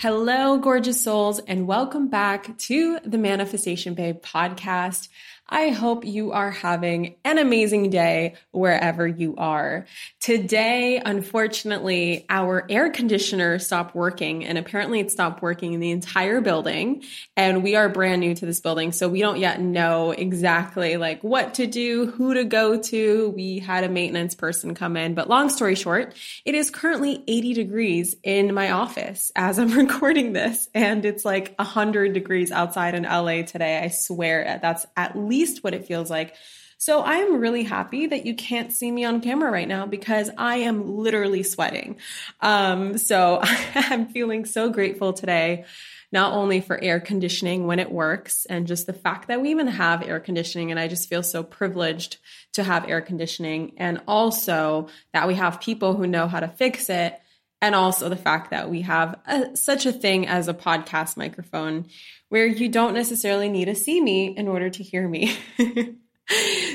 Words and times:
Hello, 0.00 0.56
gorgeous 0.56 1.04
souls, 1.04 1.40
and 1.40 1.66
welcome 1.66 2.08
back 2.08 2.56
to 2.56 2.98
the 3.04 3.18
Manifestation 3.18 3.92
Babe 3.92 4.22
podcast. 4.22 5.10
I 5.50 5.70
hope 5.70 6.04
you 6.04 6.30
are 6.30 6.52
having 6.52 7.16
an 7.24 7.38
amazing 7.38 7.90
day 7.90 8.34
wherever 8.52 9.06
you 9.06 9.34
are. 9.36 9.86
Today, 10.20 11.02
unfortunately, 11.04 12.24
our 12.30 12.64
air 12.70 12.90
conditioner 12.90 13.58
stopped 13.58 13.96
working 13.96 14.44
and 14.44 14.56
apparently 14.56 15.00
it 15.00 15.10
stopped 15.10 15.42
working 15.42 15.72
in 15.72 15.80
the 15.80 15.90
entire 15.90 16.40
building. 16.40 17.02
And 17.36 17.64
we 17.64 17.74
are 17.74 17.88
brand 17.88 18.20
new 18.20 18.34
to 18.36 18.46
this 18.46 18.60
building. 18.60 18.92
So 18.92 19.08
we 19.08 19.20
don't 19.20 19.40
yet 19.40 19.60
know 19.60 20.12
exactly 20.12 20.96
like 20.96 21.24
what 21.24 21.54
to 21.54 21.66
do, 21.66 22.06
who 22.06 22.34
to 22.34 22.44
go 22.44 22.80
to. 22.80 23.30
We 23.30 23.58
had 23.58 23.82
a 23.82 23.88
maintenance 23.88 24.36
person 24.36 24.76
come 24.76 24.96
in, 24.96 25.14
but 25.14 25.28
long 25.28 25.48
story 25.48 25.74
short, 25.74 26.14
it 26.44 26.54
is 26.54 26.70
currently 26.70 27.24
80 27.26 27.54
degrees 27.54 28.14
in 28.22 28.54
my 28.54 28.70
office 28.70 29.32
as 29.34 29.58
I'm 29.58 29.70
recording 29.76 30.32
this. 30.32 30.68
And 30.74 31.04
it's 31.04 31.24
like 31.24 31.56
100 31.56 32.12
degrees 32.12 32.52
outside 32.52 32.94
in 32.94 33.02
LA 33.02 33.42
today. 33.42 33.80
I 33.82 33.88
swear 33.88 34.60
that's 34.62 34.86
at 34.96 35.18
least 35.18 35.39
least 35.40 35.64
what 35.64 35.74
it 35.74 35.86
feels 35.86 36.10
like. 36.10 36.34
So 36.76 37.00
I 37.00 37.16
am 37.16 37.40
really 37.40 37.62
happy 37.62 38.06
that 38.06 38.24
you 38.24 38.34
can't 38.34 38.72
see 38.72 38.90
me 38.90 39.04
on 39.04 39.20
camera 39.20 39.50
right 39.50 39.68
now 39.68 39.84
because 39.84 40.30
I 40.38 40.58
am 40.58 40.96
literally 40.96 41.42
sweating. 41.42 41.98
Um, 42.40 42.96
so 42.96 43.40
I'm 43.74 44.06
feeling 44.06 44.46
so 44.46 44.70
grateful 44.70 45.12
today, 45.12 45.66
not 46.10 46.32
only 46.32 46.62
for 46.62 46.82
air 46.82 46.98
conditioning 46.98 47.66
when 47.66 47.80
it 47.80 47.92
works 47.92 48.46
and 48.46 48.66
just 48.66 48.86
the 48.86 48.94
fact 48.94 49.28
that 49.28 49.42
we 49.42 49.50
even 49.50 49.66
have 49.66 50.08
air 50.08 50.20
conditioning. 50.20 50.70
And 50.70 50.80
I 50.80 50.88
just 50.88 51.08
feel 51.08 51.22
so 51.22 51.42
privileged 51.42 52.16
to 52.54 52.62
have 52.62 52.88
air 52.88 53.02
conditioning 53.02 53.74
and 53.76 54.00
also 54.08 54.88
that 55.12 55.28
we 55.28 55.34
have 55.34 55.60
people 55.60 55.94
who 55.94 56.06
know 56.06 56.28
how 56.28 56.40
to 56.40 56.48
fix 56.48 56.88
it. 56.88 57.18
And 57.62 57.74
also 57.74 58.08
the 58.08 58.16
fact 58.16 58.52
that 58.52 58.70
we 58.70 58.80
have 58.82 59.20
a, 59.26 59.54
such 59.54 59.84
a 59.84 59.92
thing 59.92 60.26
as 60.26 60.48
a 60.48 60.54
podcast 60.54 61.18
microphone 61.18 61.88
where 62.30 62.46
you 62.46 62.68
don't 62.68 62.94
necessarily 62.94 63.48
need 63.48 63.66
to 63.66 63.74
see 63.74 64.00
me 64.00 64.28
in 64.28 64.48
order 64.48 64.70
to 64.70 64.82
hear 64.82 65.06
me. 65.06 65.36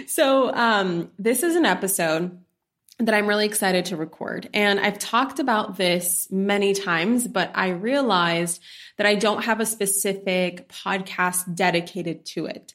so, 0.07 0.53
um, 0.53 1.09
this 1.17 1.41
is 1.41 1.55
an 1.55 1.65
episode 1.65 2.39
that 2.99 3.13
I'm 3.13 3.27
really 3.27 3.45
excited 3.45 3.85
to 3.85 3.97
record. 3.97 4.49
And 4.53 4.79
I've 4.79 4.99
talked 4.99 5.39
about 5.39 5.77
this 5.77 6.27
many 6.31 6.73
times, 6.73 7.27
but 7.27 7.51
I 7.53 7.69
realized 7.69 8.61
that 8.97 9.07
I 9.07 9.15
don't 9.15 9.43
have 9.43 9.59
a 9.59 9.65
specific 9.65 10.69
podcast 10.69 11.55
dedicated 11.55 12.25
to 12.27 12.45
it. 12.45 12.73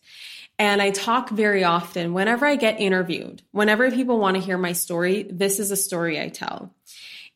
And 0.58 0.82
I 0.82 0.90
talk 0.90 1.30
very 1.30 1.64
often 1.64 2.12
whenever 2.12 2.44
I 2.44 2.56
get 2.56 2.80
interviewed, 2.80 3.42
whenever 3.50 3.90
people 3.90 4.18
want 4.18 4.36
to 4.36 4.42
hear 4.42 4.58
my 4.58 4.72
story, 4.72 5.22
this 5.22 5.58
is 5.58 5.70
a 5.70 5.76
story 5.76 6.20
I 6.20 6.28
tell. 6.28 6.74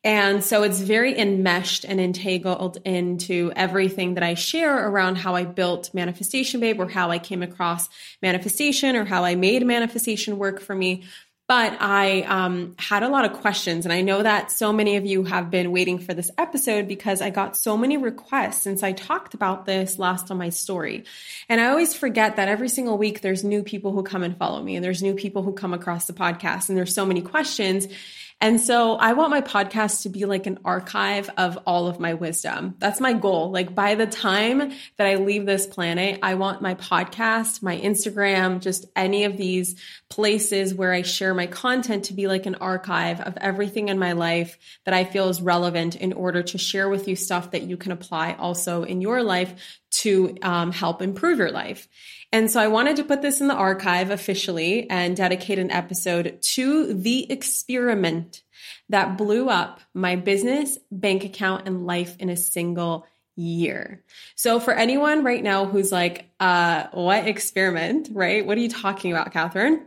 And 0.05 0.45
so 0.45 0.63
it's 0.63 0.81
very 0.81 1.19
enmeshed 1.19 1.87
and 1.87 1.99
entangled 1.99 2.77
into 2.85 3.51
everything 3.57 4.15
that 4.15 4.23
I 4.23 4.35
share 4.35 4.87
around 4.87 5.17
how 5.17 5.35
I 5.35 5.45
built 5.45 5.95
Manifestation 5.95 6.61
Babe 6.61 6.79
or 6.79 6.89
how 6.89 7.11
I 7.11 7.19
came 7.19 7.43
across 7.43 7.89
manifestation 8.21 8.97
or 8.97 9.07
how 9.07 9.25
I 9.25 9.35
made 9.35 9.67
manifestation 9.67 10.37
work 10.37 10.61
for 10.61 10.75
me. 10.75 11.05
But 11.47 11.77
I 11.81 12.23
um, 12.23 12.75
had 12.79 13.03
a 13.03 13.09
lot 13.09 13.27
of 13.27 13.35
questions, 13.35 13.85
and 13.85 13.93
I 13.93 14.01
know 14.01 14.23
that 14.23 14.51
so 14.51 14.73
many 14.73 14.97
of 14.97 15.05
you 15.05 15.25
have 15.25 15.51
been 15.51 15.73
waiting 15.73 15.99
for 15.99 16.15
this 16.15 16.31
episode 16.39 16.89
because 16.89 17.21
I 17.21 17.29
got 17.29 17.55
so 17.55 17.77
many 17.77 17.99
requests 17.99 18.63
since 18.63 18.83
I 18.83 18.93
talked 18.93 19.35
about 19.35 19.67
this 19.67 19.99
last 19.99 20.31
on 20.31 20.39
my 20.39 20.49
story. 20.49 21.05
And 21.47 21.61
I 21.61 21.67
always 21.67 21.95
forget 21.95 22.37
that 22.37 22.49
every 22.49 22.71
single 22.71 22.97
week 22.97 23.21
there's 23.21 23.45
new 23.45 23.63
people 23.63 23.93
who 23.93 24.03
come 24.03 24.23
and 24.23 24.39
follow 24.39 24.63
me, 24.63 24.77
and 24.77 24.83
there's 24.83 25.03
new 25.03 25.15
people 25.15 25.43
who 25.43 25.53
come 25.53 25.75
across 25.75 26.07
the 26.07 26.15
podcast, 26.15 26.71
and 26.71 26.79
there's 26.79 26.95
so 26.95 27.05
many 27.05 27.21
questions. 27.21 27.89
And 28.45 28.61
so 28.61 28.97
I 28.97 29.15
want 29.15 29.31
my 29.31 29.41
podcast 29.41 30.03
to 30.03 30.11
be 30.11 30.27
like 30.27 30.47
an 30.47 30.59
archive 30.67 31.31
of 31.39 31.59
all 31.67 31.87
of 31.87 31.99
my 31.99 32.13
wisdom. 32.13 32.75
That's 32.79 33.01
my 33.01 33.15
goal. 33.15 33.51
Like 33.51 33.75
by 33.75 33.95
the 33.95 34.07
time 34.07 34.71
that 34.99 35.07
I 35.07 35.15
leave 35.15 35.47
this 35.47 35.67
planet, 35.67 36.19
I 36.23 36.35
want 36.35 36.61
my 36.61 36.75
podcast, 36.75 37.63
my 37.63 37.81
Instagram, 37.81 38.61
just 38.61 38.85
any 38.95 39.25
of 39.25 39.39
these 39.39 39.81
places 40.11 40.75
where 40.75 40.93
I 40.93 41.01
share 41.01 41.33
my 41.33 41.47
content 41.47 42.05
to 42.05 42.13
be 42.13 42.27
like 42.27 42.45
an 42.45 42.57
archive 42.57 43.23
of 43.23 43.39
everything 43.41 43.89
in 43.89 43.99
my 43.99 44.13
life 44.13 44.59
that 44.85 44.93
I 44.93 45.05
feel 45.05 45.31
is 45.31 45.41
relevant 45.41 45.97
in 45.97 46.13
order 46.13 46.43
to 46.43 46.59
share 46.59 46.91
with 46.91 47.09
you 47.09 47.17
stuff 47.17 47.53
that 47.53 47.63
you 47.63 47.79
can 47.79 47.93
apply 47.93 48.35
also 48.35 48.83
in 48.83 49.01
your 49.01 49.23
life 49.23 49.81
to 49.99 50.37
um, 50.43 50.73
help 50.73 51.03
improve 51.03 51.39
your 51.39 51.51
life. 51.51 51.89
And 52.33 52.51
so 52.51 52.61
I 52.61 52.69
wanted 52.69 52.97
to 52.97 53.05
put 53.05 53.23
this 53.23 53.41
in 53.41 53.49
the 53.49 53.55
archive 53.55 54.11
officially 54.11 54.91
and 54.91 55.17
dedicate 55.17 55.59
an 55.59 55.71
episode 55.71 56.39
to 56.55 56.93
the 56.93 57.31
experiment 57.31 58.43
that 58.89 59.17
blew 59.17 59.49
up 59.49 59.81
my 59.95 60.17
business, 60.17 60.79
bank 60.91 61.25
account, 61.25 61.67
and 61.67 61.87
life 61.87 62.17
in 62.19 62.29
a 62.29 62.37
single 62.37 63.07
year. 63.37 64.05
So 64.37 64.61
for 64.61 64.73
anyone 64.73 65.25
right 65.25 65.43
now 65.43 65.65
who's 65.65 65.93
like, 65.93 66.31
uh, 66.41 66.89
what 66.93 67.27
experiment, 67.27 68.09
right? 68.13 68.45
What 68.45 68.59
are 68.59 68.61
you 68.61 68.69
talking 68.69 69.13
about, 69.13 69.33
Kathrin? 69.33 69.85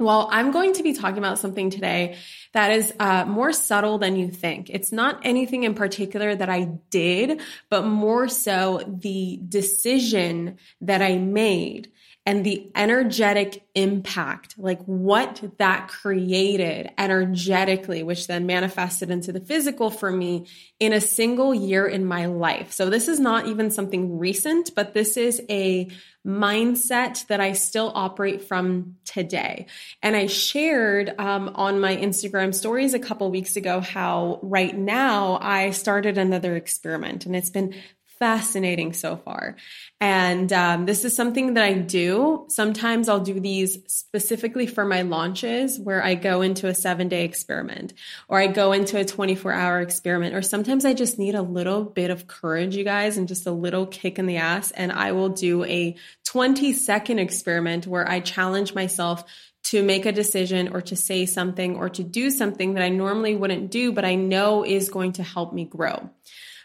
Well, 0.00 0.28
I'm 0.32 0.50
going 0.50 0.72
to 0.74 0.82
be 0.82 0.92
talking 0.92 1.18
about 1.18 1.38
something 1.38 1.70
today 1.70 2.16
that 2.52 2.72
is 2.72 2.92
uh, 2.98 3.24
more 3.26 3.52
subtle 3.52 3.98
than 3.98 4.16
you 4.16 4.28
think. 4.28 4.68
It's 4.68 4.90
not 4.90 5.20
anything 5.22 5.62
in 5.62 5.74
particular 5.74 6.34
that 6.34 6.50
I 6.50 6.64
did, 6.90 7.40
but 7.70 7.86
more 7.86 8.26
so 8.26 8.82
the 8.86 9.38
decision 9.48 10.58
that 10.80 11.00
I 11.00 11.18
made 11.18 11.92
and 12.26 12.44
the 12.44 12.70
energetic 12.74 13.66
impact, 13.74 14.54
like 14.56 14.82
what 14.84 15.42
that 15.58 15.88
created 15.88 16.90
energetically, 16.96 18.02
which 18.02 18.26
then 18.26 18.46
manifested 18.46 19.10
into 19.10 19.30
the 19.30 19.40
physical 19.40 19.90
for 19.90 20.10
me 20.10 20.46
in 20.80 20.94
a 20.94 21.00
single 21.00 21.54
year 21.54 21.86
in 21.86 22.06
my 22.06 22.26
life. 22.26 22.72
So 22.72 22.88
this 22.88 23.08
is 23.08 23.20
not 23.20 23.46
even 23.46 23.70
something 23.70 24.18
recent, 24.18 24.74
but 24.74 24.94
this 24.94 25.18
is 25.18 25.42
a 25.50 25.90
mindset 26.26 27.26
that 27.26 27.40
I 27.40 27.52
still 27.52 27.92
operate 27.94 28.42
from 28.42 28.96
today. 29.04 29.66
And 30.02 30.16
I 30.16 30.26
shared 30.26 31.14
um, 31.18 31.52
on 31.54 31.80
my 31.80 31.94
Instagram 31.94 32.54
stories 32.54 32.94
a 32.94 32.98
couple 32.98 33.30
weeks 33.30 33.56
ago 33.56 33.80
how 33.80 34.38
right 34.42 34.74
now 34.74 35.38
I 35.42 35.70
started 35.70 36.16
another 36.16 36.56
experiment 36.56 37.26
and 37.26 37.36
it's 37.36 37.50
been 37.50 37.74
fascinating 38.18 38.92
so 38.92 39.16
far. 39.16 39.56
And 40.00 40.52
um, 40.52 40.86
this 40.86 41.04
is 41.04 41.16
something 41.16 41.54
that 41.54 41.64
I 41.64 41.74
do. 41.74 42.46
Sometimes 42.48 43.08
I'll 43.08 43.20
do 43.20 43.40
these 43.40 43.78
specifically 43.86 44.66
for 44.66 44.84
my 44.84 45.02
launches 45.02 45.78
where 45.78 46.02
I 46.02 46.14
go 46.14 46.42
into 46.42 46.68
a 46.68 46.74
seven 46.74 47.08
day 47.08 47.24
experiment 47.24 47.94
or 48.28 48.38
I 48.38 48.46
go 48.46 48.72
into 48.72 48.98
a 48.98 49.04
24 49.04 49.52
hour 49.52 49.80
experiment. 49.80 50.34
Or 50.34 50.42
sometimes 50.42 50.84
I 50.84 50.94
just 50.94 51.18
need 51.18 51.34
a 51.34 51.42
little 51.42 51.84
bit 51.84 52.10
of 52.10 52.26
courage, 52.26 52.76
you 52.76 52.84
guys, 52.84 53.16
and 53.16 53.28
just 53.28 53.46
a 53.46 53.52
little 53.52 53.86
kick 53.86 54.18
in 54.18 54.26
the 54.26 54.36
ass. 54.36 54.70
And 54.70 54.92
I 54.92 55.12
will 55.12 55.30
do 55.30 55.64
a 55.64 55.96
20 56.24 56.72
second 56.72 57.18
experiment 57.18 57.86
where 57.86 58.08
I 58.08 58.20
challenge 58.20 58.74
myself 58.74 59.24
to 59.64 59.82
make 59.82 60.04
a 60.04 60.12
decision 60.12 60.68
or 60.68 60.82
to 60.82 60.94
say 60.94 61.24
something 61.24 61.76
or 61.76 61.88
to 61.88 62.02
do 62.02 62.30
something 62.30 62.74
that 62.74 62.82
I 62.82 62.90
normally 62.90 63.34
wouldn't 63.34 63.70
do, 63.70 63.92
but 63.92 64.04
I 64.04 64.14
know 64.14 64.64
is 64.64 64.90
going 64.90 65.12
to 65.12 65.22
help 65.22 65.54
me 65.54 65.64
grow 65.64 66.10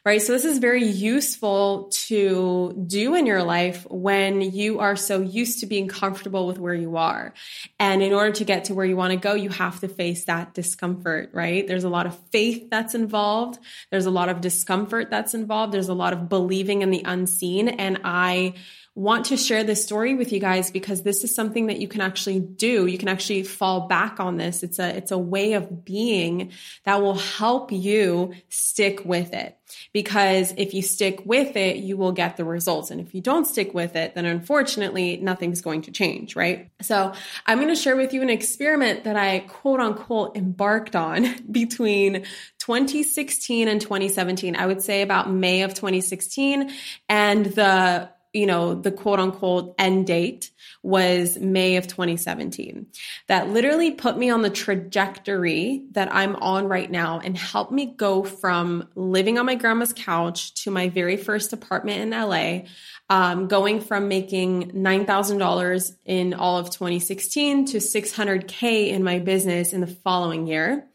right? 0.10 0.24
So 0.24 0.34
this 0.34 0.44
is 0.44 0.58
very 0.58 0.86
useful 0.86 1.92
to 2.08 2.74
do 2.88 3.14
in 3.14 3.28
your 3.28 3.44
life 3.44 3.86
when 3.92 4.42
you 4.42 4.80
are 4.80 4.96
so 4.96 5.22
used 5.22 5.60
to 5.60 5.68
being 5.68 5.88
comfortable 5.88 6.48
with 6.48 6.58
where 6.58 6.74
you 6.74 6.98
are. 6.98 7.36
And 7.80 8.02
in 8.02 8.12
order 8.12 8.32
to 8.32 8.44
get 8.44 8.66
to 8.66 8.74
where 8.74 8.88
you 8.88 8.98
want 8.98 9.12
to 9.12 9.20
go, 9.20 9.36
you 9.36 9.50
have 9.50 9.82
to 9.82 9.88
face 9.88 10.26
that 10.26 10.56
discomfort, 10.56 11.30
right? 11.32 11.68
There's 11.68 11.84
a 11.84 11.90
lot 11.90 12.08
of 12.08 12.18
faith 12.32 12.72
that's 12.72 12.96
involved. 12.96 13.60
There's 13.92 14.08
a 14.08 14.10
lot 14.10 14.30
of 14.30 14.42
discomfort 14.42 15.12
that's 15.12 15.36
involved. 15.36 15.74
There's 15.74 15.90
a 15.90 15.94
lot 15.94 16.14
of 16.14 16.28
believing 16.28 16.82
in 16.82 16.90
the 16.90 17.04
unseen. 17.06 17.70
And 17.70 18.02
I 18.04 18.56
want 19.00 19.28
to 19.28 19.38
share 19.38 19.64
this 19.64 19.82
story 19.82 20.14
with 20.14 20.34
you 20.34 20.42
guys 20.42 20.72
because 20.72 21.04
this 21.04 21.24
is 21.24 21.34
something 21.34 21.68
that 21.68 21.80
you 21.80 21.88
can 21.88 22.02
actually 22.02 22.42
do. 22.42 22.86
You 22.86 22.98
can 22.98 23.08
actually 23.08 23.44
fall 23.44 23.88
back 23.88 24.20
on 24.20 24.36
this. 24.36 24.62
It's 24.62 24.78
a, 24.78 24.94
it's 24.98 25.12
a 25.12 25.18
way 25.18 25.54
of 25.54 25.86
being 25.86 26.52
that 26.84 27.02
will 27.02 27.16
help 27.16 27.72
you 27.72 28.34
stick 28.50 29.06
with 29.06 29.34
it. 29.34 29.58
Because 29.94 30.54
if 30.58 30.74
you 30.74 30.82
stick 30.82 31.22
with 31.26 31.56
it, 31.56 31.78
you 31.78 31.96
will 31.96 32.12
get 32.12 32.36
the 32.36 32.44
results. 32.44 32.92
And 32.92 33.00
if 33.00 33.16
you 33.16 33.22
don't 33.22 33.46
stick 33.46 33.74
with 33.74 33.96
it, 33.96 34.16
then 34.16 34.26
unfortunately, 34.26 35.16
nothing's 35.16 35.62
going 35.62 35.84
to 35.84 35.92
change, 35.92 36.36
right? 36.36 36.70
So 36.82 37.14
I'm 37.46 37.60
going 37.60 37.70
to 37.70 37.76
share 37.76 37.96
with 37.96 38.14
you 38.14 38.22
an 38.22 38.30
experiment 38.30 39.06
that 39.06 39.16
I 39.16 39.40
quote 39.40 39.80
unquote 39.80 40.36
embarked 40.36 40.96
on 40.98 41.36
between 41.52 42.26
2016 42.58 43.70
and 43.70 43.80
2017. 43.80 44.58
I 44.58 44.66
would 44.66 44.82
say 44.82 45.04
about 45.04 45.32
May 45.32 45.62
of 45.62 45.74
2016 45.74 46.72
and 47.08 47.46
the 47.46 48.10
you 48.34 48.46
know, 48.46 48.76
the 48.76 48.92
quote 48.92 49.20
unquote 49.20 49.74
end 49.80 50.06
date 50.06 50.52
was 50.84 51.38
May 51.38 51.78
of 51.78 51.88
2017. 51.88 52.88
That 53.28 53.50
literally 53.50 53.92
put 53.92 54.18
me 54.18 54.30
on 54.30 54.44
the 54.44 54.50
trajectory 54.50 55.84
that 55.92 56.14
I'm 56.14 56.36
on 56.36 56.68
right 56.68 56.90
now 56.90 57.20
and 57.20 57.38
helped 57.38 57.72
me 57.72 57.88
go 57.88 58.24
from 58.24 58.88
living 58.96 59.38
on 59.38 59.46
my 59.46 59.56
grandma's 59.56 59.94
couch 59.94 60.54
to 60.64 60.72
my 60.72 60.90
very 60.90 61.18
first 61.18 61.54
apartment 61.54 62.02
in 62.02 62.10
LA, 62.12 62.70
um, 63.10 63.48
going 63.48 63.82
from 63.82 64.08
making 64.08 64.72
$9,000 64.72 65.96
in 66.06 66.34
all 66.34 66.58
of 66.58 66.70
2016 66.70 67.66
to 67.66 67.78
600K 67.78 68.90
in 68.90 69.04
my 69.04 69.20
business 69.20 69.74
in 69.74 69.82
the 69.82 69.88
following 69.88 70.46
year. 70.46 70.88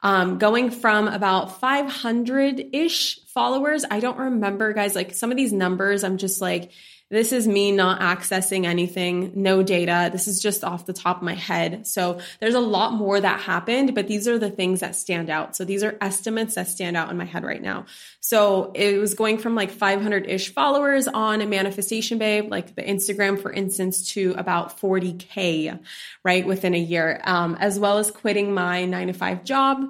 Um, 0.00 0.38
going 0.38 0.70
from 0.70 1.08
about 1.08 1.60
500 1.60 2.66
ish 2.72 3.18
followers. 3.34 3.84
I 3.90 3.98
don't 3.98 4.18
remember, 4.18 4.72
guys, 4.72 4.94
like 4.94 5.12
some 5.12 5.30
of 5.32 5.36
these 5.36 5.52
numbers, 5.52 6.04
I'm 6.04 6.18
just 6.18 6.40
like, 6.40 6.70
this 7.10 7.32
is 7.32 7.48
me 7.48 7.72
not 7.72 8.00
accessing 8.00 8.66
anything, 8.66 9.32
no 9.34 9.62
data. 9.62 10.10
This 10.12 10.28
is 10.28 10.42
just 10.42 10.62
off 10.62 10.84
the 10.84 10.92
top 10.92 11.18
of 11.18 11.22
my 11.22 11.34
head. 11.34 11.86
So 11.86 12.20
there's 12.38 12.54
a 12.54 12.60
lot 12.60 12.92
more 12.92 13.18
that 13.18 13.40
happened, 13.40 13.94
but 13.94 14.08
these 14.08 14.28
are 14.28 14.38
the 14.38 14.50
things 14.50 14.80
that 14.80 14.94
stand 14.94 15.30
out. 15.30 15.56
So 15.56 15.64
these 15.64 15.82
are 15.82 15.96
estimates 16.02 16.56
that 16.56 16.68
stand 16.68 16.98
out 16.98 17.10
in 17.10 17.16
my 17.16 17.24
head 17.24 17.44
right 17.44 17.62
now. 17.62 17.86
So 18.20 18.72
it 18.74 18.98
was 18.98 19.14
going 19.14 19.38
from 19.38 19.54
like 19.54 19.70
500 19.70 20.26
ish 20.26 20.52
followers 20.52 21.08
on 21.08 21.40
a 21.40 21.46
Manifestation 21.46 22.18
Babe, 22.18 22.50
like 22.50 22.74
the 22.74 22.82
Instagram, 22.82 23.40
for 23.40 23.50
instance, 23.50 24.12
to 24.12 24.34
about 24.36 24.78
40K, 24.78 25.80
right, 26.24 26.46
within 26.46 26.74
a 26.74 26.78
year, 26.78 27.22
um, 27.24 27.56
as 27.58 27.78
well 27.78 27.96
as 27.96 28.10
quitting 28.10 28.52
my 28.52 28.84
nine 28.84 29.06
to 29.06 29.14
five 29.14 29.44
job 29.44 29.88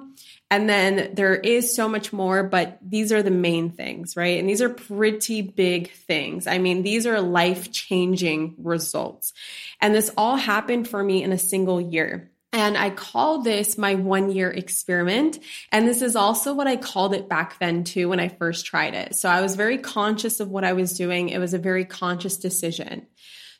and 0.51 0.67
then 0.67 1.11
there 1.13 1.35
is 1.35 1.75
so 1.75 1.87
much 1.87 2.11
more, 2.11 2.43
but 2.43 2.79
these 2.81 3.11
are 3.11 3.21
the 3.21 3.29
main 3.29 3.69
things, 3.69 4.17
right? 4.17 4.39
And 4.39 4.49
these 4.49 4.61
are 4.61 4.69
pretty 4.69 5.41
big 5.43 5.91
things. 5.91 6.47
I 6.47 6.57
mean, 6.57 6.81
these 6.81 7.05
are 7.05 7.21
life 7.21 7.71
changing 7.71 8.55
results. 8.57 9.33
And 9.79 9.93
this 9.93 10.11
all 10.17 10.37
happened 10.37 10.87
for 10.87 11.03
me 11.03 11.21
in 11.23 11.31
a 11.31 11.37
single 11.37 11.79
year. 11.79 12.31
And 12.51 12.75
I 12.75 12.89
call 12.89 13.43
this 13.43 13.77
my 13.77 13.93
one 13.93 14.31
year 14.31 14.49
experiment. 14.49 15.37
And 15.71 15.87
this 15.87 16.01
is 16.01 16.15
also 16.15 16.55
what 16.55 16.65
I 16.65 16.77
called 16.77 17.13
it 17.13 17.29
back 17.29 17.59
then 17.59 17.83
too 17.83 18.09
when 18.09 18.19
I 18.19 18.29
first 18.29 18.65
tried 18.65 18.95
it. 18.95 19.15
So 19.15 19.29
I 19.29 19.41
was 19.41 19.55
very 19.55 19.77
conscious 19.77 20.39
of 20.39 20.49
what 20.49 20.63
I 20.63 20.73
was 20.73 20.97
doing. 20.97 21.29
It 21.29 21.37
was 21.37 21.53
a 21.53 21.59
very 21.59 21.85
conscious 21.85 22.37
decision. 22.37 23.05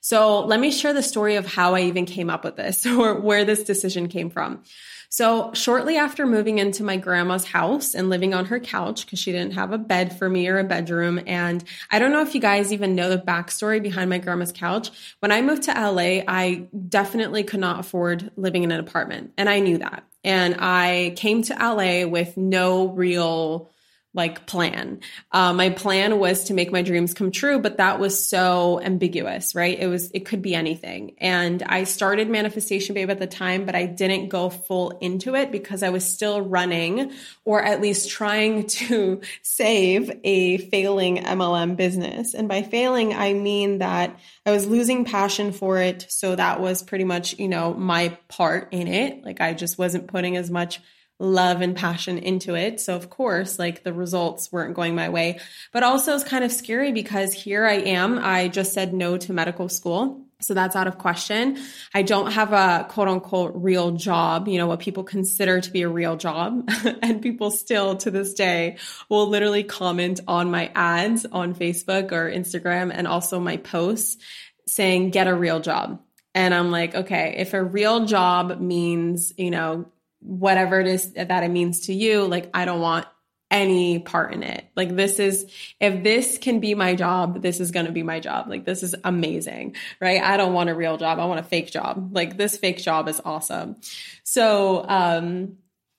So 0.01 0.45
let 0.45 0.59
me 0.59 0.71
share 0.71 0.94
the 0.94 1.03
story 1.03 1.36
of 1.36 1.45
how 1.45 1.75
I 1.75 1.81
even 1.81 2.06
came 2.06 2.30
up 2.31 2.44
with 2.44 2.56
this 2.56 2.86
or 2.88 3.19
where 3.19 3.45
this 3.45 3.63
decision 3.63 4.07
came 4.07 4.31
from. 4.31 4.63
So, 5.12 5.52
shortly 5.54 5.98
after 5.98 6.28
moving 6.28 6.60
into 6.60 6.84
my 6.84 6.96
grandma's 6.96 7.46
house 7.46 7.96
and 7.96 8.10
living 8.10 8.34
on 8.36 8.46
her 8.46 8.60
couch, 8.60 9.06
because 9.06 9.18
she 9.18 9.32
didn't 9.32 9.54
have 9.54 9.72
a 9.72 9.78
bed 9.80 10.18
for 10.18 10.30
me 10.30 10.48
or 10.48 10.60
a 10.60 10.64
bedroom. 10.64 11.20
And 11.26 11.64
I 11.90 11.98
don't 11.98 12.12
know 12.12 12.22
if 12.22 12.36
you 12.36 12.42
guys 12.42 12.72
even 12.72 12.96
know 12.96 13.10
the 13.10 13.18
backstory 13.18 13.82
behind 13.82 14.12
my 14.12 14.20
grandma's 14.20 14.52
couch. 14.52 14.92
When 15.20 15.32
I 15.32 15.42
moved 15.42 15.64
to 15.64 15.72
LA, 15.72 16.24
I 16.28 16.68
definitely 16.88 17.44
could 17.44 17.60
not 17.60 17.80
afford 17.80 18.32
living 18.36 18.63
in 18.63 18.72
an 18.72 18.80
apartment. 18.80 19.34
And 19.36 19.50
I 19.50 19.60
knew 19.60 19.80
that. 19.80 20.04
And 20.24 20.58
I 20.60 21.13
came 21.16 21.42
to 21.44 21.54
LA 21.56 22.08
with 22.08 22.38
no 22.38 22.88
real 22.89 23.72
like 24.13 24.48
plan. 24.48 25.00
Uh, 25.32 25.54
my 25.54 25.70
plan 25.70 26.18
was 26.18 26.46
to 26.46 26.54
make 26.56 26.72
my 26.72 26.82
dreams 26.82 27.13
come 27.13 27.30
true, 27.30 27.60
but 27.60 27.78
that 27.78 28.00
was 28.00 28.28
so 28.28 28.82
ambiguous, 28.82 29.54
right? 29.54 29.78
It 29.78 29.86
was, 29.86 30.10
it 30.12 30.25
could 30.25 30.42
be 30.42 30.56
anything. 30.56 31.13
And 31.20 31.62
I 31.62 31.84
started 31.84 32.28
Manifestation 32.28 32.96
Babe 32.96 33.12
at 33.12 33.20
the 33.20 33.28
time, 33.28 33.66
but 33.66 33.75
I 33.75 33.86
didn't 33.86 34.30
go 34.30 34.50
full 34.50 34.98
into 35.00 35.36
it 35.36 35.51
because 35.51 35.84
I 35.84 35.89
was 35.89 36.04
still 36.06 36.42
running 36.42 37.12
or 37.46 37.62
at 37.62 37.82
least 37.82 38.10
trying 38.10 38.66
to 38.68 39.22
save 39.44 40.12
a 40.24 40.58
failing 40.58 41.18
MLM 41.18 41.75
business. 41.75 42.34
And 42.34 42.48
by 42.48 42.63
failing, 42.63 43.13
I 43.13 43.34
mean 43.34 43.78
that 43.78 44.20
I 44.44 44.51
was 44.51 44.66
losing 44.66 45.06
passion 45.06 45.51
for 45.51 45.78
it. 45.78 46.08
So 46.10 46.36
that 46.36 46.60
was 46.60 46.82
pretty 46.82 47.06
much, 47.06 47.38
you 47.38 47.48
know, 47.48 47.75
my 47.75 48.18
part 48.28 48.70
in 48.72 48.88
it. 48.88 49.24
Like 49.24 49.39
I 49.39 49.54
just 49.54 49.78
wasn't 49.78 50.08
putting 50.08 50.36
as 50.36 50.50
much 50.50 50.82
love 51.20 51.60
and 51.60 51.76
passion 51.76 52.18
into 52.18 52.56
it. 52.56 52.80
So 52.80 52.96
of 52.96 53.10
course, 53.10 53.60
like 53.60 53.84
the 53.84 53.94
results 53.94 54.52
weren't 54.52 54.74
going 54.74 54.96
my 54.96 55.10
way, 55.10 55.40
but 55.74 55.84
also 55.84 56.16
it's 56.16 56.24
kind 56.24 56.44
of 56.44 56.52
scary 56.52 56.94
because 56.94 57.34
here 57.34 57.66
I 57.66 57.76
am. 57.76 58.20
I 58.20 58.48
just 58.48 58.74
said 58.74 58.94
no 58.94 59.18
to 59.18 59.34
medical 59.34 59.68
school. 59.68 60.22
So 60.42 60.54
that's 60.54 60.78
out 60.78 60.88
of 60.88 60.98
question. 60.98 61.58
I 61.94 62.02
don't 62.02 62.32
have 62.32 62.54
a 62.54 62.86
quote 62.90 63.10
unquote 63.10 63.52
real 63.56 63.92
job, 63.92 64.48
you 64.48 64.58
know, 64.58 64.68
what 64.68 64.80
people 64.80 65.04
consider 65.04 65.60
to 65.60 65.70
be 65.70 65.82
a 65.82 65.90
real 65.90 66.16
job. 66.16 66.70
and 67.02 67.22
people 67.22 67.52
still 67.52 67.98
to 67.98 68.10
this 68.10 68.34
day 68.34 68.78
will 69.10 69.28
literally 69.28 69.64
comment 69.64 70.22
on 70.30 70.50
my 70.50 70.72
ads 70.74 71.26
on 71.26 71.54
Facebook 71.54 72.14
or 72.14 72.32
Instagram 72.32 72.92
and 72.94 73.06
also 73.06 73.42
my 73.42 73.58
posts 73.58 74.18
saying, 74.66 75.10
get 75.10 75.28
a 75.28 75.36
real 75.36 75.60
job. 75.60 76.02
And 76.34 76.54
I'm 76.54 76.72
like, 76.72 76.96
okay, 76.96 77.36
if 77.40 77.54
a 77.54 77.62
real 77.62 78.06
job 78.06 78.62
means, 78.62 79.34
you 79.38 79.52
know, 79.52 79.92
whatever 80.22 80.80
it 80.80 80.88
is 80.88 81.14
that 81.14 81.44
it 81.44 81.50
means 81.50 81.88
to 81.88 81.94
you, 81.94 82.26
like 82.26 82.50
I 82.54 82.66
don't 82.66 82.82
want 82.82 83.08
any 83.52 84.00
part 84.00 84.34
in 84.34 84.44
it. 84.44 84.66
Like 84.76 84.96
this 84.96 85.20
is, 85.20 85.52
if 85.80 86.04
this 86.04 86.38
can 86.38 86.60
be 86.60 86.76
my 86.76 86.96
job, 86.96 87.42
this 87.42 87.60
is 87.60 87.72
going 87.72 87.88
to 87.88 87.92
be 87.92 88.04
my 88.04 88.20
job. 88.20 88.48
Like 88.48 88.66
this 88.66 88.84
is 88.84 88.96
amazing, 89.04 89.76
right? 90.00 90.22
I 90.22 90.38
don't 90.38 90.54
want 90.54 90.70
a 90.70 90.76
real 90.76 90.98
job. 90.98 91.20
I 91.20 91.26
want 91.26 91.40
a 91.40 91.44
fake 91.44 91.72
job. 91.72 92.10
Like 92.14 92.38
this 92.38 92.58
fake 92.58 92.78
job 92.78 93.08
is 93.08 93.20
awesome. 93.26 93.78
So, 94.24 94.86
um, 94.88 95.58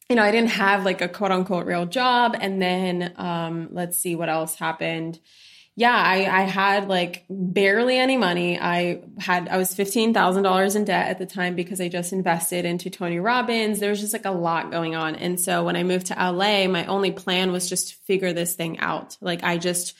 you 0.08 0.16
know, 0.16 0.22
I 0.22 0.30
didn't 0.30 0.50
have 0.50 0.84
like 0.84 1.00
a 1.00 1.08
quote 1.08 1.32
unquote 1.32 1.66
real 1.66 1.86
job. 1.86 2.36
And 2.40 2.60
then, 2.60 3.14
um, 3.16 3.68
let's 3.72 3.98
see 3.98 4.14
what 4.14 4.28
else 4.28 4.54
happened 4.54 5.18
yeah, 5.76 5.94
I, 5.94 6.26
I 6.26 6.42
had 6.42 6.88
like 6.88 7.24
barely 7.30 7.96
any 7.96 8.16
money. 8.16 8.58
I 8.58 9.02
had, 9.18 9.48
I 9.48 9.56
was 9.56 9.74
$15,000 9.74 10.76
in 10.76 10.84
debt 10.84 11.08
at 11.08 11.18
the 11.18 11.26
time 11.26 11.54
because 11.54 11.80
I 11.80 11.88
just 11.88 12.12
invested 12.12 12.64
into 12.64 12.90
Tony 12.90 13.18
Robbins. 13.18 13.78
There 13.78 13.90
was 13.90 14.00
just 14.00 14.12
like 14.12 14.26
a 14.26 14.30
lot 14.30 14.70
going 14.70 14.94
on. 14.94 15.14
And 15.14 15.40
so 15.40 15.64
when 15.64 15.76
I 15.76 15.82
moved 15.84 16.06
to 16.06 16.14
LA, 16.14 16.66
my 16.66 16.84
only 16.86 17.12
plan 17.12 17.52
was 17.52 17.68
just 17.68 17.90
to 17.90 17.96
figure 18.04 18.32
this 18.32 18.54
thing 18.54 18.80
out. 18.80 19.16
Like 19.20 19.42
I 19.42 19.58
just, 19.58 19.96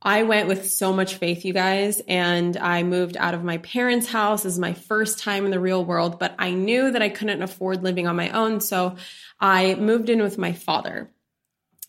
I 0.00 0.22
went 0.22 0.46
with 0.46 0.70
so 0.70 0.92
much 0.92 1.16
faith, 1.16 1.44
you 1.44 1.52
guys, 1.52 2.00
and 2.06 2.56
I 2.56 2.84
moved 2.84 3.16
out 3.16 3.34
of 3.34 3.42
my 3.42 3.58
parents' 3.58 4.06
house. 4.06 4.44
This 4.44 4.52
is 4.52 4.58
my 4.58 4.74
first 4.74 5.18
time 5.18 5.44
in 5.44 5.50
the 5.50 5.58
real 5.58 5.84
world, 5.84 6.20
but 6.20 6.36
I 6.38 6.52
knew 6.52 6.92
that 6.92 7.02
I 7.02 7.08
couldn't 7.08 7.42
afford 7.42 7.82
living 7.82 8.06
on 8.06 8.14
my 8.14 8.30
own. 8.30 8.60
So 8.60 8.94
I 9.40 9.74
moved 9.74 10.08
in 10.08 10.22
with 10.22 10.38
my 10.38 10.52
father. 10.52 11.10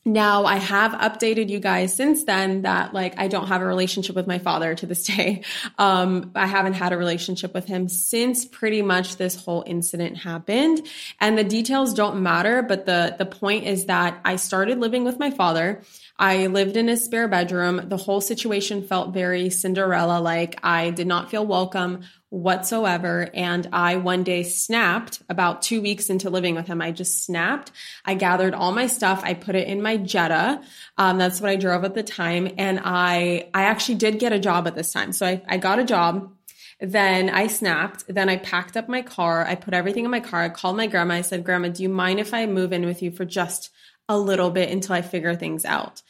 Now 0.05 0.45
I 0.45 0.55
have 0.55 0.93
updated 0.93 1.49
you 1.49 1.59
guys 1.59 1.93
since 1.93 2.23
then 2.23 2.61
that 2.61 2.93
like 2.93 3.19
I 3.19 3.27
don't 3.27 3.47
have 3.47 3.61
a 3.61 3.65
relationship 3.65 4.15
with 4.15 4.27
my 4.27 4.39
father 4.39 4.73
to 4.75 4.85
this 4.85 5.05
day. 5.15 5.43
Um, 5.77 6.31
I 6.35 6.47
haven't 6.47 6.73
had 6.73 6.93
a 6.93 6.97
relationship 6.97 7.53
with 7.53 7.65
him 7.65 7.89
since 7.89 8.45
pretty 8.45 8.81
much 8.81 9.17
this 9.17 9.35
whole 9.35 9.63
incident 9.67 10.17
happened. 10.17 10.87
And 11.19 11.37
the 11.37 11.43
details 11.43 11.93
don't 11.93 12.23
matter, 12.23 12.61
but 12.61 12.85
the 12.85 13.15
the 13.17 13.25
point 13.25 13.65
is 13.65 13.85
that 13.85 14.19
I 14.23 14.37
started 14.37 14.79
living 14.79 15.03
with 15.03 15.19
my 15.19 15.31
father. 15.31 15.81
I 16.17 16.47
lived 16.47 16.75
in 16.75 16.89
a 16.89 16.97
spare 16.97 17.27
bedroom. 17.27 17.81
The 17.85 17.97
whole 17.97 18.19
situation 18.19 18.83
felt 18.83 19.13
very 19.13 19.49
Cinderella 19.49 20.19
like. 20.19 20.59
I 20.63 20.89
did 20.91 21.07
not 21.07 21.29
feel 21.29 21.45
welcome 21.45 22.03
whatsoever. 22.29 23.29
And 23.33 23.67
I 23.73 23.95
one 23.95 24.23
day 24.23 24.43
snapped 24.43 25.21
about 25.29 25.61
two 25.61 25.81
weeks 25.81 26.09
into 26.09 26.29
living 26.29 26.55
with 26.55 26.67
him. 26.67 26.81
I 26.81 26.91
just 26.91 27.25
snapped. 27.25 27.71
I 28.05 28.13
gathered 28.13 28.53
all 28.53 28.71
my 28.71 28.87
stuff. 28.87 29.21
I 29.23 29.33
put 29.33 29.55
it 29.55 29.67
in 29.67 29.81
my 29.81 29.97
Jetta. 29.97 30.61
Um, 30.97 31.17
that's 31.17 31.41
what 31.41 31.49
I 31.49 31.55
drove 31.55 31.83
at 31.83 31.95
the 31.95 32.03
time. 32.03 32.53
And 32.57 32.79
I, 32.83 33.49
I 33.53 33.63
actually 33.63 33.95
did 33.95 34.19
get 34.19 34.33
a 34.33 34.39
job 34.39 34.67
at 34.67 34.75
this 34.75 34.93
time. 34.93 35.11
So 35.11 35.25
I, 35.25 35.41
I 35.47 35.57
got 35.57 35.79
a 35.79 35.83
job. 35.83 36.31
Then 36.79 37.29
I 37.29 37.47
snapped. 37.47 38.05
Then 38.07 38.29
I 38.29 38.37
packed 38.37 38.77
up 38.77 38.87
my 38.87 39.01
car. 39.01 39.45
I 39.45 39.55
put 39.55 39.73
everything 39.73 40.05
in 40.05 40.11
my 40.11 40.21
car. 40.21 40.43
I 40.43 40.49
called 40.49 40.77
my 40.77 40.87
grandma. 40.87 41.15
I 41.15 41.21
said, 41.21 41.43
Grandma, 41.43 41.69
do 41.69 41.83
you 41.83 41.89
mind 41.89 42.19
if 42.19 42.33
I 42.33 42.45
move 42.45 42.71
in 42.71 42.85
with 42.85 43.01
you 43.01 43.11
for 43.11 43.25
just 43.25 43.69
a 44.07 44.17
little 44.17 44.49
bit 44.49 44.69
until 44.69 44.95
I 44.95 45.01
figure 45.01 45.35
things 45.35 45.65
out? 45.65 46.01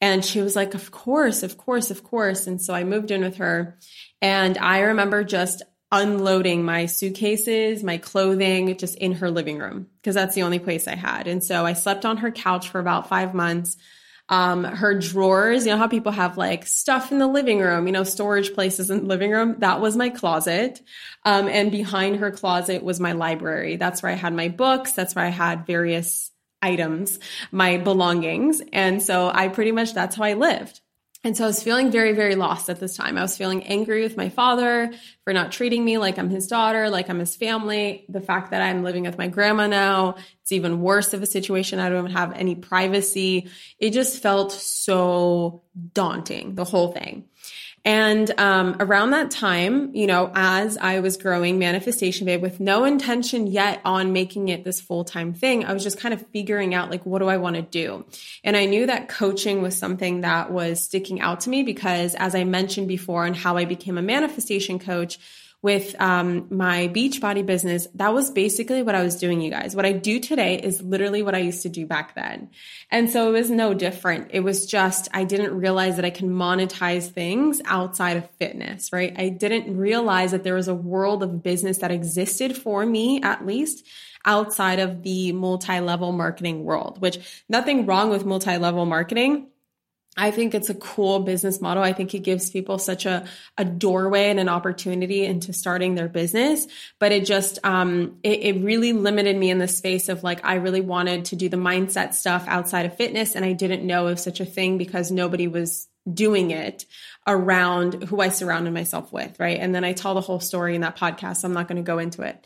And 0.00 0.24
she 0.24 0.42
was 0.42 0.54
like, 0.54 0.74
Of 0.74 0.90
course, 0.90 1.42
of 1.42 1.56
course, 1.56 1.90
of 1.90 2.04
course. 2.04 2.46
And 2.46 2.60
so 2.60 2.74
I 2.74 2.84
moved 2.84 3.10
in 3.10 3.22
with 3.22 3.36
her. 3.36 3.78
And 4.20 4.58
I 4.58 4.80
remember 4.80 5.24
just 5.24 5.62
unloading 5.90 6.64
my 6.64 6.86
suitcases, 6.86 7.82
my 7.82 7.96
clothing 7.96 8.76
just 8.76 8.96
in 8.96 9.12
her 9.12 9.30
living 9.30 9.58
room 9.58 9.86
because 9.96 10.14
that's 10.14 10.34
the 10.34 10.42
only 10.42 10.58
place 10.58 10.86
I 10.86 10.94
had. 10.94 11.26
And 11.26 11.42
so 11.42 11.64
I 11.64 11.72
slept 11.72 12.04
on 12.04 12.18
her 12.18 12.30
couch 12.30 12.68
for 12.68 12.78
about 12.78 13.08
five 13.08 13.34
months. 13.34 13.76
Um, 14.30 14.64
her 14.64 14.98
drawers, 14.98 15.64
you 15.64 15.72
know 15.72 15.78
how 15.78 15.88
people 15.88 16.12
have 16.12 16.36
like 16.36 16.66
stuff 16.66 17.10
in 17.10 17.18
the 17.18 17.26
living 17.26 17.60
room, 17.60 17.86
you 17.86 17.92
know, 17.92 18.04
storage 18.04 18.52
places 18.52 18.90
in 18.90 18.98
the 18.98 19.06
living 19.06 19.30
room. 19.30 19.56
That 19.60 19.80
was 19.80 19.96
my 19.96 20.10
closet. 20.10 20.82
Um, 21.24 21.48
and 21.48 21.72
behind 21.72 22.16
her 22.16 22.30
closet 22.30 22.82
was 22.82 23.00
my 23.00 23.12
library. 23.12 23.76
That's 23.76 24.02
where 24.02 24.12
I 24.12 24.16
had 24.16 24.34
my 24.34 24.48
books. 24.48 24.92
That's 24.92 25.14
where 25.14 25.24
I 25.24 25.30
had 25.30 25.66
various 25.66 26.30
items, 26.60 27.18
my 27.50 27.78
belongings. 27.78 28.60
And 28.72 29.02
so 29.02 29.30
I 29.32 29.48
pretty 29.48 29.72
much, 29.72 29.94
that's 29.94 30.16
how 30.16 30.24
I 30.24 30.34
lived. 30.34 30.82
And 31.24 31.36
so 31.36 31.44
I 31.44 31.46
was 31.48 31.62
feeling 31.62 31.90
very, 31.90 32.12
very 32.12 32.36
lost 32.36 32.70
at 32.70 32.78
this 32.78 32.96
time. 32.96 33.18
I 33.18 33.22
was 33.22 33.36
feeling 33.36 33.64
angry 33.64 34.02
with 34.02 34.16
my 34.16 34.28
father 34.28 34.92
for 35.24 35.32
not 35.32 35.50
treating 35.50 35.84
me 35.84 35.98
like 35.98 36.16
I'm 36.16 36.30
his 36.30 36.46
daughter, 36.46 36.88
like 36.90 37.10
I'm 37.10 37.18
his 37.18 37.34
family. 37.34 38.06
The 38.08 38.20
fact 38.20 38.52
that 38.52 38.62
I'm 38.62 38.84
living 38.84 39.02
with 39.02 39.18
my 39.18 39.26
grandma 39.26 39.66
now, 39.66 40.14
it's 40.42 40.52
even 40.52 40.80
worse 40.80 41.14
of 41.14 41.22
a 41.22 41.26
situation. 41.26 41.80
I 41.80 41.88
don't 41.88 42.12
have 42.12 42.32
any 42.34 42.54
privacy. 42.54 43.50
It 43.80 43.90
just 43.90 44.22
felt 44.22 44.52
so 44.52 45.64
daunting, 45.92 46.54
the 46.54 46.64
whole 46.64 46.92
thing. 46.92 47.24
And 47.84 48.38
um, 48.38 48.76
around 48.80 49.10
that 49.10 49.30
time, 49.30 49.94
you 49.94 50.06
know, 50.06 50.30
as 50.34 50.76
I 50.76 51.00
was 51.00 51.16
growing 51.16 51.58
Manifestation 51.58 52.26
Babe 52.26 52.42
with 52.42 52.60
no 52.60 52.84
intention 52.84 53.46
yet 53.46 53.80
on 53.84 54.12
making 54.12 54.48
it 54.48 54.64
this 54.64 54.80
full 54.80 55.04
time 55.04 55.32
thing, 55.32 55.64
I 55.64 55.72
was 55.72 55.82
just 55.82 55.98
kind 55.98 56.12
of 56.12 56.26
figuring 56.28 56.74
out 56.74 56.90
like, 56.90 57.06
what 57.06 57.20
do 57.20 57.28
I 57.28 57.36
want 57.36 57.56
to 57.56 57.62
do? 57.62 58.04
And 58.44 58.56
I 58.56 58.66
knew 58.66 58.86
that 58.86 59.08
coaching 59.08 59.62
was 59.62 59.76
something 59.76 60.22
that 60.22 60.50
was 60.50 60.82
sticking 60.82 61.20
out 61.20 61.40
to 61.40 61.50
me 61.50 61.62
because, 61.62 62.14
as 62.14 62.34
I 62.34 62.44
mentioned 62.44 62.88
before, 62.88 63.24
and 63.24 63.36
how 63.36 63.56
I 63.56 63.64
became 63.64 63.96
a 63.96 64.02
manifestation 64.02 64.78
coach 64.78 65.18
with 65.60 66.00
um, 66.00 66.46
my 66.50 66.86
Beachbody 66.88 67.44
business, 67.44 67.88
that 67.94 68.14
was 68.14 68.30
basically 68.30 68.82
what 68.82 68.94
I 68.94 69.02
was 69.02 69.16
doing, 69.16 69.40
you 69.40 69.50
guys. 69.50 69.74
What 69.74 69.84
I 69.84 69.92
do 69.92 70.20
today 70.20 70.56
is 70.56 70.80
literally 70.80 71.22
what 71.22 71.34
I 71.34 71.38
used 71.38 71.62
to 71.62 71.68
do 71.68 71.84
back 71.84 72.14
then. 72.14 72.50
And 72.90 73.10
so 73.10 73.28
it 73.28 73.32
was 73.32 73.50
no 73.50 73.74
different. 73.74 74.30
It 74.32 74.40
was 74.40 74.66
just, 74.66 75.08
I 75.12 75.24
didn't 75.24 75.58
realize 75.58 75.96
that 75.96 76.04
I 76.04 76.10
can 76.10 76.30
monetize 76.30 77.10
things 77.10 77.60
outside 77.64 78.16
of 78.16 78.30
fitness, 78.38 78.92
right? 78.92 79.12
I 79.18 79.30
didn't 79.30 79.76
realize 79.76 80.30
that 80.30 80.44
there 80.44 80.54
was 80.54 80.68
a 80.68 80.74
world 80.74 81.24
of 81.24 81.42
business 81.42 81.78
that 81.78 81.90
existed 81.90 82.56
for 82.56 82.86
me, 82.86 83.20
at 83.22 83.44
least 83.44 83.84
outside 84.24 84.78
of 84.78 85.02
the 85.02 85.32
multi 85.32 85.80
level 85.80 86.12
marketing 86.12 86.62
world, 86.62 87.00
which 87.00 87.44
nothing 87.48 87.84
wrong 87.84 88.10
with 88.10 88.24
multi 88.24 88.58
level 88.58 88.86
marketing 88.86 89.48
I 90.18 90.32
think 90.32 90.52
it's 90.52 90.68
a 90.68 90.74
cool 90.74 91.20
business 91.20 91.60
model. 91.60 91.82
I 91.82 91.92
think 91.92 92.12
it 92.12 92.18
gives 92.18 92.50
people 92.50 92.78
such 92.78 93.06
a, 93.06 93.24
a 93.56 93.64
doorway 93.64 94.30
and 94.30 94.40
an 94.40 94.48
opportunity 94.48 95.24
into 95.24 95.52
starting 95.52 95.94
their 95.94 96.08
business. 96.08 96.66
But 96.98 97.12
it 97.12 97.24
just, 97.24 97.60
um, 97.64 98.18
it, 98.24 98.40
it 98.56 98.64
really 98.64 98.92
limited 98.92 99.36
me 99.36 99.50
in 99.50 99.58
the 99.58 99.68
space 99.68 100.08
of 100.08 100.24
like, 100.24 100.44
I 100.44 100.56
really 100.56 100.80
wanted 100.80 101.26
to 101.26 101.36
do 101.36 101.48
the 101.48 101.56
mindset 101.56 102.14
stuff 102.14 102.44
outside 102.48 102.84
of 102.84 102.96
fitness. 102.96 103.36
And 103.36 103.44
I 103.44 103.52
didn't 103.52 103.86
know 103.86 104.08
of 104.08 104.18
such 104.18 104.40
a 104.40 104.44
thing 104.44 104.76
because 104.76 105.12
nobody 105.12 105.46
was 105.46 105.86
doing 106.12 106.50
it 106.50 106.84
around 107.26 108.02
who 108.04 108.20
I 108.20 108.30
surrounded 108.30 108.74
myself 108.74 109.12
with. 109.12 109.38
Right. 109.38 109.60
And 109.60 109.72
then 109.72 109.84
I 109.84 109.92
tell 109.92 110.14
the 110.14 110.20
whole 110.20 110.40
story 110.40 110.74
in 110.74 110.80
that 110.80 110.96
podcast. 110.96 111.38
So 111.38 111.48
I'm 111.48 111.54
not 111.54 111.68
going 111.68 111.76
to 111.76 111.82
go 111.82 111.98
into 111.98 112.22
it. 112.22 112.44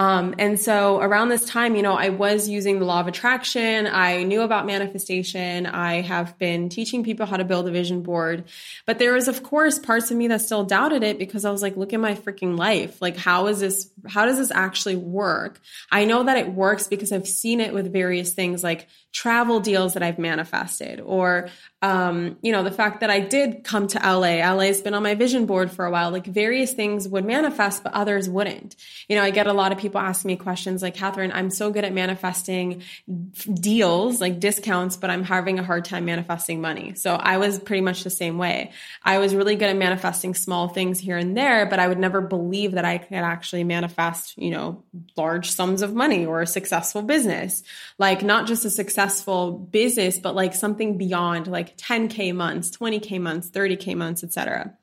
Um, 0.00 0.34
and 0.38 0.58
so 0.58 0.98
around 0.98 1.28
this 1.28 1.44
time, 1.44 1.76
you 1.76 1.82
know, 1.82 1.92
I 1.92 2.08
was 2.08 2.48
using 2.48 2.78
the 2.78 2.86
law 2.86 3.00
of 3.00 3.06
attraction. 3.06 3.86
I 3.86 4.22
knew 4.22 4.40
about 4.40 4.64
manifestation. 4.64 5.66
I 5.66 6.00
have 6.00 6.38
been 6.38 6.70
teaching 6.70 7.04
people 7.04 7.26
how 7.26 7.36
to 7.36 7.44
build 7.44 7.68
a 7.68 7.70
vision 7.70 8.00
board. 8.00 8.44
But 8.86 8.98
there 8.98 9.12
was, 9.12 9.28
of 9.28 9.42
course, 9.42 9.78
parts 9.78 10.10
of 10.10 10.16
me 10.16 10.26
that 10.28 10.40
still 10.40 10.64
doubted 10.64 11.02
it 11.02 11.18
because 11.18 11.44
I 11.44 11.50
was 11.50 11.60
like, 11.60 11.76
look 11.76 11.92
at 11.92 12.00
my 12.00 12.14
freaking 12.14 12.56
life. 12.56 13.02
Like, 13.02 13.18
how 13.18 13.48
is 13.48 13.60
this, 13.60 13.90
how 14.08 14.24
does 14.24 14.38
this 14.38 14.50
actually 14.50 14.96
work? 14.96 15.60
I 15.92 16.06
know 16.06 16.22
that 16.22 16.38
it 16.38 16.50
works 16.50 16.86
because 16.86 17.12
I've 17.12 17.28
seen 17.28 17.60
it 17.60 17.74
with 17.74 17.92
various 17.92 18.32
things 18.32 18.64
like 18.64 18.88
travel 19.12 19.60
deals 19.60 19.94
that 19.94 20.02
I've 20.02 20.18
manifested 20.18 21.00
or 21.00 21.48
um, 21.82 22.36
you 22.42 22.52
know, 22.52 22.62
the 22.62 22.70
fact 22.70 23.00
that 23.00 23.08
I 23.08 23.20
did 23.20 23.64
come 23.64 23.86
to 23.88 23.98
LA, 23.98 24.46
LA's 24.52 24.82
been 24.82 24.92
on 24.92 25.02
my 25.02 25.14
vision 25.14 25.46
board 25.46 25.70
for 25.70 25.86
a 25.86 25.90
while, 25.90 26.10
like 26.10 26.26
various 26.26 26.74
things 26.74 27.08
would 27.08 27.24
manifest, 27.24 27.82
but 27.82 27.94
others 27.94 28.28
wouldn't. 28.28 28.76
You 29.08 29.16
know, 29.16 29.22
I 29.22 29.30
get 29.30 29.46
a 29.46 29.54
lot 29.54 29.72
of 29.72 29.78
people 29.78 29.98
asking 29.98 30.28
me 30.28 30.36
questions 30.36 30.82
like, 30.82 30.94
Kathrin, 30.94 31.30
I'm 31.32 31.48
so 31.48 31.70
good 31.70 31.84
at 31.84 31.94
manifesting 31.94 32.82
deals, 33.54 34.20
like 34.20 34.40
discounts, 34.40 34.98
but 34.98 35.08
I'm 35.08 35.24
having 35.24 35.58
a 35.58 35.62
hard 35.62 35.86
time 35.86 36.04
manifesting 36.04 36.60
money. 36.60 36.94
So 36.96 37.14
I 37.14 37.38
was 37.38 37.58
pretty 37.58 37.80
much 37.80 38.04
the 38.04 38.10
same 38.10 38.36
way. 38.36 38.72
I 39.02 39.16
was 39.16 39.34
really 39.34 39.56
good 39.56 39.70
at 39.70 39.76
manifesting 39.76 40.34
small 40.34 40.68
things 40.68 40.98
here 41.00 41.16
and 41.16 41.34
there, 41.34 41.64
but 41.64 41.78
I 41.78 41.88
would 41.88 41.98
never 41.98 42.20
believe 42.20 42.72
that 42.72 42.84
I 42.84 42.98
could 42.98 43.16
actually 43.16 43.64
manifest, 43.64 44.36
you 44.36 44.50
know, 44.50 44.84
large 45.16 45.50
sums 45.50 45.80
of 45.80 45.94
money 45.94 46.26
or 46.26 46.42
a 46.42 46.46
successful 46.46 47.00
business. 47.00 47.62
Like 47.96 48.22
not 48.22 48.46
just 48.46 48.66
a 48.66 48.70
successful 49.00 49.52
business, 49.52 50.18
but 50.18 50.34
like 50.34 50.54
something 50.54 50.98
beyond 50.98 51.46
like 51.46 51.60
like 51.60 51.76
10K 51.76 52.34
months, 52.34 52.70
20K 52.70 53.20
months, 53.20 53.50
30K 53.50 53.96
months, 53.96 54.24
etc. 54.24 54.74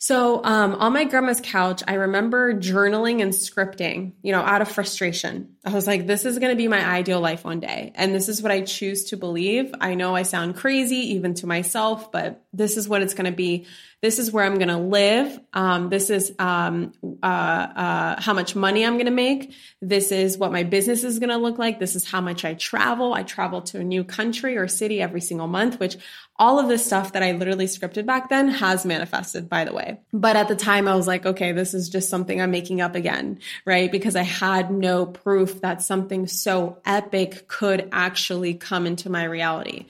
So 0.00 0.44
um, 0.44 0.74
on 0.76 0.92
my 0.92 1.04
grandma's 1.04 1.40
couch, 1.40 1.82
I 1.86 1.94
remember 1.94 2.54
journaling 2.54 3.20
and 3.20 3.32
scripting, 3.32 4.12
you 4.22 4.30
know, 4.30 4.40
out 4.40 4.62
of 4.62 4.68
frustration. 4.68 5.56
I 5.64 5.70
was 5.70 5.88
like, 5.88 6.06
this 6.06 6.24
is 6.24 6.38
going 6.38 6.50
to 6.50 6.56
be 6.56 6.68
my 6.68 6.84
ideal 6.84 7.20
life 7.20 7.44
one 7.44 7.58
day. 7.58 7.92
And 7.96 8.14
this 8.14 8.28
is 8.28 8.40
what 8.40 8.52
I 8.52 8.60
choose 8.60 9.06
to 9.06 9.16
believe. 9.16 9.74
I 9.80 9.94
know 9.94 10.14
I 10.14 10.22
sound 10.22 10.54
crazy 10.54 11.14
even 11.14 11.34
to 11.34 11.48
myself, 11.48 12.12
but 12.12 12.44
this 12.52 12.76
is 12.76 12.88
what 12.88 13.02
it's 13.02 13.14
going 13.14 13.30
to 13.30 13.36
be. 13.36 13.66
This 14.00 14.18
is 14.18 14.30
where 14.30 14.44
I'm 14.44 14.54
going 14.54 14.68
to 14.68 14.78
live. 14.78 15.38
Um, 15.52 15.90
this 15.90 16.08
is 16.08 16.32
um, 16.38 16.92
uh, 17.22 17.26
uh, 17.26 18.20
how 18.20 18.32
much 18.32 18.54
money 18.54 18.86
I'm 18.86 18.94
going 18.94 19.06
to 19.06 19.12
make. 19.12 19.52
This 19.82 20.12
is 20.12 20.38
what 20.38 20.52
my 20.52 20.62
business 20.62 21.04
is 21.04 21.18
going 21.18 21.30
to 21.30 21.36
look 21.36 21.58
like. 21.58 21.78
This 21.78 21.96
is 21.96 22.08
how 22.08 22.20
much 22.20 22.44
I 22.44 22.54
travel. 22.54 23.12
I 23.12 23.24
travel 23.24 23.62
to 23.62 23.80
a 23.80 23.84
new 23.84 24.04
country 24.04 24.56
or 24.56 24.68
city 24.68 25.02
every 25.02 25.20
single 25.20 25.48
month, 25.48 25.80
which 25.80 25.96
all 26.36 26.58
of 26.60 26.68
this 26.68 26.86
stuff 26.86 27.12
that 27.12 27.22
I 27.24 27.32
literally 27.32 27.66
scripted 27.66 28.06
back 28.06 28.30
then 28.30 28.48
has 28.48 28.86
manifested, 28.86 29.48
by 29.48 29.64
the 29.64 29.74
way. 29.74 30.00
But 30.12 30.36
at 30.36 30.48
the 30.48 30.56
time, 30.56 30.86
I 30.86 30.94
was 30.94 31.08
like, 31.08 31.26
okay, 31.26 31.52
this 31.52 31.74
is 31.74 31.88
just 31.88 32.08
something 32.08 32.40
I'm 32.40 32.52
making 32.52 32.80
up 32.80 32.94
again, 32.94 33.40
right? 33.66 33.90
Because 33.90 34.14
I 34.16 34.22
had 34.22 34.70
no 34.70 35.04
proof 35.06 35.60
that 35.62 35.82
something 35.82 36.28
so 36.28 36.78
epic 36.86 37.48
could 37.48 37.88
actually 37.90 38.54
come 38.54 38.86
into 38.86 39.10
my 39.10 39.24
reality. 39.24 39.86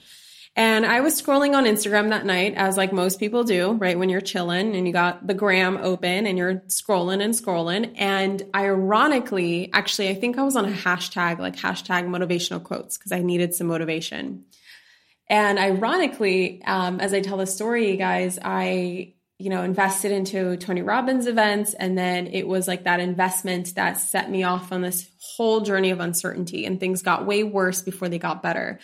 And 0.55 0.85
I 0.85 1.01
was 1.01 1.21
scrolling 1.21 1.55
on 1.55 1.65
Instagram 1.65 2.09
that 2.09 2.25
night, 2.25 2.53
as 2.55 2.75
like 2.75 2.91
most 2.91 3.19
people 3.19 3.43
do, 3.43 3.73
right? 3.73 3.97
When 3.97 4.09
you're 4.09 4.19
chilling 4.19 4.75
and 4.75 4.85
you 4.85 4.91
got 4.91 5.25
the 5.25 5.33
gram 5.33 5.77
open 5.77 6.27
and 6.27 6.37
you're 6.37 6.55
scrolling 6.67 7.23
and 7.23 7.33
scrolling. 7.33 7.93
And 7.97 8.43
ironically, 8.53 9.69
actually, 9.71 10.09
I 10.09 10.15
think 10.15 10.37
I 10.37 10.43
was 10.43 10.55
on 10.55 10.65
a 10.65 10.71
hashtag, 10.71 11.39
like 11.39 11.55
hashtag 11.55 12.07
motivational 12.07 12.61
quotes, 12.61 12.97
because 12.97 13.11
I 13.11 13.21
needed 13.21 13.55
some 13.55 13.67
motivation. 13.67 14.45
And 15.29 15.59
ironically, 15.59 16.61
um, 16.65 16.99
as 16.99 17.13
I 17.13 17.21
tell 17.21 17.37
the 17.37 17.45
story, 17.45 17.95
guys, 17.95 18.39
I 18.43 19.13
you 19.41 19.49
know, 19.49 19.63
invested 19.63 20.11
into 20.11 20.57
Tony 20.57 20.81
Robbins 20.81 21.25
events. 21.25 21.73
And 21.73 21.97
then 21.97 22.27
it 22.27 22.45
was 22.45 22.67
like 22.67 22.83
that 22.83 22.99
investment 22.99 23.73
that 23.75 23.93
set 23.97 24.29
me 24.29 24.43
off 24.43 24.73
on 24.73 24.81
this 24.81 25.09
whole 25.17 25.61
journey 25.61 25.91
of 25.91 26.01
uncertainty 26.01 26.65
and 26.65 26.77
things 26.77 27.01
got 27.01 27.25
way 27.25 27.43
worse 27.43 27.81
before 27.81 28.09
they 28.09 28.19
got 28.19 28.43
better. 28.43 28.79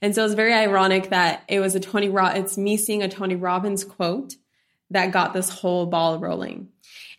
And 0.00 0.14
so 0.14 0.24
it's 0.24 0.34
very 0.34 0.52
ironic 0.52 1.10
that 1.10 1.42
it 1.48 1.60
was 1.60 1.74
a 1.74 1.80
Tony 1.80 2.08
Ro- 2.08 2.26
it's 2.26 2.56
me 2.56 2.76
seeing 2.76 3.02
a 3.02 3.08
Tony 3.08 3.34
Robbins 3.34 3.84
quote 3.84 4.34
that 4.90 5.12
got 5.12 5.32
this 5.32 5.48
whole 5.50 5.86
ball 5.86 6.18
rolling. 6.18 6.68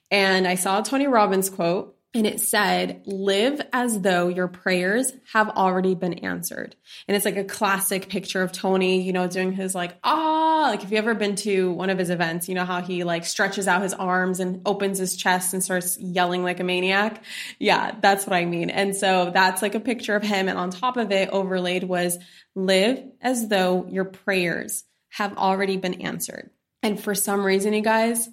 And 0.10 0.48
I 0.48 0.56
saw 0.56 0.80
a 0.80 0.84
Tony 0.84 1.08
Robbins 1.08 1.50
quote 1.50 1.96
and 2.16 2.26
it 2.26 2.40
said, 2.40 3.04
live 3.06 3.62
as 3.72 4.02
though 4.02 4.30
your 4.30 4.48
prayers 4.48 5.14
have 5.32 5.50
already 5.50 5.94
been 5.94 6.16
answered. 6.16 6.76
And 7.08 7.16
it's 7.16 7.24
like 7.24 7.38
a 7.38 7.44
classic 7.44 8.10
picture 8.10 8.42
of 8.42 8.52
Tony, 8.52 9.04
you 9.04 9.14
know, 9.14 9.28
doing 9.28 9.52
his 9.52 9.76
like, 9.76 9.96
ah, 10.04 10.70
like 10.72 10.84
if 10.84 10.92
you 10.92 10.98
ever 10.98 11.14
been 11.14 11.36
to 11.36 11.72
one 11.72 11.92
of 11.92 12.00
his 12.00 12.10
events, 12.10 12.50
you 12.50 12.56
know 12.56 12.66
how 12.66 12.82
he 12.82 13.04
like 13.04 13.26
stretches 13.26 13.68
out 13.68 13.84
his 13.84 13.94
arms 13.94 14.40
and 14.40 14.64
opens 14.66 14.98
his 14.98 15.16
chest 15.16 15.54
and 15.54 15.64
starts 15.64 16.00
yelling 16.00 16.44
like 16.44 16.60
a 16.60 16.64
maniac. 16.64 17.24
Yeah, 17.60 17.96
that's 18.02 18.26
what 18.26 18.36
I 18.36 18.46
mean. 18.46 18.72
And 18.72 18.96
so 18.96 19.30
that's 19.32 19.62
like 19.62 19.76
a 19.76 19.80
picture 19.80 20.16
of 20.16 20.24
him. 20.24 20.50
And 20.50 20.58
on 20.58 20.72
top 20.72 20.98
of 20.98 21.12
it, 21.12 21.30
overlaid 21.30 21.84
was 21.84 22.18
live 22.56 23.04
as 23.22 23.50
though 23.50 23.86
your 23.88 24.06
prayers 24.06 24.84
have 25.10 25.38
already 25.38 25.78
been 25.78 26.02
answered. 26.02 26.50
And 26.82 27.00
for 27.00 27.14
some 27.14 27.46
reason, 27.46 27.74
you 27.74 27.82
guys, 27.82 28.28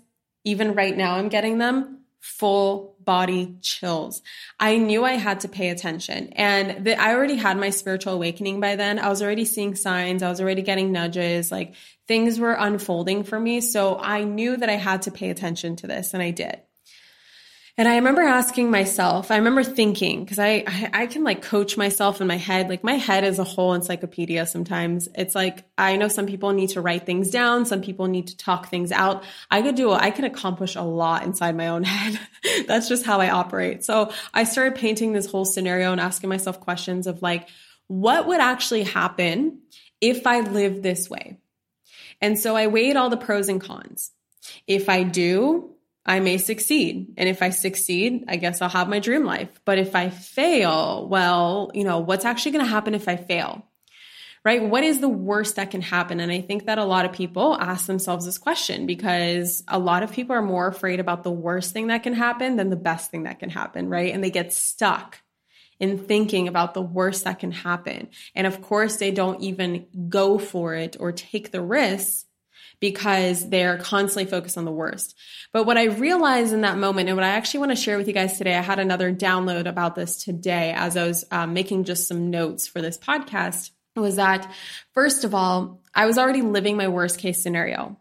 even 0.44 0.74
right 0.74 0.96
now, 0.96 1.16
I'm 1.16 1.28
getting 1.28 1.58
them 1.58 2.04
full 2.20 2.96
body 3.00 3.56
chills. 3.62 4.22
I 4.58 4.78
knew 4.78 5.04
I 5.04 5.12
had 5.12 5.40
to 5.40 5.48
pay 5.48 5.70
attention 5.70 6.32
and 6.32 6.86
that 6.86 7.00
I 7.00 7.14
already 7.14 7.36
had 7.36 7.56
my 7.56 7.70
spiritual 7.70 8.14
awakening 8.14 8.60
by 8.60 8.76
then. 8.76 8.98
I 8.98 9.08
was 9.08 9.22
already 9.22 9.44
seeing 9.44 9.74
signs. 9.74 10.22
I 10.22 10.28
was 10.28 10.40
already 10.40 10.62
getting 10.62 10.92
nudges, 10.92 11.52
like 11.52 11.74
things 12.08 12.38
were 12.38 12.52
unfolding 12.52 13.24
for 13.24 13.38
me. 13.38 13.60
So 13.60 13.98
I 13.98 14.24
knew 14.24 14.56
that 14.56 14.68
I 14.68 14.74
had 14.74 15.02
to 15.02 15.10
pay 15.10 15.30
attention 15.30 15.76
to 15.76 15.86
this 15.86 16.14
and 16.14 16.22
I 16.22 16.30
did. 16.32 16.60
And 17.78 17.86
I 17.86 17.96
remember 17.96 18.22
asking 18.22 18.70
myself, 18.70 19.30
I 19.30 19.36
remember 19.36 19.62
thinking, 19.62 20.24
because 20.24 20.38
I, 20.38 20.64
I, 20.66 20.90
I 20.94 21.06
can 21.06 21.24
like 21.24 21.42
coach 21.42 21.76
myself 21.76 22.22
in 22.22 22.26
my 22.26 22.38
head. 22.38 22.70
Like 22.70 22.82
my 22.82 22.94
head 22.94 23.22
is 23.22 23.38
a 23.38 23.44
whole 23.44 23.74
encyclopedia 23.74 24.46
sometimes. 24.46 25.10
It's 25.14 25.34
like 25.34 25.64
I 25.76 25.96
know 25.96 26.08
some 26.08 26.24
people 26.24 26.52
need 26.52 26.70
to 26.70 26.80
write 26.80 27.04
things 27.04 27.30
down, 27.30 27.66
some 27.66 27.82
people 27.82 28.06
need 28.06 28.28
to 28.28 28.36
talk 28.36 28.70
things 28.70 28.92
out. 28.92 29.24
I 29.50 29.60
could 29.60 29.74
do 29.74 29.92
I 29.92 30.10
can 30.10 30.24
accomplish 30.24 30.74
a 30.74 30.82
lot 30.82 31.24
inside 31.24 31.54
my 31.54 31.68
own 31.68 31.82
head. 31.84 32.18
That's 32.66 32.88
just 32.88 33.04
how 33.04 33.20
I 33.20 33.28
operate. 33.28 33.84
So 33.84 34.10
I 34.32 34.44
started 34.44 34.76
painting 34.76 35.12
this 35.12 35.30
whole 35.30 35.44
scenario 35.44 35.92
and 35.92 36.00
asking 36.00 36.30
myself 36.30 36.60
questions 36.60 37.06
of 37.06 37.20
like, 37.20 37.46
what 37.88 38.26
would 38.26 38.40
actually 38.40 38.84
happen 38.84 39.60
if 40.00 40.26
I 40.26 40.40
live 40.40 40.82
this 40.82 41.10
way? 41.10 41.36
And 42.22 42.38
so 42.38 42.56
I 42.56 42.68
weighed 42.68 42.96
all 42.96 43.10
the 43.10 43.18
pros 43.18 43.50
and 43.50 43.60
cons. 43.60 44.12
If 44.66 44.88
I 44.88 45.02
do, 45.02 45.75
I 46.06 46.20
may 46.20 46.38
succeed. 46.38 47.14
And 47.16 47.28
if 47.28 47.42
I 47.42 47.50
succeed, 47.50 48.24
I 48.28 48.36
guess 48.36 48.62
I'll 48.62 48.68
have 48.68 48.88
my 48.88 49.00
dream 49.00 49.24
life. 49.24 49.48
But 49.64 49.78
if 49.78 49.96
I 49.96 50.08
fail, 50.08 51.08
well, 51.08 51.72
you 51.74 51.82
know, 51.82 51.98
what's 51.98 52.24
actually 52.24 52.52
going 52.52 52.64
to 52.64 52.70
happen 52.70 52.94
if 52.94 53.08
I 53.08 53.16
fail? 53.16 53.66
Right? 54.44 54.62
What 54.62 54.84
is 54.84 55.00
the 55.00 55.08
worst 55.08 55.56
that 55.56 55.72
can 55.72 55.82
happen? 55.82 56.20
And 56.20 56.30
I 56.30 56.40
think 56.40 56.66
that 56.66 56.78
a 56.78 56.84
lot 56.84 57.04
of 57.04 57.12
people 57.12 57.56
ask 57.60 57.86
themselves 57.86 58.24
this 58.24 58.38
question 58.38 58.86
because 58.86 59.64
a 59.66 59.80
lot 59.80 60.04
of 60.04 60.12
people 60.12 60.36
are 60.36 60.42
more 60.42 60.68
afraid 60.68 61.00
about 61.00 61.24
the 61.24 61.32
worst 61.32 61.72
thing 61.72 61.88
that 61.88 62.04
can 62.04 62.12
happen 62.12 62.54
than 62.54 62.70
the 62.70 62.76
best 62.76 63.10
thing 63.10 63.24
that 63.24 63.40
can 63.40 63.50
happen, 63.50 63.88
right? 63.88 64.14
And 64.14 64.22
they 64.22 64.30
get 64.30 64.52
stuck 64.52 65.20
in 65.80 65.98
thinking 65.98 66.46
about 66.46 66.74
the 66.74 66.82
worst 66.82 67.24
that 67.24 67.40
can 67.40 67.50
happen. 67.50 68.08
And 68.36 68.46
of 68.46 68.62
course, 68.62 68.96
they 68.96 69.10
don't 69.10 69.42
even 69.42 69.86
go 70.08 70.38
for 70.38 70.74
it 70.74 70.96
or 71.00 71.10
take 71.10 71.50
the 71.50 71.60
risk 71.60 72.25
because 72.80 73.48
they're 73.48 73.78
constantly 73.78 74.30
focused 74.30 74.58
on 74.58 74.64
the 74.64 74.72
worst. 74.72 75.16
But 75.52 75.64
what 75.64 75.78
I 75.78 75.84
realized 75.84 76.52
in 76.52 76.62
that 76.62 76.78
moment, 76.78 77.08
and 77.08 77.16
what 77.16 77.24
I 77.24 77.30
actually 77.30 77.60
want 77.60 77.72
to 77.72 77.76
share 77.76 77.96
with 77.96 78.08
you 78.08 78.14
guys 78.14 78.38
today, 78.38 78.54
I 78.54 78.62
had 78.62 78.78
another 78.78 79.12
download 79.12 79.66
about 79.66 79.94
this 79.94 80.22
today 80.22 80.72
as 80.76 80.96
I 80.96 81.06
was 81.06 81.24
um, 81.30 81.54
making 81.54 81.84
just 81.84 82.08
some 82.08 82.30
notes 82.30 82.66
for 82.66 82.82
this 82.82 82.98
podcast, 82.98 83.70
was 83.94 84.16
that 84.16 84.52
first 84.92 85.24
of 85.24 85.34
all, 85.34 85.80
I 85.94 86.06
was 86.06 86.18
already 86.18 86.42
living 86.42 86.76
my 86.76 86.88
worst 86.88 87.18
case 87.18 87.42
scenario. 87.42 87.96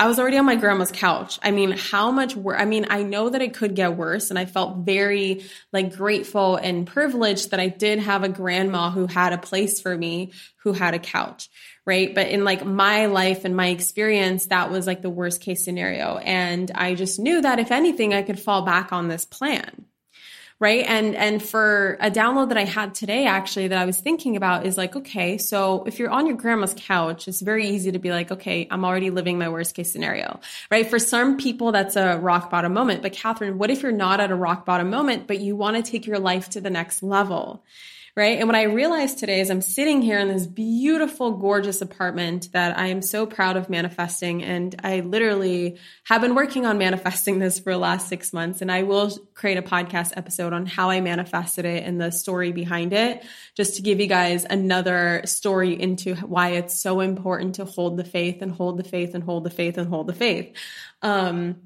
I 0.00 0.06
was 0.06 0.18
already 0.18 0.38
on 0.38 0.46
my 0.46 0.56
grandma's 0.56 0.90
couch. 0.90 1.38
I 1.42 1.50
mean, 1.50 1.72
how 1.72 2.10
much 2.10 2.34
worse? 2.34 2.58
I 2.58 2.64
mean, 2.64 2.86
I 2.88 3.02
know 3.02 3.28
that 3.28 3.42
it 3.42 3.52
could 3.52 3.74
get 3.74 3.98
worse 3.98 4.30
and 4.30 4.38
I 4.38 4.46
felt 4.46 4.78
very 4.78 5.44
like 5.74 5.94
grateful 5.94 6.56
and 6.56 6.86
privileged 6.86 7.50
that 7.50 7.60
I 7.60 7.68
did 7.68 7.98
have 7.98 8.24
a 8.24 8.30
grandma 8.30 8.90
who 8.90 9.06
had 9.06 9.34
a 9.34 9.38
place 9.38 9.78
for 9.78 9.94
me, 9.94 10.32
who 10.62 10.72
had 10.72 10.94
a 10.94 10.98
couch, 10.98 11.50
right? 11.90 12.14
But 12.14 12.28
in 12.28 12.44
like 12.44 12.64
my 12.64 13.06
life 13.06 13.44
and 13.44 13.56
my 13.56 13.66
experience, 13.66 14.46
that 14.46 14.70
was 14.70 14.86
like 14.86 15.02
the 15.02 15.10
worst 15.10 15.40
case 15.40 15.64
scenario. 15.64 16.18
And 16.18 16.70
I 16.72 16.94
just 16.94 17.18
knew 17.18 17.40
that 17.42 17.58
if 17.58 17.72
anything, 17.72 18.14
I 18.14 18.22
could 18.22 18.38
fall 18.38 18.62
back 18.62 18.92
on 18.92 19.08
this 19.08 19.24
plan 19.24 19.86
right 20.60 20.84
and 20.86 21.16
and 21.16 21.42
for 21.42 21.96
a 22.00 22.10
download 22.10 22.50
that 22.50 22.58
i 22.58 22.64
had 22.64 22.94
today 22.94 23.24
actually 23.24 23.68
that 23.68 23.78
i 23.78 23.86
was 23.86 23.96
thinking 23.96 24.36
about 24.36 24.66
is 24.66 24.76
like 24.76 24.94
okay 24.94 25.38
so 25.38 25.82
if 25.84 25.98
you're 25.98 26.10
on 26.10 26.26
your 26.26 26.36
grandma's 26.36 26.74
couch 26.76 27.26
it's 27.26 27.40
very 27.40 27.66
easy 27.66 27.90
to 27.90 27.98
be 27.98 28.10
like 28.10 28.30
okay 28.30 28.68
i'm 28.70 28.84
already 28.84 29.08
living 29.08 29.38
my 29.38 29.48
worst 29.48 29.74
case 29.74 29.90
scenario 29.90 30.38
right 30.70 30.90
for 30.90 30.98
some 30.98 31.38
people 31.38 31.72
that's 31.72 31.96
a 31.96 32.18
rock 32.18 32.50
bottom 32.50 32.74
moment 32.74 33.00
but 33.00 33.14
kathrin 33.14 33.54
what 33.54 33.70
if 33.70 33.82
you're 33.82 33.90
not 33.90 34.20
at 34.20 34.30
a 34.30 34.36
rock 34.36 34.66
bottom 34.66 34.90
moment 34.90 35.26
but 35.26 35.40
you 35.40 35.56
want 35.56 35.82
to 35.82 35.90
take 35.90 36.06
your 36.06 36.18
life 36.18 36.50
to 36.50 36.60
the 36.60 36.68
next 36.68 37.02
level 37.02 37.64
right? 38.16 38.38
And 38.38 38.48
what 38.48 38.56
I 38.56 38.64
realized 38.64 39.18
today 39.18 39.40
is 39.40 39.50
I'm 39.50 39.62
sitting 39.62 40.02
here 40.02 40.18
in 40.18 40.28
this 40.28 40.46
beautiful, 40.46 41.32
gorgeous 41.32 41.80
apartment 41.80 42.50
that 42.52 42.78
I 42.78 42.86
am 42.88 43.02
so 43.02 43.26
proud 43.26 43.56
of 43.56 43.70
manifesting. 43.70 44.42
And 44.42 44.74
I 44.82 45.00
literally 45.00 45.78
have 46.04 46.20
been 46.20 46.34
working 46.34 46.66
on 46.66 46.78
manifesting 46.78 47.38
this 47.38 47.58
for 47.58 47.72
the 47.72 47.78
last 47.78 48.08
six 48.08 48.32
months. 48.32 48.62
And 48.62 48.70
I 48.70 48.82
will 48.82 49.10
create 49.34 49.58
a 49.58 49.62
podcast 49.62 50.12
episode 50.16 50.52
on 50.52 50.66
how 50.66 50.90
I 50.90 51.00
manifested 51.00 51.64
it 51.64 51.84
and 51.84 52.00
the 52.00 52.10
story 52.10 52.52
behind 52.52 52.92
it, 52.92 53.24
just 53.56 53.76
to 53.76 53.82
give 53.82 54.00
you 54.00 54.06
guys 54.06 54.44
another 54.48 55.22
story 55.24 55.80
into 55.80 56.14
why 56.16 56.50
it's 56.50 56.80
so 56.80 57.00
important 57.00 57.56
to 57.56 57.64
hold 57.64 57.96
the 57.96 58.04
faith 58.04 58.42
and 58.42 58.52
hold 58.52 58.78
the 58.78 58.84
faith 58.84 59.14
and 59.14 59.22
hold 59.22 59.44
the 59.44 59.50
faith 59.50 59.78
and 59.78 59.88
hold 59.88 60.06
the 60.06 60.12
faith. 60.12 60.56
Um, 61.02 61.56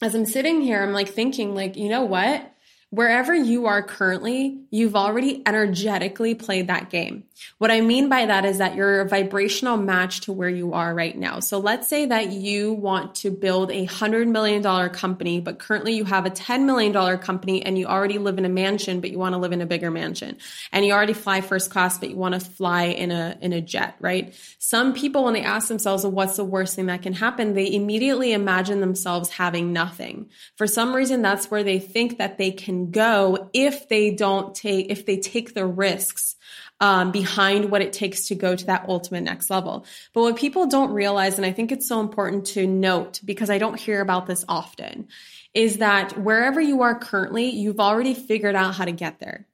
as 0.00 0.14
I'm 0.14 0.26
sitting 0.26 0.60
here, 0.60 0.82
I'm 0.82 0.92
like 0.92 1.10
thinking, 1.10 1.54
like, 1.54 1.76
you 1.76 1.88
know 1.88 2.02
what? 2.02 2.51
Wherever 2.92 3.34
you 3.34 3.64
are 3.64 3.82
currently, 3.82 4.60
you've 4.70 4.94
already 4.94 5.42
energetically 5.46 6.34
played 6.34 6.66
that 6.66 6.90
game. 6.90 7.24
What 7.56 7.70
I 7.70 7.80
mean 7.80 8.10
by 8.10 8.26
that 8.26 8.44
is 8.44 8.58
that 8.58 8.74
you're 8.74 9.00
a 9.00 9.08
vibrational 9.08 9.78
match 9.78 10.20
to 10.22 10.32
where 10.32 10.50
you 10.50 10.74
are 10.74 10.94
right 10.94 11.16
now. 11.16 11.40
So 11.40 11.58
let's 11.58 11.88
say 11.88 12.04
that 12.04 12.32
you 12.32 12.74
want 12.74 13.14
to 13.16 13.30
build 13.30 13.70
a 13.70 13.86
hundred 13.86 14.28
million 14.28 14.60
dollar 14.60 14.90
company, 14.90 15.40
but 15.40 15.58
currently 15.58 15.94
you 15.94 16.04
have 16.04 16.26
a 16.26 16.30
$10 16.30 16.66
million 16.66 16.92
company 17.16 17.64
and 17.64 17.78
you 17.78 17.86
already 17.86 18.18
live 18.18 18.36
in 18.36 18.44
a 18.44 18.50
mansion, 18.50 19.00
but 19.00 19.10
you 19.10 19.18
want 19.18 19.32
to 19.32 19.38
live 19.38 19.52
in 19.52 19.62
a 19.62 19.66
bigger 19.66 19.90
mansion 19.90 20.36
and 20.70 20.84
you 20.84 20.92
already 20.92 21.14
fly 21.14 21.40
first 21.40 21.70
class, 21.70 21.98
but 21.98 22.10
you 22.10 22.16
want 22.16 22.34
to 22.34 22.40
fly 22.40 22.84
in 22.84 23.10
a, 23.10 23.38
in 23.40 23.54
a 23.54 23.62
jet, 23.62 23.96
right? 24.00 24.34
Some 24.58 24.92
people, 24.92 25.24
when 25.24 25.32
they 25.32 25.42
ask 25.42 25.68
themselves, 25.68 26.04
well, 26.04 26.12
what's 26.12 26.36
the 26.36 26.44
worst 26.44 26.76
thing 26.76 26.86
that 26.86 27.00
can 27.00 27.14
happen? 27.14 27.54
They 27.54 27.72
immediately 27.72 28.34
imagine 28.34 28.80
themselves 28.80 29.30
having 29.30 29.72
nothing. 29.72 30.28
For 30.56 30.66
some 30.66 30.94
reason, 30.94 31.22
that's 31.22 31.50
where 31.50 31.64
they 31.64 31.78
think 31.78 32.18
that 32.18 32.36
they 32.36 32.50
can 32.50 32.81
go 32.90 33.50
if 33.52 33.88
they 33.88 34.10
don't 34.10 34.54
take, 34.54 34.90
if 34.90 35.06
they 35.06 35.18
take 35.18 35.54
the 35.54 35.66
risks 35.66 36.36
um, 36.80 37.12
behind 37.12 37.70
what 37.70 37.80
it 37.80 37.92
takes 37.92 38.26
to 38.26 38.34
go 38.34 38.56
to 38.56 38.66
that 38.66 38.86
ultimate 38.88 39.22
next 39.22 39.50
level. 39.50 39.86
But 40.12 40.22
what 40.22 40.36
people 40.36 40.66
don't 40.66 40.92
realize, 40.92 41.36
and 41.36 41.46
I 41.46 41.52
think 41.52 41.70
it's 41.70 41.86
so 41.86 42.00
important 42.00 42.46
to 42.48 42.66
note 42.66 43.20
because 43.24 43.50
I 43.50 43.58
don't 43.58 43.78
hear 43.78 44.00
about 44.00 44.26
this 44.26 44.44
often, 44.48 45.06
is 45.54 45.78
that 45.78 46.18
wherever 46.18 46.60
you 46.60 46.82
are 46.82 46.98
currently, 46.98 47.50
you've 47.50 47.78
already 47.78 48.14
figured 48.14 48.56
out 48.56 48.74
how 48.74 48.84
to 48.84 48.92
get 48.92 49.20
there. 49.20 49.46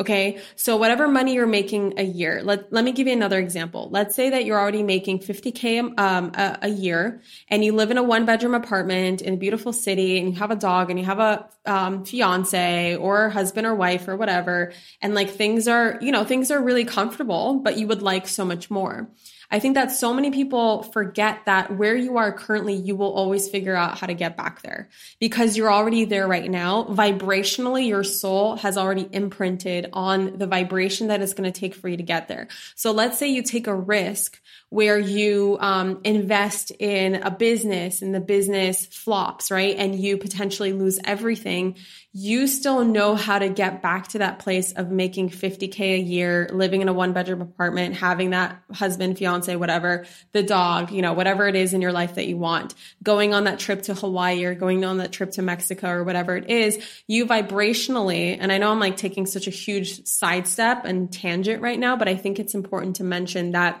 Okay. 0.00 0.40
So 0.56 0.76
whatever 0.76 1.06
money 1.06 1.34
you're 1.34 1.46
making 1.46 2.00
a 2.00 2.02
year, 2.02 2.42
let, 2.42 2.72
let 2.72 2.84
me 2.84 2.90
give 2.90 3.06
you 3.06 3.12
another 3.12 3.38
example. 3.38 3.88
Let's 3.92 4.16
say 4.16 4.30
that 4.30 4.44
you're 4.44 4.58
already 4.58 4.82
making 4.82 5.20
50K 5.20 5.96
um, 6.00 6.32
a, 6.34 6.58
a, 6.62 6.68
year 6.68 7.22
and 7.48 7.64
you 7.64 7.72
live 7.72 7.92
in 7.92 7.98
a 7.98 8.02
one 8.02 8.24
bedroom 8.24 8.54
apartment 8.54 9.22
in 9.22 9.34
a 9.34 9.36
beautiful 9.36 9.72
city 9.72 10.18
and 10.18 10.30
you 10.30 10.34
have 10.40 10.50
a 10.50 10.56
dog 10.56 10.90
and 10.90 10.98
you 10.98 11.04
have 11.04 11.20
a 11.20 11.48
um, 11.64 12.04
fiance 12.04 12.96
or 12.96 13.30
husband 13.30 13.68
or 13.68 13.74
wife 13.76 14.08
or 14.08 14.16
whatever. 14.16 14.72
And 15.00 15.14
like 15.14 15.30
things 15.30 15.68
are, 15.68 15.96
you 16.00 16.10
know, 16.10 16.24
things 16.24 16.50
are 16.50 16.60
really 16.60 16.84
comfortable, 16.84 17.60
but 17.60 17.78
you 17.78 17.86
would 17.86 18.02
like 18.02 18.26
so 18.26 18.44
much 18.44 18.72
more. 18.72 19.08
I 19.54 19.60
think 19.60 19.76
that 19.76 19.92
so 19.92 20.12
many 20.12 20.32
people 20.32 20.82
forget 20.82 21.44
that 21.46 21.76
where 21.76 21.94
you 21.94 22.16
are 22.16 22.32
currently, 22.32 22.74
you 22.74 22.96
will 22.96 23.12
always 23.12 23.48
figure 23.48 23.76
out 23.76 23.96
how 23.96 24.08
to 24.08 24.12
get 24.12 24.36
back 24.36 24.62
there 24.62 24.88
because 25.20 25.56
you're 25.56 25.72
already 25.72 26.06
there 26.06 26.26
right 26.26 26.50
now. 26.50 26.86
Vibrationally, 26.86 27.86
your 27.86 28.02
soul 28.02 28.56
has 28.56 28.76
already 28.76 29.08
imprinted 29.12 29.90
on 29.92 30.38
the 30.38 30.48
vibration 30.48 31.06
that 31.06 31.22
it's 31.22 31.34
going 31.34 31.50
to 31.50 31.56
take 31.56 31.76
for 31.76 31.88
you 31.88 31.96
to 31.96 32.02
get 32.02 32.26
there. 32.26 32.48
So 32.74 32.90
let's 32.90 33.16
say 33.16 33.28
you 33.28 33.44
take 33.44 33.68
a 33.68 33.74
risk 33.76 34.40
where 34.70 34.98
you 34.98 35.56
um, 35.60 36.00
invest 36.02 36.72
in 36.80 37.14
a 37.14 37.30
business 37.30 38.02
and 38.02 38.12
the 38.12 38.18
business 38.18 38.86
flops, 38.86 39.52
right? 39.52 39.76
And 39.76 39.94
you 39.94 40.18
potentially 40.18 40.72
lose 40.72 40.98
everything. 41.04 41.76
You 42.16 42.46
still 42.46 42.84
know 42.84 43.16
how 43.16 43.40
to 43.40 43.48
get 43.48 43.82
back 43.82 44.08
to 44.08 44.18
that 44.18 44.38
place 44.38 44.72
of 44.72 44.90
making 44.90 45.30
50K 45.30 45.80
a 45.80 45.98
year, 45.98 46.48
living 46.52 46.80
in 46.80 46.88
a 46.88 46.92
one 46.92 47.12
bedroom 47.12 47.42
apartment, 47.42 47.96
having 47.96 48.30
that 48.30 48.62
husband, 48.72 49.18
fiance, 49.18 49.34
fiance, 49.34 49.56
whatever, 49.56 50.06
the 50.32 50.42
dog, 50.42 50.90
you 50.90 51.02
know, 51.02 51.12
whatever 51.12 51.48
it 51.48 51.56
is 51.56 51.72
in 51.72 51.80
your 51.80 51.92
life 51.92 52.14
that 52.16 52.26
you 52.26 52.36
want, 52.36 52.74
going 53.02 53.34
on 53.34 53.44
that 53.44 53.58
trip 53.58 53.82
to 53.82 53.94
Hawaii 53.94 54.44
or 54.44 54.54
going 54.54 54.84
on 54.84 54.98
that 54.98 55.12
trip 55.12 55.32
to 55.32 55.42
Mexico 55.42 55.88
or 55.88 56.04
whatever 56.04 56.36
it 56.36 56.50
is, 56.50 56.78
you 57.06 57.26
vibrationally, 57.26 58.36
and 58.38 58.52
I 58.52 58.58
know 58.58 58.70
I'm 58.70 58.80
like 58.80 58.96
taking 58.96 59.26
such 59.26 59.46
a 59.46 59.50
huge 59.50 60.06
sidestep 60.06 60.84
and 60.84 61.12
tangent 61.12 61.62
right 61.62 61.78
now, 61.78 61.96
but 61.96 62.08
I 62.08 62.16
think 62.16 62.38
it's 62.38 62.54
important 62.54 62.96
to 62.96 63.04
mention 63.04 63.52
that 63.52 63.80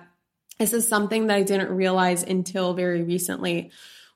this 0.58 0.72
is 0.72 0.88
something 0.88 1.26
that 1.26 1.36
I 1.36 1.42
didn't 1.42 1.70
realize 1.70 2.22
until 2.22 2.74
very 2.74 3.02
recently. 3.02 3.70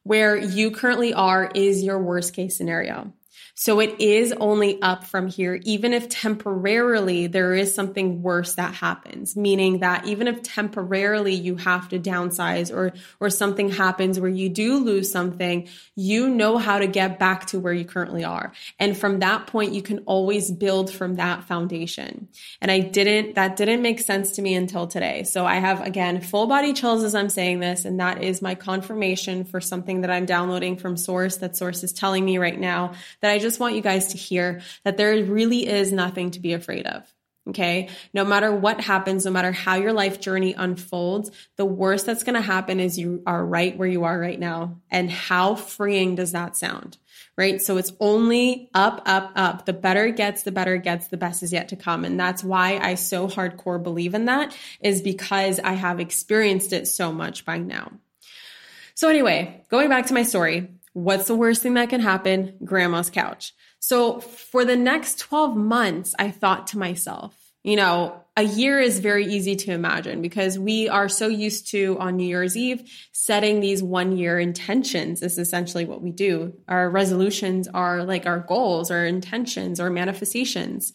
Where 0.05 0.37
you 0.37 0.71
currently 0.71 1.13
are 1.13 1.51
is 1.55 1.83
your 1.83 1.99
worst 1.99 2.33
case 2.33 2.57
scenario. 2.57 3.13
So 3.61 3.81
it 3.81 4.01
is 4.01 4.33
only 4.35 4.81
up 4.83 5.03
from 5.03 5.27
here, 5.27 5.59
even 5.64 5.92
if 5.92 6.09
temporarily 6.09 7.27
there 7.27 7.55
is 7.55 7.75
something 7.75 8.23
worse 8.23 8.55
that 8.55 8.73
happens, 8.73 9.35
meaning 9.37 9.81
that 9.81 10.07
even 10.07 10.29
if 10.29 10.44
temporarily 10.44 11.35
you 11.35 11.57
have 11.57 11.88
to 11.88 11.99
downsize 11.99 12.73
or, 12.73 12.92
or 13.18 13.31
something 13.31 13.68
happens 13.68 14.21
where 14.21 14.31
you 14.31 14.49
do 14.49 14.79
lose 14.79 15.11
something, 15.11 15.66
you 15.97 16.29
know 16.29 16.57
how 16.57 16.79
to 16.79 16.87
get 16.87 17.18
back 17.18 17.47
to 17.47 17.59
where 17.59 17.73
you 17.73 17.85
currently 17.85 18.23
are. 18.23 18.53
And 18.79 18.97
from 18.97 19.18
that 19.18 19.49
point, 19.49 19.73
you 19.73 19.83
can 19.83 20.05
always 20.07 20.53
build 20.53 20.92
from 20.92 21.16
that 21.16 21.42
foundation. 21.42 22.29
And 22.61 22.71
I 22.71 22.79
didn't, 22.79 23.35
that 23.35 23.57
didn't 23.57 23.83
make 23.83 23.99
sense 23.99 24.31
to 24.37 24.42
me 24.42 24.55
until 24.55 24.87
today. 24.87 25.25
So 25.25 25.44
I 25.44 25.57
have 25.57 25.81
again, 25.85 26.21
full 26.21 26.47
body 26.47 26.75
chills 26.75 27.03
as 27.03 27.16
I'm 27.16 27.29
saying 27.29 27.59
this. 27.59 27.85
And 27.85 27.99
that 27.99 28.23
is 28.23 28.40
my 28.40 28.55
confirmation 28.55 29.44
for 29.44 29.61
something 29.61 30.03
that 30.03 30.12
I'm 30.12 30.27
downloading 30.27 30.77
from 30.77 30.97
source 30.97 31.38
that 31.38 31.57
source 31.57 31.83
is 31.83 31.92
telling 31.92 32.25
me 32.25 32.38
right 32.38 32.57
now 32.57 32.92
that 33.21 33.33
I 33.33 33.40
just 33.40 33.48
just 33.49 33.61
want 33.61 33.75
you 33.75 33.81
guys 33.81 34.09
to 34.09 34.19
hear 34.19 34.61
that 34.85 34.99
there 34.99 35.25
really 35.25 35.67
is 35.67 35.91
nothing 35.91 36.33
to 36.33 36.41
be 36.41 36.53
afraid 36.53 36.87
of. 36.87 37.03
Okay. 37.49 37.89
No 38.13 38.27
matter 38.27 38.55
what 38.55 38.79
happens, 38.79 39.25
no 39.25 39.31
matter 39.31 39.53
how 39.53 39.77
your 39.77 39.95
life 39.95 40.21
journey 40.21 40.53
unfolds, 40.53 41.31
the 41.57 41.65
worst 41.65 42.05
that's 42.05 42.23
going 42.23 42.35
to 42.35 42.43
happen 42.43 42.79
is 42.79 42.99
you 42.99 43.23
are 43.27 43.43
right 43.43 43.75
where 43.75 43.89
you 43.89 44.05
are 44.05 44.21
right 44.21 44.39
now. 44.39 44.83
And 44.91 45.11
how 45.11 45.55
freeing 45.55 46.15
does 46.15 46.33
that 46.33 46.59
sound? 46.59 46.99
Right. 47.39 47.63
So 47.63 47.79
it's 47.79 47.93
only 48.01 48.69
up, 48.75 49.01
up, 49.07 49.33
up. 49.35 49.65
The 49.65 49.73
better 49.73 50.07
it 50.07 50.17
gets, 50.17 50.43
the 50.43 50.53
better 50.53 50.75
it 50.75 50.83
gets, 50.83 51.09
the 51.09 51.17
best 51.17 51.43
is 51.43 51.53
yet 51.53 51.69
to 51.69 51.77
come. 51.77 52.05
And 52.05 52.21
that's 52.21 52.45
why 52.45 52.77
I 52.77 52.97
so 52.97 53.29
hardcore 53.29 53.83
believe 53.83 54.15
in 54.15 54.27
that 54.27 54.55
is 54.81 55.01
because 55.01 55.59
I 55.59 55.73
have 55.73 56.01
experienced 56.01 56.75
it 56.75 56.87
so 56.87 57.13
much 57.13 57.47
by 57.47 57.57
now. 57.57 57.93
So 58.95 59.09
anyway, 59.09 59.65
going 59.71 59.89
back 59.89 60.07
to 60.07 60.15
my 60.15 60.25
story, 60.25 60.69
What's 60.99 61.29
the 61.29 61.37
worst 61.37 61.63
thing 61.63 61.75
that 61.75 61.91
can 61.91 62.01
happen? 62.01 62.57
Grandma's 62.65 63.09
couch. 63.09 63.55
So 63.79 64.19
for 64.19 64.65
the 64.65 64.75
next 64.75 65.21
12 65.21 65.57
months, 65.57 66.13
I 66.19 66.33
thought 66.33 66.67
to 66.69 66.79
myself, 66.79 67.37
you 67.63 67.77
know, 67.77 68.21
a 68.37 68.43
year 68.43 68.81
is 68.81 68.99
very 68.99 69.25
easy 69.27 69.55
to 69.55 69.73
imagine 69.73 70.23
because 70.23 70.59
we 70.59 70.89
are 70.89 71.09
so 71.09 71.29
used 71.29 71.69
to 71.71 71.97
on 72.01 72.17
New 72.17 72.27
Year's 72.27 72.57
Eve 72.57 72.91
setting 73.13 73.61
these 73.61 73.81
one 73.81 74.17
year 74.17 74.41
intentions 74.41 75.23
is 75.23 75.39
essentially 75.39 75.85
what 75.85 76.03
we 76.03 76.11
do. 76.11 76.55
Our 76.67 76.91
resolutions 76.91 77.69
are 77.69 78.03
like 78.03 78.27
our 78.27 78.41
goals, 78.41 78.91
our 78.91 79.07
intentions, 79.07 79.79
our 79.79 79.91
manifestations. 79.91 80.93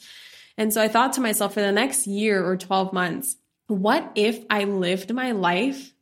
And 0.57 0.73
so 0.73 0.81
I 0.81 0.89
thought 0.89 1.13
to 1.13 1.21
myself 1.21 1.53
for 1.53 1.61
the 1.61 1.71
next 1.71 2.07
year 2.07 2.45
or 2.45 2.57
12 2.57 2.91
months, 2.91 3.37
what 3.67 4.11
if 4.15 4.43
I 4.49 4.65
lived 4.65 5.13
my 5.13 5.31
life 5.31 5.93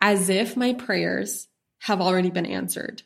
as 0.00 0.28
if 0.28 0.56
my 0.56 0.72
prayers 0.72 1.46
have 1.78 2.00
already 2.00 2.30
been 2.30 2.46
answered? 2.46 3.04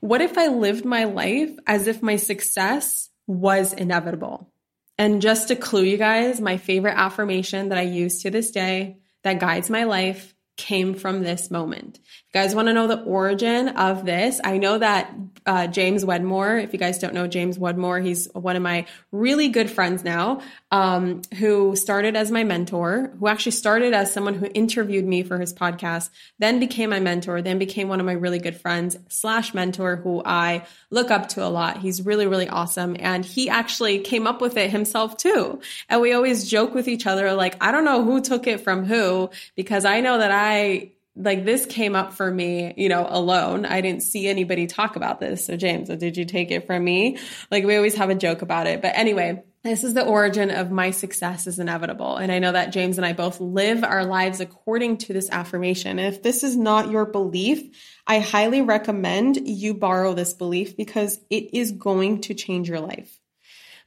What 0.00 0.20
if 0.20 0.38
I 0.38 0.48
lived 0.48 0.84
my 0.84 1.04
life 1.04 1.50
as 1.66 1.86
if 1.86 2.02
my 2.02 2.16
success 2.16 3.08
was 3.26 3.72
inevitable? 3.72 4.52
And 4.98 5.20
just 5.20 5.48
to 5.48 5.56
clue 5.56 5.82
you 5.82 5.96
guys, 5.96 6.40
my 6.40 6.56
favorite 6.56 6.96
affirmation 6.96 7.68
that 7.68 7.78
I 7.78 7.82
use 7.82 8.22
to 8.22 8.30
this 8.30 8.50
day 8.50 8.98
that 9.24 9.40
guides 9.40 9.68
my 9.68 9.84
life 9.84 10.34
came 10.56 10.94
from 10.94 11.22
this 11.22 11.50
moment. 11.50 11.98
If 11.98 12.24
you 12.34 12.40
guys 12.40 12.54
want 12.54 12.68
to 12.68 12.74
know 12.74 12.86
the 12.86 13.02
origin 13.02 13.68
of 13.68 14.06
this, 14.06 14.40
I 14.42 14.58
know 14.58 14.78
that 14.78 15.14
uh, 15.46 15.66
James 15.68 16.04
Wedmore, 16.04 16.58
if 16.58 16.72
you 16.72 16.78
guys 16.78 16.98
don't 16.98 17.14
know 17.14 17.26
James 17.26 17.58
Wedmore, 17.58 18.00
he's 18.00 18.28
one 18.32 18.56
of 18.56 18.62
my 18.62 18.86
really 19.12 19.48
good 19.48 19.70
friends 19.70 20.04
now, 20.04 20.40
um, 20.70 21.22
who 21.38 21.76
started 21.76 22.16
as 22.16 22.30
my 22.30 22.44
mentor, 22.44 23.12
who 23.18 23.28
actually 23.28 23.52
started 23.52 23.94
as 23.94 24.12
someone 24.12 24.34
who 24.34 24.48
interviewed 24.54 25.04
me 25.04 25.22
for 25.22 25.38
his 25.38 25.54
podcast, 25.54 26.10
then 26.38 26.58
became 26.58 26.90
my 26.90 27.00
mentor, 27.00 27.42
then 27.42 27.58
became 27.58 27.88
one 27.88 28.00
of 28.00 28.06
my 28.06 28.12
really 28.12 28.38
good 28.38 28.60
friends 28.60 28.98
slash 29.08 29.54
mentor 29.54 29.96
who 29.96 30.22
I 30.24 30.66
look 30.90 31.10
up 31.10 31.28
to 31.30 31.44
a 31.44 31.48
lot. 31.48 31.78
He's 31.78 32.04
really, 32.04 32.26
really 32.26 32.48
awesome. 32.48 32.96
And 32.98 33.24
he 33.24 33.48
actually 33.48 34.00
came 34.00 34.26
up 34.26 34.40
with 34.40 34.56
it 34.56 34.70
himself 34.70 35.16
too. 35.16 35.60
And 35.88 36.00
we 36.00 36.12
always 36.12 36.50
joke 36.50 36.74
with 36.74 36.88
each 36.88 37.06
other, 37.06 37.32
like, 37.34 37.56
I 37.60 37.70
don't 37.70 37.84
know 37.84 38.04
who 38.04 38.20
took 38.20 38.46
it 38.46 38.60
from 38.60 38.84
who, 38.84 39.30
because 39.54 39.84
I 39.84 40.00
know 40.00 40.18
that 40.18 40.32
I 40.32 40.92
like 41.16 41.44
this 41.44 41.64
came 41.64 41.96
up 41.96 42.12
for 42.12 42.30
me, 42.30 42.74
you 42.76 42.88
know, 42.88 43.06
alone. 43.08 43.64
I 43.64 43.80
didn't 43.80 44.02
see 44.02 44.28
anybody 44.28 44.66
talk 44.66 44.96
about 44.96 45.18
this. 45.18 45.46
So 45.46 45.56
James, 45.56 45.88
did 45.88 46.16
you 46.16 46.26
take 46.26 46.50
it 46.50 46.66
from 46.66 46.84
me? 46.84 47.18
Like 47.50 47.64
we 47.64 47.76
always 47.76 47.94
have 47.94 48.10
a 48.10 48.14
joke 48.14 48.42
about 48.42 48.66
it. 48.66 48.82
But 48.82 48.92
anyway, 48.96 49.42
this 49.64 49.82
is 49.82 49.94
the 49.94 50.04
origin 50.04 50.50
of 50.50 50.70
my 50.70 50.90
success 50.90 51.46
is 51.46 51.58
inevitable. 51.58 52.16
And 52.16 52.30
I 52.30 52.38
know 52.38 52.52
that 52.52 52.72
James 52.72 52.98
and 52.98 53.06
I 53.06 53.14
both 53.14 53.40
live 53.40 53.82
our 53.82 54.04
lives 54.04 54.40
according 54.40 54.98
to 54.98 55.14
this 55.14 55.30
affirmation. 55.30 55.98
If 55.98 56.22
this 56.22 56.44
is 56.44 56.56
not 56.56 56.90
your 56.90 57.06
belief, 57.06 57.74
I 58.06 58.20
highly 58.20 58.60
recommend 58.60 59.48
you 59.48 59.74
borrow 59.74 60.12
this 60.12 60.34
belief 60.34 60.76
because 60.76 61.18
it 61.30 61.54
is 61.54 61.72
going 61.72 62.20
to 62.22 62.34
change 62.34 62.68
your 62.68 62.80
life. 62.80 63.18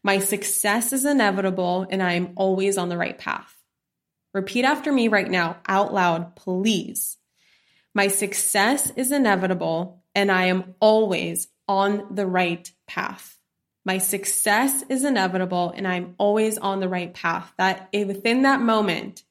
My 0.03 0.19
success 0.19 0.93
is 0.93 1.05
inevitable 1.05 1.85
and 1.89 2.01
I 2.01 2.13
am 2.13 2.33
always 2.35 2.77
on 2.77 2.89
the 2.89 2.97
right 2.97 3.17
path. 3.17 3.55
Repeat 4.33 4.65
after 4.65 4.91
me 4.91 5.07
right 5.07 5.29
now, 5.29 5.57
out 5.67 5.93
loud, 5.93 6.35
please. 6.35 7.18
My 7.93 8.07
success 8.07 8.91
is 8.95 9.11
inevitable, 9.11 10.03
and 10.15 10.31
I 10.31 10.45
am 10.45 10.75
always 10.79 11.47
on 11.67 12.15
the 12.15 12.25
right 12.25 12.69
path. 12.87 13.37
My 13.85 13.97
success 13.97 14.83
is 14.89 15.03
inevitable, 15.03 15.73
and 15.75 15.87
I'm 15.87 16.15
always 16.17 16.57
on 16.57 16.79
the 16.79 16.89
right 16.89 17.13
path. 17.13 17.51
That 17.57 17.89
eh, 17.93 18.03
within 18.03 18.43
that 18.43 18.61
moment 18.61 19.23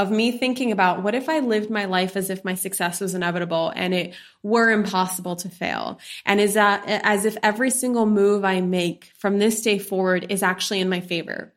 of 0.00 0.10
me 0.10 0.32
thinking 0.32 0.72
about 0.72 1.02
what 1.02 1.14
if 1.14 1.28
I 1.28 1.40
lived 1.40 1.68
my 1.68 1.84
life 1.84 2.16
as 2.16 2.30
if 2.30 2.42
my 2.44 2.54
success 2.54 3.00
was 3.00 3.14
inevitable 3.14 3.70
and 3.76 3.92
it 3.92 4.14
were 4.42 4.70
impossible 4.70 5.36
to 5.36 5.50
fail? 5.50 5.98
And 6.24 6.40
is 6.40 6.54
that 6.54 6.84
eh, 6.86 7.00
as 7.02 7.26
if 7.26 7.36
every 7.42 7.70
single 7.70 8.06
move 8.06 8.44
I 8.44 8.62
make 8.62 9.12
from 9.18 9.38
this 9.38 9.60
day 9.60 9.78
forward 9.78 10.26
is 10.30 10.42
actually 10.42 10.80
in 10.80 10.88
my 10.88 11.00
favor? 11.00 11.52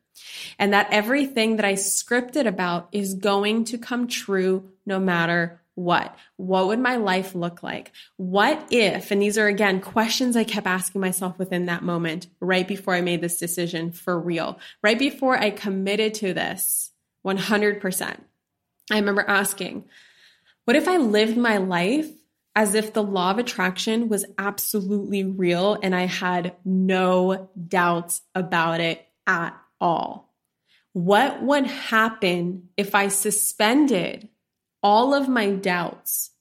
And 0.60 0.74
that 0.74 0.92
everything 0.92 1.56
that 1.56 1.66
I 1.66 1.74
scripted 1.74 2.46
about 2.46 2.90
is 2.92 3.14
going 3.14 3.66
to 3.66 3.78
come 3.78 4.08
true 4.08 4.70
no 4.86 5.00
matter 5.00 5.62
what? 5.76 6.16
What 6.38 6.68
would 6.68 6.80
my 6.80 6.98
life 6.98 7.34
look 7.34 7.64
like? 7.64 7.92
What 8.18 8.68
if, 8.70 9.12
and 9.12 9.22
these 9.22 9.38
are 9.38 9.48
again 9.48 9.82
questions 9.82 10.38
I 10.38 10.44
kept 10.44 10.68
asking 10.68 11.02
myself 11.02 11.38
within 11.40 11.66
that 11.66 11.84
moment, 11.84 12.28
right 12.40 12.68
before 12.68 12.94
I 12.94 13.02
made 13.02 13.22
this 13.22 13.38
decision 13.38 13.92
for 13.92 14.20
real, 14.20 14.60
right 14.84 15.00
before 15.00 15.38
I 15.38 15.50
committed 15.50 16.14
to 16.16 16.34
this 16.34 16.92
100%. 17.26 18.18
I 18.92 18.96
remember 18.96 19.26
asking, 19.28 19.86
what 20.66 20.76
if 20.76 20.88
I 20.88 20.98
lived 20.98 21.38
my 21.38 21.58
life 21.58 22.10
as 22.56 22.76
if 22.76 22.94
the 22.94 23.04
law 23.04 23.32
of 23.32 23.40
attraction 23.40 24.10
was 24.10 24.26
absolutely 24.38 25.24
real 25.24 25.78
and 25.82 25.96
I 25.96 26.06
had 26.06 26.56
no 26.64 27.50
doubts 27.68 28.22
about 28.36 28.80
it 28.80 29.06
at 29.26 29.58
all? 29.82 30.34
What 30.92 31.42
would 31.42 31.66
happen 31.66 32.70
if 32.78 32.94
I 32.94 33.08
suspended 33.08 34.30
all 34.84 35.14
of 35.14 35.30
my 35.30 35.50
doubts 35.50 36.32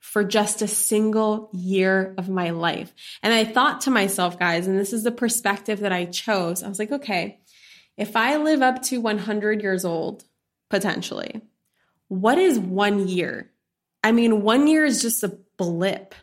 for 0.00 0.24
just 0.24 0.60
a 0.60 0.68
single 0.68 1.48
year 1.54 2.14
of 2.18 2.28
my 2.28 2.50
life. 2.50 2.92
And 3.22 3.32
I 3.32 3.44
thought 3.44 3.82
to 3.82 3.90
myself, 3.90 4.38
guys, 4.38 4.66
and 4.66 4.78
this 4.78 4.92
is 4.92 5.04
the 5.04 5.10
perspective 5.10 5.80
that 5.80 5.92
I 5.92 6.04
chose. 6.04 6.62
I 6.62 6.68
was 6.68 6.78
like, 6.78 6.92
okay, 6.92 7.40
if 7.96 8.16
I 8.16 8.36
live 8.36 8.60
up 8.60 8.82
to 8.84 9.00
100 9.00 9.62
years 9.62 9.86
old, 9.86 10.24
potentially, 10.68 11.40
what 12.08 12.36
is 12.36 12.58
one 12.58 13.08
year? 13.08 13.50
I 14.04 14.12
mean, 14.12 14.42
one 14.42 14.66
year 14.66 14.84
is 14.84 15.00
just 15.00 15.22
a 15.22 15.38
blip. 15.56 16.14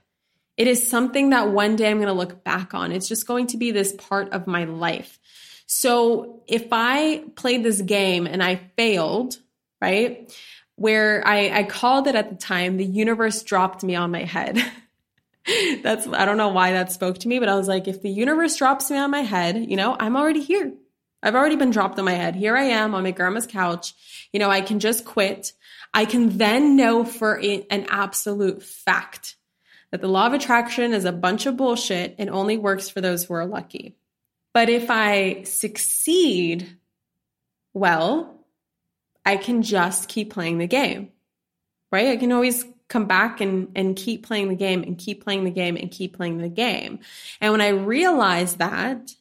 It 0.57 0.67
is 0.67 0.87
something 0.87 1.29
that 1.29 1.49
one 1.49 1.77
day 1.77 1.89
I'm 1.89 1.97
going 1.97 2.07
to 2.07 2.13
look 2.13 2.43
back 2.43 2.73
on. 2.73 2.91
It's 2.91 3.07
just 3.07 3.25
going 3.25 3.47
to 3.47 3.57
be 3.57 3.71
this 3.71 3.93
part 3.93 4.33
of 4.33 4.45
my 4.45 4.65
life. 4.65 5.17
So 5.65 6.43
if 6.47 6.67
I 6.71 7.23
played 7.35 7.63
this 7.63 7.81
game 7.81 8.27
and 8.27 8.43
I 8.43 8.55
failed, 8.75 9.37
right? 9.81 10.31
Where 10.79 11.21
I, 11.27 11.59
I 11.59 11.63
called 11.63 12.07
it 12.07 12.15
at 12.15 12.29
the 12.29 12.35
time, 12.35 12.77
the 12.77 12.85
universe 12.85 13.43
dropped 13.43 13.83
me 13.83 13.95
on 13.95 14.11
my 14.11 14.23
head. 14.23 14.63
That's, 15.83 16.07
I 16.07 16.25
don't 16.25 16.37
know 16.37 16.49
why 16.49 16.71
that 16.73 16.91
spoke 16.91 17.17
to 17.19 17.27
me, 17.27 17.39
but 17.39 17.49
I 17.49 17.55
was 17.55 17.67
like, 17.67 17.87
if 17.87 18.01
the 18.01 18.09
universe 18.09 18.55
drops 18.55 18.89
me 18.89 18.97
on 18.97 19.11
my 19.11 19.21
head, 19.21 19.57
you 19.69 19.75
know, 19.75 19.95
I'm 19.99 20.15
already 20.15 20.41
here. 20.41 20.73
I've 21.21 21.35
already 21.35 21.57
been 21.57 21.71
dropped 21.71 21.99
on 21.99 22.05
my 22.05 22.13
head. 22.13 22.35
Here 22.35 22.55
I 22.55 22.63
am 22.63 22.95
on 22.95 23.03
my 23.03 23.11
grandma's 23.11 23.45
couch. 23.45 23.93
You 24.31 24.39
know, 24.39 24.49
I 24.49 24.61
can 24.61 24.79
just 24.79 25.03
quit. 25.03 25.51
I 25.93 26.05
can 26.05 26.37
then 26.37 26.77
know 26.77 27.03
for 27.03 27.35
an 27.35 27.85
absolute 27.89 28.63
fact 28.63 29.35
that 29.91 29.99
the 29.99 30.07
law 30.07 30.27
of 30.27 30.33
attraction 30.33 30.93
is 30.93 31.03
a 31.03 31.11
bunch 31.11 31.45
of 31.45 31.57
bullshit 31.57 32.15
and 32.19 32.29
only 32.29 32.57
works 32.57 32.89
for 32.89 33.01
those 33.01 33.25
who 33.25 33.33
are 33.33 33.45
lucky. 33.45 33.97
But 34.53 34.69
if 34.69 34.89
I 34.89 35.43
succeed, 35.43 36.77
well, 37.73 38.38
I 39.29 39.37
can 39.37 39.61
just 39.61 40.09
keep 40.09 40.33
playing 40.33 40.57
the 40.57 40.67
game. 40.67 41.11
right? 41.91 42.07
I 42.09 42.17
can 42.17 42.31
always 42.31 42.65
come 42.87 43.05
back 43.05 43.41
and, 43.41 43.71
and 43.75 43.95
keep 43.95 44.25
playing 44.25 44.49
the 44.49 44.55
game 44.55 44.81
and 44.83 44.97
keep 44.97 45.23
playing 45.23 45.43
the 45.43 45.51
game 45.51 45.75
and 45.75 45.91
keep 45.91 46.15
playing 46.15 46.39
the 46.39 46.49
game. 46.49 46.99
And 47.39 47.51
when 47.51 47.61
I 47.61 47.69
realized 47.69 48.57
that, 48.57 49.13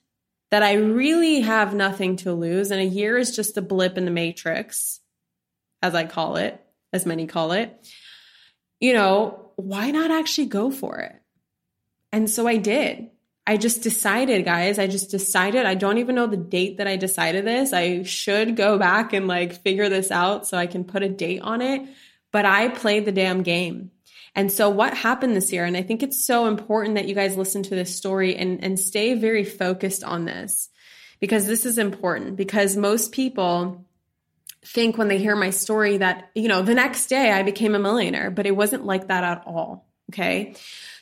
that 0.51 0.63
I 0.63 0.75
really 0.75 1.41
have 1.43 1.75
nothing 1.75 2.17
to 2.17 2.33
lose 2.33 2.71
and 2.71 2.81
a 2.81 2.85
year 2.85 3.19
is 3.19 3.37
just 3.37 3.59
a 3.59 3.63
blip 3.63 3.99
in 3.99 4.07
the 4.07 4.11
matrix, 4.11 5.01
as 5.83 5.95
I 5.95 6.07
call 6.07 6.37
it, 6.37 6.59
as 6.93 7.05
many 7.05 7.27
call 7.27 7.53
it, 7.53 7.87
you 8.81 8.95
know, 8.95 9.53
why 9.57 9.91
not 9.91 10.11
actually 10.11 10.47
go 10.47 10.71
for 10.71 11.01
it? 11.01 11.21
And 12.11 12.31
so 12.31 12.47
I 12.47 12.57
did. 12.57 13.11
I 13.49 13.57
just 13.57 13.83
decided, 13.83 14.45
guys, 14.45 14.79
I 14.79 14.87
just 14.87 15.11
decided. 15.11 15.67
I 15.67 15.75
don't 15.75 15.99
even 15.99 16.15
know 16.15 16.27
the 16.27 16.37
date 16.37 16.77
that 16.77 16.87
I 16.87 16.97
decided 16.97 17.45
this. 17.45 17.73
I 17.73 18.03
should 18.05 18.55
go 18.55 18.79
back 18.79 19.13
and 19.13 19.27
like 19.27 19.63
figure 19.63 19.89
this 19.89 20.11
out 20.11 20.47
so 20.47 20.57
I 20.57 20.67
can 20.67 20.85
put 20.85 21.03
a 21.03 21.09
date 21.09 21.41
on 21.41 21.63
it 21.63 21.89
but 22.33 22.45
I 22.45 22.69
played 22.69 23.05
the 23.05 23.13
damn 23.13 23.43
game. 23.43 23.91
And 24.35 24.53
so 24.53 24.69
what 24.71 24.95
happened 24.95 25.35
this 25.35 25.53
year, 25.53 25.65
and 25.65 25.77
I 25.77 25.83
think 25.83 26.03
it's 26.03 26.25
so 26.25 26.47
important 26.47 26.95
that 26.95 27.09
you 27.09 27.15
guys 27.15 27.37
listen 27.37 27.63
to 27.65 27.75
this 27.75 27.95
story 27.95 28.37
and, 28.37 28.63
and 28.63 28.79
stay 28.79 29.15
very 29.15 29.45
focused 29.45 30.05
on 30.05 30.27
this 30.27 30.69
because 31.19 31.47
this 31.47 31.67
is 31.67 31.79
important 31.79 32.37
because 32.37 32.77
most 32.77 33.13
people 33.13 33.85
think 34.65 34.99
when 34.99 35.09
they 35.09 35.19
hear 35.19 35.35
my 35.35 35.51
story 35.51 35.99
that, 35.99 36.31
you 36.35 36.49
know, 36.49 36.63
the 36.63 36.75
next 36.75 37.07
day 37.07 37.33
I 37.33 37.43
became 37.43 37.75
a 37.75 37.79
millionaire, 37.79 38.31
but 38.31 38.47
it 38.47 38.55
wasn't 38.55 38.85
like 38.85 39.09
that 39.09 39.25
at 39.25 39.43
all. 39.47 39.87
Okay. 40.13 40.55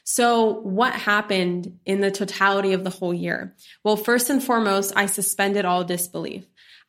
So, 0.08 0.60
what 0.60 0.94
happened 0.94 1.80
in 1.84 2.00
the 2.00 2.12
totality 2.12 2.72
of 2.74 2.84
the 2.84 2.90
whole 2.90 3.12
year? 3.12 3.56
Well, 3.82 3.96
first 3.96 4.30
and 4.30 4.40
foremost, 4.40 4.92
I 4.94 5.06
suspended 5.06 5.64
all 5.64 5.82
disbelief. 5.82 6.44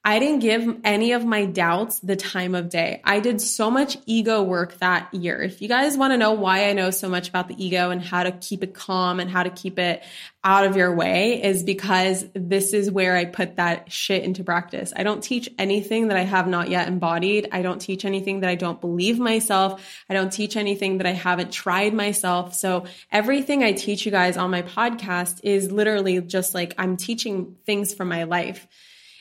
I 0.08 0.20
didn't 0.20 0.40
give 0.40 0.80
any 0.86 1.12
of 1.12 1.26
my 1.26 1.44
doubts 1.44 2.00
the 2.00 2.16
time 2.16 2.56
of 2.56 2.70
day. 2.70 3.02
I 3.04 3.20
did 3.20 3.42
so 3.42 3.70
much 3.70 3.98
ego 4.06 4.42
work 4.42 4.78
that 4.78 5.14
year. 5.14 5.42
If 5.42 5.62
you 5.62 5.68
guys 5.68 5.98
want 5.98 6.14
to 6.14 6.18
know 6.18 6.32
why 6.32 6.70
I 6.70 6.72
know 6.72 6.92
so 6.92 7.10
much 7.10 7.28
about 7.28 7.50
the 7.50 7.62
ego 7.62 7.90
and 7.90 8.02
how 8.02 8.24
to 8.24 8.32
keep 8.32 8.64
it 8.64 8.74
calm 8.74 9.20
and 9.20 9.30
how 9.30 9.44
to 9.44 9.50
keep 9.50 9.78
it 9.78 10.02
out 10.46 10.64
of 10.66 10.78
your 10.78 10.96
way 10.96 11.44
is 11.44 11.62
because 11.62 12.26
this 12.34 12.72
is 12.72 12.90
where 12.90 13.18
I 13.18 13.26
put 13.26 13.58
that 13.58 13.92
shit 13.92 14.24
into 14.24 14.46
practice. 14.46 14.94
I 14.96 15.04
don't 15.04 15.22
teach 15.22 15.50
anything 15.60 16.08
that 16.08 16.16
I 16.16 16.24
have 16.24 16.48
not 16.48 16.70
yet 16.70 16.88
embodied. 16.88 17.50
I 17.52 17.62
don't 17.62 17.82
teach 17.82 18.06
anything 18.06 18.40
that 18.40 18.50
I 18.50 18.56
don't 18.56 18.80
believe 18.80 19.20
myself. 19.20 19.86
I 20.10 20.14
don't 20.14 20.32
teach 20.32 20.56
anything 20.56 21.00
that 21.00 21.06
I 21.06 21.12
haven't 21.12 21.52
tried 21.52 21.94
myself. 21.94 22.56
So 22.56 22.86
everything 23.12 23.62
I 23.62 23.74
teach 23.74 24.06
you 24.06 24.14
guys 24.14 24.38
on 24.38 24.52
my 24.52 24.62
podcast 24.62 25.42
is 25.44 25.70
literally 25.70 26.22
just 26.22 26.56
like 26.56 26.76
I'm 26.78 26.96
teaching 26.96 27.58
things 27.66 27.94
from 27.94 28.08
my 28.08 28.24
life. 28.24 28.70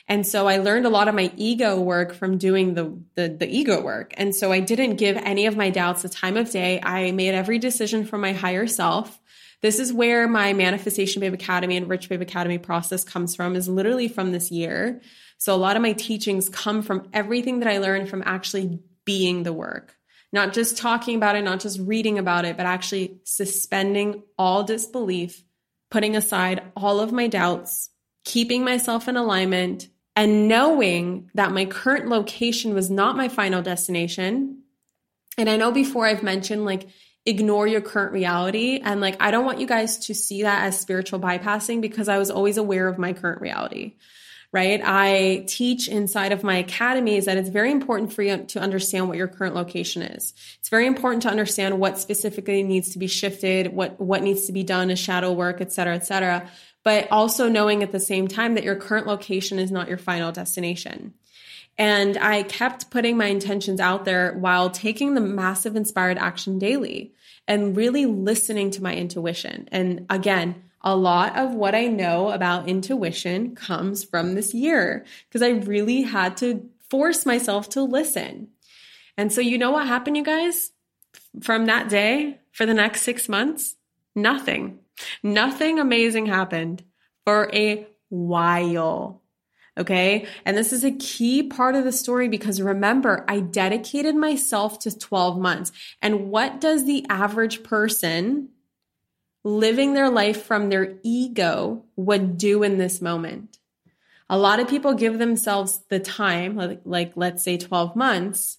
And 0.07 0.25
so 0.25 0.47
I 0.47 0.57
learned 0.57 0.85
a 0.85 0.89
lot 0.89 1.09
of 1.09 1.15
my 1.15 1.31
ego 1.35 1.79
work 1.81 2.13
from 2.13 2.37
doing 2.37 2.73
the, 2.75 2.97
the, 3.15 3.27
the 3.27 3.47
ego 3.47 3.81
work. 3.81 4.13
And 4.15 4.33
so 4.33 4.53
I 4.53 4.61
didn't 4.61 4.95
give 4.95 5.17
any 5.17 5.47
of 5.47 5.57
my 5.57 5.69
doubts 5.69 6.01
the 6.01 6.09
time 6.09 6.37
of 6.37 6.49
day. 6.49 6.79
I 6.81 7.11
made 7.11 7.33
every 7.33 7.59
decision 7.59 8.05
from 8.05 8.21
my 8.21 8.31
higher 8.31 8.67
self. 8.67 9.19
This 9.61 9.79
is 9.79 9.91
where 9.91 10.27
my 10.27 10.53
Manifestation 10.53 11.19
Babe 11.19 11.33
Academy 11.33 11.75
and 11.75 11.89
Rich 11.89 12.07
Babe 12.07 12.21
Academy 12.21 12.57
process 12.57 13.03
comes 13.03 13.35
from, 13.35 13.55
is 13.55 13.67
literally 13.67 14.07
from 14.07 14.31
this 14.31 14.49
year. 14.49 15.01
So 15.39 15.53
a 15.53 15.57
lot 15.57 15.75
of 15.75 15.81
my 15.81 15.93
teachings 15.93 16.47
come 16.47 16.83
from 16.83 17.09
everything 17.11 17.59
that 17.59 17.69
I 17.69 17.79
learned 17.79 18.07
from 18.09 18.23
actually 18.25 18.79
being 19.03 19.43
the 19.43 19.53
work. 19.53 19.93
Not 20.31 20.53
just 20.53 20.77
talking 20.77 21.15
about 21.15 21.35
it, 21.35 21.43
not 21.43 21.59
just 21.59 21.79
reading 21.79 22.17
about 22.17 22.45
it, 22.45 22.55
but 22.55 22.65
actually 22.65 23.19
suspending 23.23 24.23
all 24.37 24.63
disbelief, 24.63 25.43
putting 25.89 26.15
aside 26.15 26.63
all 26.75 26.99
of 26.99 27.11
my 27.11 27.27
doubts, 27.27 27.89
keeping 28.25 28.63
myself 28.63 29.07
in 29.07 29.17
alignment, 29.17 29.87
and 30.17 30.47
knowing 30.47 31.29
that 31.35 31.51
my 31.51 31.65
current 31.65 32.09
location 32.09 32.73
was 32.73 32.89
not 32.89 33.15
my 33.15 33.29
final 33.29 33.61
destination. 33.61 34.63
And 35.37 35.47
I 35.47 35.57
know 35.57 35.71
before 35.71 36.07
I've 36.07 36.23
mentioned 36.23 36.65
like 36.65 36.87
ignore 37.27 37.67
your 37.67 37.81
current 37.81 38.13
reality. 38.13 38.79
And 38.83 38.99
like, 38.99 39.17
I 39.21 39.29
don't 39.29 39.45
want 39.45 39.59
you 39.59 39.67
guys 39.67 40.07
to 40.07 40.15
see 40.15 40.41
that 40.41 40.63
as 40.63 40.79
spiritual 40.79 41.19
bypassing 41.19 41.81
because 41.81 42.09
I 42.09 42.17
was 42.17 42.31
always 42.31 42.57
aware 42.57 42.87
of 42.87 42.97
my 42.97 43.13
current 43.13 43.41
reality, 43.41 43.95
right? 44.51 44.81
I 44.83 45.43
teach 45.45 45.87
inside 45.87 46.31
of 46.31 46.41
my 46.41 46.55
academies 46.55 47.25
that 47.25 47.37
it's 47.37 47.49
very 47.49 47.69
important 47.69 48.11
for 48.11 48.23
you 48.23 48.37
to 48.37 48.59
understand 48.59 49.09
what 49.09 49.17
your 49.17 49.27
current 49.27 49.53
location 49.53 50.01
is. 50.01 50.33
It's 50.59 50.69
very 50.69 50.87
important 50.87 51.21
to 51.23 51.29
understand 51.29 51.79
what 51.79 51.99
specifically 51.99 52.63
needs 52.63 52.93
to 52.93 52.97
be 52.97 53.07
shifted, 53.07 53.71
what, 53.71 53.99
what 53.99 54.23
needs 54.23 54.45
to 54.45 54.51
be 54.51 54.63
done 54.63 54.89
as 54.89 54.97
shadow 54.97 55.31
work, 55.33 55.61
et 55.61 55.71
cetera, 55.71 55.93
et 55.93 56.07
cetera 56.07 56.49
but 56.87 57.05
also 57.11 57.49
knowing 57.49 57.83
at 57.83 57.91
the 57.91 57.99
same 57.99 58.29
time 58.29 58.55
that 58.55 58.63
your 58.63 58.77
current 58.77 59.05
location 59.05 59.59
is 59.59 59.69
not 59.69 59.89
your 59.89 59.97
final 59.97 60.31
destination. 60.31 61.13
And 61.77 62.17
I 62.17 62.43
kept 62.43 62.91
putting 62.91 63.17
my 63.17 63.25
intentions 63.25 63.81
out 63.81 64.05
there 64.05 64.33
while 64.35 64.69
taking 64.69 65.13
the 65.13 65.19
massive 65.19 65.75
inspired 65.75 66.17
action 66.17 66.59
daily 66.59 67.11
and 67.45 67.75
really 67.75 68.05
listening 68.05 68.71
to 68.71 68.81
my 68.81 68.95
intuition. 68.95 69.67
And 69.69 70.05
again, 70.09 70.63
a 70.79 70.95
lot 70.95 71.37
of 71.37 71.53
what 71.53 71.75
I 71.75 71.87
know 71.87 72.29
about 72.29 72.69
intuition 72.69 73.53
comes 73.53 74.05
from 74.05 74.35
this 74.35 74.53
year 74.53 75.03
because 75.27 75.41
I 75.41 75.49
really 75.49 76.03
had 76.03 76.37
to 76.37 76.69
force 76.89 77.25
myself 77.25 77.67
to 77.71 77.83
listen. 77.83 78.47
And 79.17 79.33
so, 79.33 79.41
you 79.41 79.57
know 79.57 79.71
what 79.71 79.87
happened, 79.87 80.15
you 80.15 80.23
guys? 80.23 80.71
From 81.41 81.65
that 81.65 81.89
day 81.89 82.39
for 82.53 82.65
the 82.65 82.73
next 82.73 83.01
six 83.01 83.27
months? 83.27 83.75
Nothing. 84.15 84.79
Nothing 85.23 85.79
amazing 85.79 86.25
happened 86.25 86.83
for 87.25 87.49
a 87.53 87.87
while. 88.09 89.21
Okay. 89.77 90.25
And 90.43 90.57
this 90.57 90.73
is 90.73 90.83
a 90.83 90.91
key 90.91 91.43
part 91.43 91.75
of 91.75 91.83
the 91.83 91.91
story 91.91 92.27
because 92.27 92.61
remember, 92.61 93.23
I 93.27 93.41
dedicated 93.41 94.15
myself 94.15 94.79
to 94.79 94.97
12 94.97 95.39
months. 95.39 95.71
And 96.01 96.31
what 96.31 96.59
does 96.59 96.85
the 96.85 97.05
average 97.09 97.63
person 97.63 98.49
living 99.43 99.93
their 99.93 100.09
life 100.09 100.43
from 100.43 100.69
their 100.69 100.97
ego 101.03 101.85
would 101.95 102.37
do 102.37 102.63
in 102.63 102.79
this 102.79 103.01
moment? 103.01 103.59
A 104.29 104.37
lot 104.37 104.59
of 104.59 104.67
people 104.67 104.93
give 104.93 105.19
themselves 105.19 105.81
the 105.89 105.99
time, 105.99 106.55
like, 106.55 106.81
like 106.83 107.13
let's 107.15 107.43
say 107.43 107.57
12 107.57 107.95
months, 107.95 108.57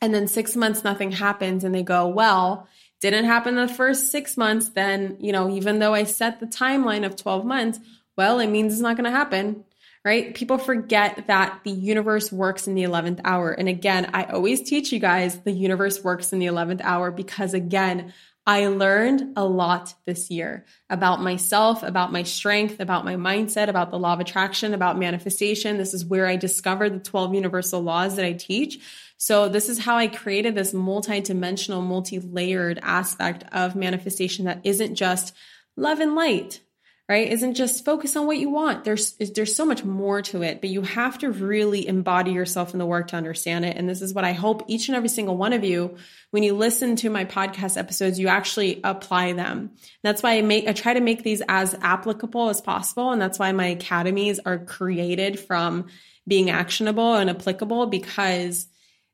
and 0.00 0.12
then 0.12 0.26
six 0.26 0.56
months, 0.56 0.84
nothing 0.84 1.12
happens, 1.12 1.64
and 1.64 1.74
they 1.74 1.82
go, 1.82 2.06
well, 2.06 2.68
didn't 3.00 3.26
happen 3.26 3.56
the 3.56 3.68
first 3.68 4.10
six 4.10 4.36
months, 4.36 4.70
then, 4.70 5.16
you 5.20 5.32
know, 5.32 5.50
even 5.50 5.78
though 5.78 5.94
I 5.94 6.04
set 6.04 6.40
the 6.40 6.46
timeline 6.46 7.04
of 7.04 7.16
12 7.16 7.44
months, 7.44 7.78
well, 8.16 8.40
it 8.40 8.48
means 8.48 8.72
it's 8.72 8.82
not 8.82 8.96
going 8.96 9.04
to 9.04 9.10
happen, 9.10 9.64
right? 10.04 10.34
People 10.34 10.58
forget 10.58 11.26
that 11.26 11.60
the 11.64 11.70
universe 11.70 12.32
works 12.32 12.66
in 12.66 12.74
the 12.74 12.84
11th 12.84 13.20
hour. 13.24 13.50
And 13.50 13.68
again, 13.68 14.10
I 14.14 14.24
always 14.24 14.62
teach 14.62 14.92
you 14.92 14.98
guys 14.98 15.38
the 15.40 15.52
universe 15.52 16.02
works 16.02 16.32
in 16.32 16.38
the 16.38 16.46
11th 16.46 16.80
hour 16.82 17.10
because 17.10 17.52
again, 17.54 18.12
I 18.48 18.68
learned 18.68 19.32
a 19.36 19.44
lot 19.44 19.92
this 20.04 20.30
year 20.30 20.64
about 20.88 21.20
myself, 21.20 21.82
about 21.82 22.12
my 22.12 22.22
strength, 22.22 22.78
about 22.78 23.04
my 23.04 23.16
mindset, 23.16 23.68
about 23.68 23.90
the 23.90 23.98
law 23.98 24.12
of 24.12 24.20
attraction, 24.20 24.72
about 24.72 24.96
manifestation. 24.96 25.78
This 25.78 25.92
is 25.92 26.04
where 26.04 26.28
I 26.28 26.36
discovered 26.36 26.94
the 26.94 27.00
12 27.00 27.34
universal 27.34 27.80
laws 27.82 28.14
that 28.16 28.24
I 28.24 28.34
teach. 28.34 28.78
So 29.16 29.48
this 29.48 29.68
is 29.68 29.78
how 29.78 29.96
I 29.96 30.08
created 30.08 30.54
this 30.54 30.74
multi-dimensional, 30.74 31.82
multi-layered 31.82 32.78
aspect 32.82 33.44
of 33.52 33.74
manifestation 33.74 34.44
that 34.44 34.60
isn't 34.64 34.94
just 34.94 35.34
love 35.76 36.00
and 36.00 36.14
light, 36.14 36.60
right? 37.08 37.30
Isn't 37.30 37.54
just 37.54 37.84
focus 37.84 38.16
on 38.16 38.26
what 38.26 38.38
you 38.38 38.50
want. 38.50 38.84
There's 38.84 39.14
there's 39.14 39.54
so 39.54 39.64
much 39.64 39.84
more 39.84 40.22
to 40.22 40.42
it, 40.42 40.60
but 40.60 40.70
you 40.70 40.82
have 40.82 41.18
to 41.18 41.30
really 41.30 41.86
embody 41.86 42.32
yourself 42.32 42.72
in 42.72 42.78
the 42.78 42.86
work 42.86 43.08
to 43.08 43.16
understand 43.16 43.64
it. 43.64 43.76
And 43.76 43.88
this 43.88 44.02
is 44.02 44.12
what 44.12 44.24
I 44.24 44.32
hope 44.32 44.64
each 44.66 44.88
and 44.88 44.96
every 44.96 45.08
single 45.08 45.36
one 45.36 45.52
of 45.52 45.64
you, 45.64 45.96
when 46.30 46.42
you 46.42 46.54
listen 46.54 46.96
to 46.96 47.10
my 47.10 47.24
podcast 47.24 47.78
episodes, 47.78 48.18
you 48.18 48.28
actually 48.28 48.80
apply 48.84 49.32
them. 49.32 49.70
That's 50.02 50.22
why 50.22 50.38
I 50.38 50.42
make 50.42 50.68
I 50.68 50.72
try 50.72 50.94
to 50.94 51.00
make 51.00 51.22
these 51.22 51.42
as 51.48 51.74
applicable 51.80 52.50
as 52.50 52.60
possible, 52.60 53.12
and 53.12 53.22
that's 53.22 53.38
why 53.38 53.52
my 53.52 53.66
academies 53.66 54.40
are 54.44 54.58
created 54.58 55.38
from 55.38 55.86
being 56.28 56.50
actionable 56.50 57.14
and 57.14 57.30
applicable 57.30 57.86
because 57.86 58.66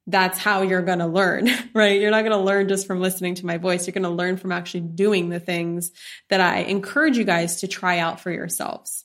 that's 0.07 0.39
how 0.39 0.63
you're 0.63 0.83
going 0.83 0.99
to 0.99 1.07
learn, 1.07 1.49
right? 1.75 2.01
You're 2.01 2.11
not 2.11 2.23
going 2.23 2.37
to 2.37 2.45
learn 2.45 2.69
just 2.69 2.87
from 2.87 3.01
listening 3.01 3.37
to 3.37 3.47
my 3.47 3.59
voice. 3.59 3.87
You're 3.87 3.93
going 3.93 4.03
to 4.03 4.11
learn 4.11 4.37
from 4.37 4.53
actually 4.53 4.81
doing 4.81 5.29
the 5.29 5.41
things 5.41 5.93
that 6.29 6.41
I 6.41 6.59
encourage 6.59 7.17
you 7.17 7.25
guys 7.25 7.61
to 7.61 7.69
try 7.69 7.99
out 7.99 8.21
for 8.21 8.31
yourselves. 8.31 9.05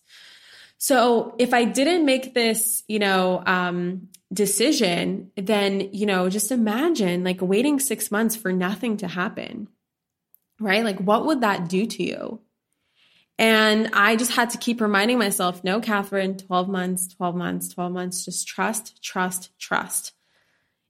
So 0.79 1.35
if 1.39 1.53
I 1.53 1.65
didn't 1.65 2.05
make 2.05 2.33
this, 2.33 2.83
you 2.87 2.99
know, 2.99 3.41
um, 3.45 4.09
decision, 4.31 5.31
then, 5.35 5.89
you 5.93 6.05
know, 6.05 6.29
just 6.29 6.51
imagine 6.51 7.23
like 7.23 7.41
waiting 7.41 7.79
six 7.79 8.11
months 8.11 8.35
for 8.35 8.51
nothing 8.51 8.97
to 8.97 9.07
happen, 9.07 9.67
right? 10.59 10.83
Like 10.83 10.99
what 10.99 11.25
would 11.25 11.41
that 11.41 11.69
do 11.69 11.85
to 11.85 12.03
you? 12.03 12.41
And 13.39 13.91
I 13.93 14.15
just 14.15 14.31
had 14.31 14.51
to 14.51 14.57
keep 14.57 14.81
reminding 14.81 15.19
myself, 15.19 15.63
no, 15.63 15.79
Kathrin, 15.79 16.43
12 16.45 16.67
months, 16.67 17.07
12 17.07 17.35
months, 17.35 17.69
12 17.69 17.91
months, 17.91 18.25
just 18.25 18.47
trust, 18.47 19.01
trust, 19.03 19.51
trust 19.59 20.13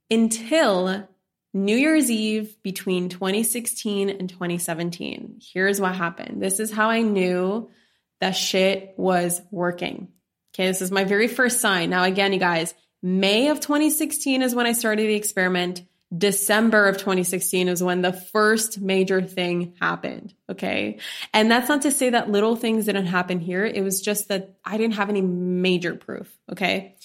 until 0.09 1.07
New 1.53 1.75
Year's 1.75 2.11
Eve 2.11 2.55
between 2.61 3.09
2016 3.09 4.09
and 4.09 4.29
2017. 4.29 5.41
Here's 5.41 5.81
what 5.81 5.95
happened. 5.95 6.41
This 6.41 6.59
is 6.59 6.71
how 6.71 6.89
I 6.89 7.01
knew 7.01 7.69
that 8.19 8.31
shit 8.31 8.93
was 8.97 9.41
working. 9.51 10.09
Okay, 10.53 10.67
this 10.67 10.81
is 10.81 10.91
my 10.91 11.03
very 11.03 11.27
first 11.27 11.61
sign. 11.61 11.89
Now, 11.89 12.03
again, 12.03 12.33
you 12.33 12.39
guys, 12.39 12.73
May 13.01 13.49
of 13.49 13.59
2016 13.59 14.41
is 14.41 14.55
when 14.55 14.65
I 14.65 14.73
started 14.73 15.07
the 15.07 15.15
experiment. 15.15 15.83
December 16.15 16.87
of 16.87 16.97
2016 16.97 17.67
is 17.67 17.83
when 17.83 18.01
the 18.01 18.13
first 18.13 18.79
major 18.79 19.21
thing 19.21 19.75
happened. 19.79 20.33
Okay. 20.49 20.99
And 21.33 21.51
that's 21.51 21.67
not 21.67 21.81
to 21.81 21.91
say 21.91 22.11
that 22.11 22.31
little 22.31 22.55
things 22.55 22.85
didn't 22.85 23.07
happen 23.07 23.39
here. 23.39 23.65
It 23.65 23.83
was 23.83 24.01
just 24.01 24.29
that 24.29 24.55
I 24.63 24.77
didn't 24.77 24.95
have 24.95 25.09
any 25.09 25.21
major 25.21 25.95
proof. 25.95 26.33
Okay. 26.51 26.95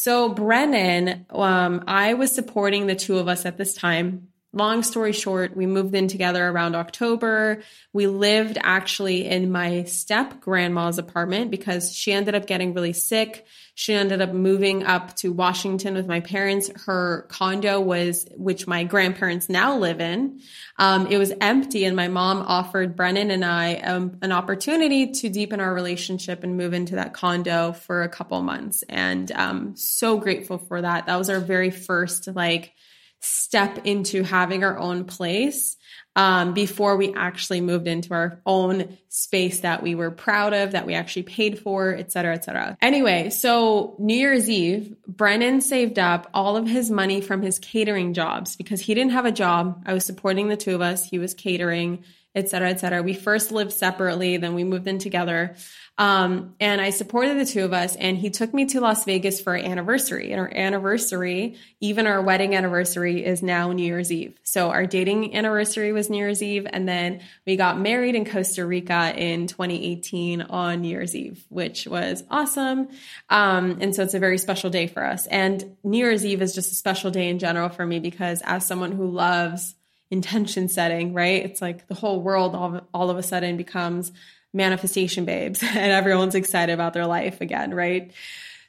So 0.00 0.28
Brennan, 0.28 1.26
um, 1.30 1.82
I 1.88 2.14
was 2.14 2.30
supporting 2.30 2.86
the 2.86 2.94
two 2.94 3.18
of 3.18 3.26
us 3.26 3.44
at 3.44 3.58
this 3.58 3.74
time 3.74 4.28
long 4.52 4.82
story 4.82 5.12
short, 5.12 5.56
we 5.56 5.66
moved 5.66 5.94
in 5.94 6.08
together 6.08 6.46
around 6.46 6.74
October. 6.74 7.62
We 7.92 8.06
lived 8.06 8.56
actually 8.60 9.26
in 9.26 9.52
my 9.52 9.84
step 9.84 10.40
grandma's 10.40 10.98
apartment 10.98 11.50
because 11.50 11.94
she 11.94 12.12
ended 12.12 12.34
up 12.34 12.46
getting 12.46 12.72
really 12.72 12.94
sick. 12.94 13.46
She 13.74 13.92
ended 13.92 14.20
up 14.20 14.32
moving 14.32 14.84
up 14.84 15.14
to 15.16 15.32
Washington 15.32 15.94
with 15.94 16.06
my 16.06 16.20
parents. 16.20 16.70
Her 16.86 17.26
condo 17.28 17.80
was, 17.80 18.26
which 18.36 18.66
my 18.66 18.84
grandparents 18.84 19.48
now 19.48 19.76
live 19.76 20.00
in, 20.00 20.40
um, 20.78 21.06
it 21.08 21.18
was 21.18 21.32
empty, 21.40 21.84
and 21.84 21.94
my 21.94 22.08
mom 22.08 22.38
offered 22.38 22.96
Brennan 22.96 23.30
and 23.30 23.44
I 23.44 23.74
um, 23.74 24.16
an 24.22 24.32
opportunity 24.32 25.12
to 25.12 25.28
deepen 25.28 25.60
our 25.60 25.72
relationship 25.72 26.42
and 26.42 26.56
move 26.56 26.72
into 26.72 26.96
that 26.96 27.12
condo 27.12 27.72
for 27.72 28.02
a 28.02 28.08
couple 28.08 28.40
months. 28.42 28.82
And 28.88 29.30
um, 29.32 29.76
so 29.76 30.16
grateful 30.18 30.58
for 30.58 30.80
that. 30.80 31.06
That 31.06 31.16
was 31.16 31.30
our 31.30 31.40
very 31.40 31.70
first 31.70 32.28
like 32.34 32.74
step 33.20 33.86
into 33.86 34.22
having 34.22 34.64
our 34.64 34.78
own 34.78 35.04
place 35.04 35.76
um, 36.16 36.52
before 36.52 36.96
we 36.96 37.14
actually 37.14 37.60
moved 37.60 37.86
into 37.86 38.12
our 38.12 38.40
own 38.44 38.98
space 39.08 39.60
that 39.60 39.82
we 39.82 39.94
were 39.94 40.10
proud 40.10 40.52
of, 40.52 40.72
that 40.72 40.86
we 40.86 40.94
actually 40.94 41.22
paid 41.22 41.60
for, 41.60 41.94
et 41.94 42.10
cetera, 42.10 42.34
et 42.34 42.44
cetera. 42.44 42.76
Anyway, 42.82 43.30
so 43.30 43.94
New 43.98 44.16
Year's 44.16 44.50
Eve, 44.50 44.96
Brennan 45.06 45.60
saved 45.60 45.98
up 45.98 46.28
all 46.34 46.56
of 46.56 46.66
his 46.66 46.90
money 46.90 47.20
from 47.20 47.40
his 47.40 47.58
catering 47.60 48.14
jobs 48.14 48.56
because 48.56 48.80
he 48.80 48.94
didn't 48.94 49.12
have 49.12 49.26
a 49.26 49.32
job. 49.32 49.84
I 49.86 49.92
was 49.92 50.04
supporting 50.04 50.48
the 50.48 50.56
two 50.56 50.74
of 50.74 50.80
us. 50.80 51.08
He 51.08 51.18
was 51.18 51.34
catering, 51.34 52.04
et 52.34 52.48
cetera, 52.48 52.70
et 52.70 52.80
cetera. 52.80 53.02
We 53.02 53.14
first 53.14 53.50
lived 53.50 53.72
separately, 53.72 54.36
then 54.36 54.54
we 54.54 54.64
moved 54.64 54.86
in 54.86 54.98
together. 54.98 55.56
Um, 55.98 56.54
and 56.60 56.80
I 56.80 56.90
supported 56.90 57.40
the 57.40 57.44
two 57.44 57.64
of 57.64 57.72
us, 57.72 57.96
and 57.96 58.16
he 58.16 58.30
took 58.30 58.54
me 58.54 58.66
to 58.66 58.80
Las 58.80 59.04
Vegas 59.04 59.40
for 59.40 59.54
our 59.54 59.58
anniversary. 59.58 60.30
And 60.30 60.40
our 60.40 60.50
anniversary, 60.54 61.56
even 61.80 62.06
our 62.06 62.22
wedding 62.22 62.54
anniversary, 62.54 63.24
is 63.24 63.42
now 63.42 63.72
New 63.72 63.84
Year's 63.84 64.12
Eve. 64.12 64.38
So 64.44 64.70
our 64.70 64.86
dating 64.86 65.34
anniversary 65.34 65.90
was 65.90 66.08
New 66.08 66.18
Year's 66.18 66.40
Eve, 66.40 66.68
and 66.72 66.88
then 66.88 67.20
we 67.46 67.56
got 67.56 67.80
married 67.80 68.14
in 68.14 68.24
Costa 68.24 68.64
Rica 68.64 69.12
in 69.16 69.48
2018 69.48 70.42
on 70.42 70.82
New 70.82 70.88
Year's 70.88 71.16
Eve, 71.16 71.44
which 71.48 71.88
was 71.88 72.22
awesome. 72.30 72.88
Um, 73.28 73.78
and 73.80 73.92
so 73.92 74.04
it's 74.04 74.14
a 74.14 74.20
very 74.20 74.38
special 74.38 74.70
day 74.70 74.86
for 74.86 75.04
us. 75.04 75.26
And 75.26 75.76
New 75.82 75.98
Year's 75.98 76.24
Eve 76.24 76.42
is 76.42 76.54
just 76.54 76.70
a 76.70 76.76
special 76.76 77.10
day 77.10 77.28
in 77.28 77.40
general 77.40 77.70
for 77.70 77.84
me 77.84 77.98
because 77.98 78.40
as 78.42 78.64
someone 78.64 78.92
who 78.92 79.10
loves 79.10 79.74
intention 80.10 80.68
setting, 80.68 81.12
right? 81.12 81.44
It's 81.44 81.60
like 81.60 81.86
the 81.86 81.94
whole 81.94 82.20
world 82.20 82.54
all, 82.54 82.80
all 82.94 83.10
of 83.10 83.18
a 83.18 83.22
sudden 83.22 83.56
becomes 83.56 84.12
manifestation 84.52 85.24
babes 85.24 85.62
and 85.62 85.92
everyone's 85.92 86.34
excited 86.34 86.72
about 86.72 86.94
their 86.94 87.06
life 87.06 87.40
again, 87.40 87.74
right? 87.74 88.12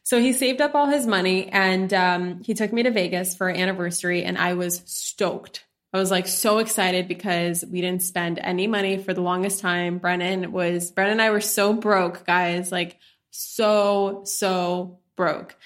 So 0.04 0.20
he 0.20 0.34
saved 0.34 0.60
up 0.60 0.76
all 0.76 0.88
his 0.88 1.06
money 1.06 1.50
and 1.50 1.94
um, 1.94 2.42
he 2.42 2.54
took 2.54 2.74
me 2.74 2.84
to 2.84 2.92
Vegas 2.92 3.36
for 3.36 3.50
our 3.50 3.56
anniversary, 3.56 4.24
and 4.24 4.38
I 4.38 4.56
was 4.56 4.82
stoked. 4.86 5.66
I 5.94 6.00
was 6.00 6.12
like 6.12 6.28
so 6.28 6.60
excited 6.60 7.08
because 7.08 7.64
we 7.64 7.82
didn't 7.82 8.04
spend 8.04 8.40
any 8.40 8.68
money 8.68 8.98
for 8.98 9.14
the 9.14 9.22
longest 9.22 9.60
time. 9.60 9.98
Brennan 9.98 10.52
was, 10.52 10.92
Brennan 10.92 11.14
and 11.14 11.22
I 11.22 11.32
were 11.32 11.42
so 11.42 11.74
broke, 11.74 12.26
guys, 12.26 12.72
like 12.72 12.98
so, 13.32 14.22
so 14.26 15.00
broke. 15.20 15.58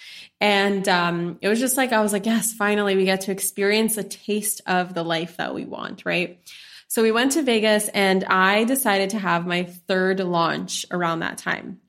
And 0.41 0.89
um, 0.89 1.37
it 1.39 1.47
was 1.47 1.59
just 1.59 1.77
like, 1.77 1.91
I 1.91 2.01
was 2.01 2.11
like, 2.11 2.25
yes, 2.25 2.51
finally 2.51 2.95
we 2.95 3.05
get 3.05 3.21
to 3.21 3.31
experience 3.31 3.99
a 3.99 4.03
taste 4.03 4.61
of 4.65 4.95
the 4.95 5.03
life 5.03 5.37
that 5.37 5.53
we 5.53 5.63
want, 5.63 6.07
right? 6.07 6.39
So 6.87 7.03
we 7.03 7.11
went 7.11 7.33
to 7.33 7.43
Vegas 7.43 7.87
and 7.89 8.23
I 8.23 8.63
decided 8.63 9.11
to 9.11 9.19
have 9.19 9.45
my 9.45 9.65
third 9.65 10.19
launch 10.21 10.87
around 10.89 11.19
that 11.19 11.37
time. 11.37 11.81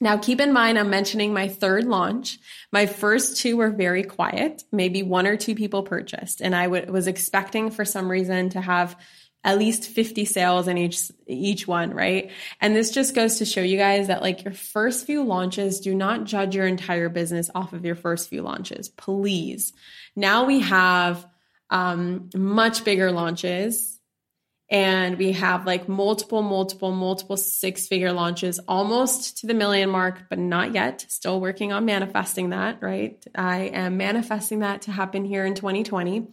Now, 0.00 0.18
keep 0.18 0.40
in 0.40 0.52
mind, 0.52 0.78
I'm 0.78 0.88
mentioning 0.88 1.34
my 1.34 1.48
third 1.48 1.84
launch. 1.84 2.38
My 2.70 2.86
first 2.86 3.38
two 3.38 3.56
were 3.56 3.70
very 3.70 4.04
quiet. 4.04 4.62
Maybe 4.70 5.02
one 5.02 5.26
or 5.26 5.36
two 5.36 5.56
people 5.56 5.82
purchased. 5.82 6.40
And 6.40 6.54
I 6.54 6.66
w- 6.66 6.92
was 6.92 7.08
expecting 7.08 7.72
for 7.72 7.84
some 7.84 8.08
reason 8.08 8.50
to 8.50 8.60
have 8.60 8.96
at 9.42 9.58
least 9.58 9.86
50 9.86 10.24
sales 10.26 10.68
in 10.68 10.76
each 10.76 11.10
each 11.26 11.66
one, 11.66 11.94
right? 11.94 12.30
And 12.60 12.76
this 12.76 12.90
just 12.90 13.14
goes 13.14 13.38
to 13.38 13.44
show 13.44 13.62
you 13.62 13.78
guys 13.78 14.08
that 14.08 14.22
like 14.22 14.44
your 14.44 14.52
first 14.52 15.06
few 15.06 15.22
launches 15.22 15.80
do 15.80 15.94
not 15.94 16.24
judge 16.24 16.54
your 16.54 16.66
entire 16.66 17.08
business 17.08 17.50
off 17.54 17.72
of 17.72 17.84
your 17.84 17.94
first 17.94 18.28
few 18.28 18.42
launches. 18.42 18.88
Please. 18.88 19.72
Now 20.14 20.44
we 20.44 20.60
have 20.60 21.26
um, 21.70 22.28
much 22.34 22.84
bigger 22.84 23.12
launches 23.12 23.98
and 24.70 25.18
we 25.18 25.32
have 25.32 25.66
like 25.66 25.88
multiple, 25.88 26.42
multiple, 26.42 26.92
multiple 26.92 27.36
six 27.36 27.88
figure 27.88 28.12
launches 28.12 28.60
almost 28.68 29.38
to 29.38 29.48
the 29.48 29.54
million 29.54 29.90
mark, 29.90 30.28
but 30.28 30.38
not 30.38 30.74
yet. 30.74 31.04
Still 31.08 31.40
working 31.40 31.72
on 31.72 31.86
manifesting 31.86 32.50
that, 32.50 32.80
right? 32.80 33.24
I 33.34 33.62
am 33.62 33.96
manifesting 33.96 34.60
that 34.60 34.82
to 34.82 34.92
happen 34.92 35.24
here 35.24 35.44
in 35.44 35.54
2020. 35.54 36.28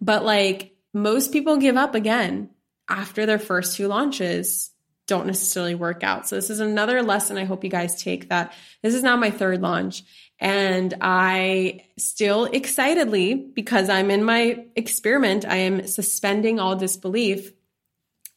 But 0.00 0.24
like 0.24 0.74
most 1.02 1.32
people 1.32 1.56
give 1.56 1.76
up 1.76 1.94
again 1.94 2.50
after 2.88 3.26
their 3.26 3.38
first 3.38 3.76
two 3.76 3.88
launches 3.88 4.70
don't 5.06 5.26
necessarily 5.26 5.74
work 5.74 6.04
out. 6.04 6.28
So 6.28 6.36
this 6.36 6.50
is 6.50 6.60
another 6.60 7.02
lesson 7.02 7.38
I 7.38 7.44
hope 7.44 7.64
you 7.64 7.70
guys 7.70 8.00
take 8.00 8.28
that 8.28 8.52
this 8.82 8.94
is 8.94 9.02
now 9.02 9.16
my 9.16 9.30
third 9.30 9.62
launch. 9.62 10.04
And 10.38 10.94
I 11.00 11.86
still 11.96 12.44
excitedly 12.44 13.34
because 13.34 13.88
I'm 13.88 14.10
in 14.10 14.22
my 14.22 14.66
experiment, 14.76 15.44
I 15.44 15.56
am 15.56 15.86
suspending 15.86 16.60
all 16.60 16.76
disbelief. 16.76 17.52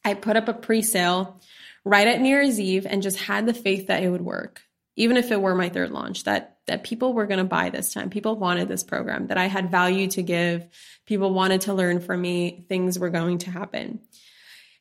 I 0.04 0.14
put 0.14 0.36
up 0.36 0.48
a 0.48 0.54
pre 0.54 0.82
sale 0.82 1.40
right 1.84 2.08
at 2.08 2.20
New 2.20 2.30
Year's 2.30 2.58
Eve 2.58 2.86
and 2.88 3.02
just 3.02 3.18
had 3.18 3.46
the 3.46 3.54
faith 3.54 3.86
that 3.86 4.02
it 4.02 4.08
would 4.08 4.22
work, 4.22 4.62
even 4.96 5.16
if 5.16 5.30
it 5.30 5.40
were 5.40 5.54
my 5.54 5.68
third 5.68 5.90
launch, 5.90 6.24
that, 6.24 6.51
that 6.66 6.84
people 6.84 7.12
were 7.12 7.26
going 7.26 7.38
to 7.38 7.44
buy 7.44 7.70
this 7.70 7.92
time. 7.92 8.10
People 8.10 8.36
wanted 8.36 8.68
this 8.68 8.84
program, 8.84 9.26
that 9.28 9.38
I 9.38 9.46
had 9.46 9.70
value 9.70 10.08
to 10.08 10.22
give. 10.22 10.66
People 11.06 11.34
wanted 11.34 11.62
to 11.62 11.74
learn 11.74 12.00
from 12.00 12.20
me. 12.20 12.64
Things 12.68 12.98
were 12.98 13.10
going 13.10 13.38
to 13.38 13.50
happen. 13.50 14.00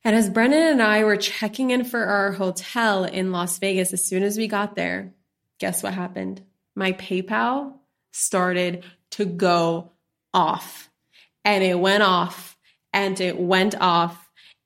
And 0.04 0.15
as 0.15 0.30
Brennan 0.30 0.63
and 0.63 0.82
I 0.82 1.04
were 1.04 1.17
checking 1.17 1.72
in 1.72 1.84
for 1.84 2.04
our 2.04 2.32
hotel 2.32 3.04
in 3.04 3.32
Las 3.32 3.60
Vegas, 3.60 3.94
as 3.94 4.06
soon 4.06 4.24
as 4.24 4.38
we 4.38 4.48
got 4.48 4.76
there, 4.76 5.13
guess 5.60 5.84
what 5.84 5.94
happened? 5.94 6.41
My 6.76 6.94
PayPal 6.94 7.74
started 8.12 8.84
to 9.12 9.26
go 9.26 9.91
off 10.34 10.89
and 11.46 11.63
it 11.63 11.80
went 11.80 12.04
off 12.04 12.58
and 12.94 13.20
it 13.22 13.39
went 13.39 13.76
off 13.80 14.22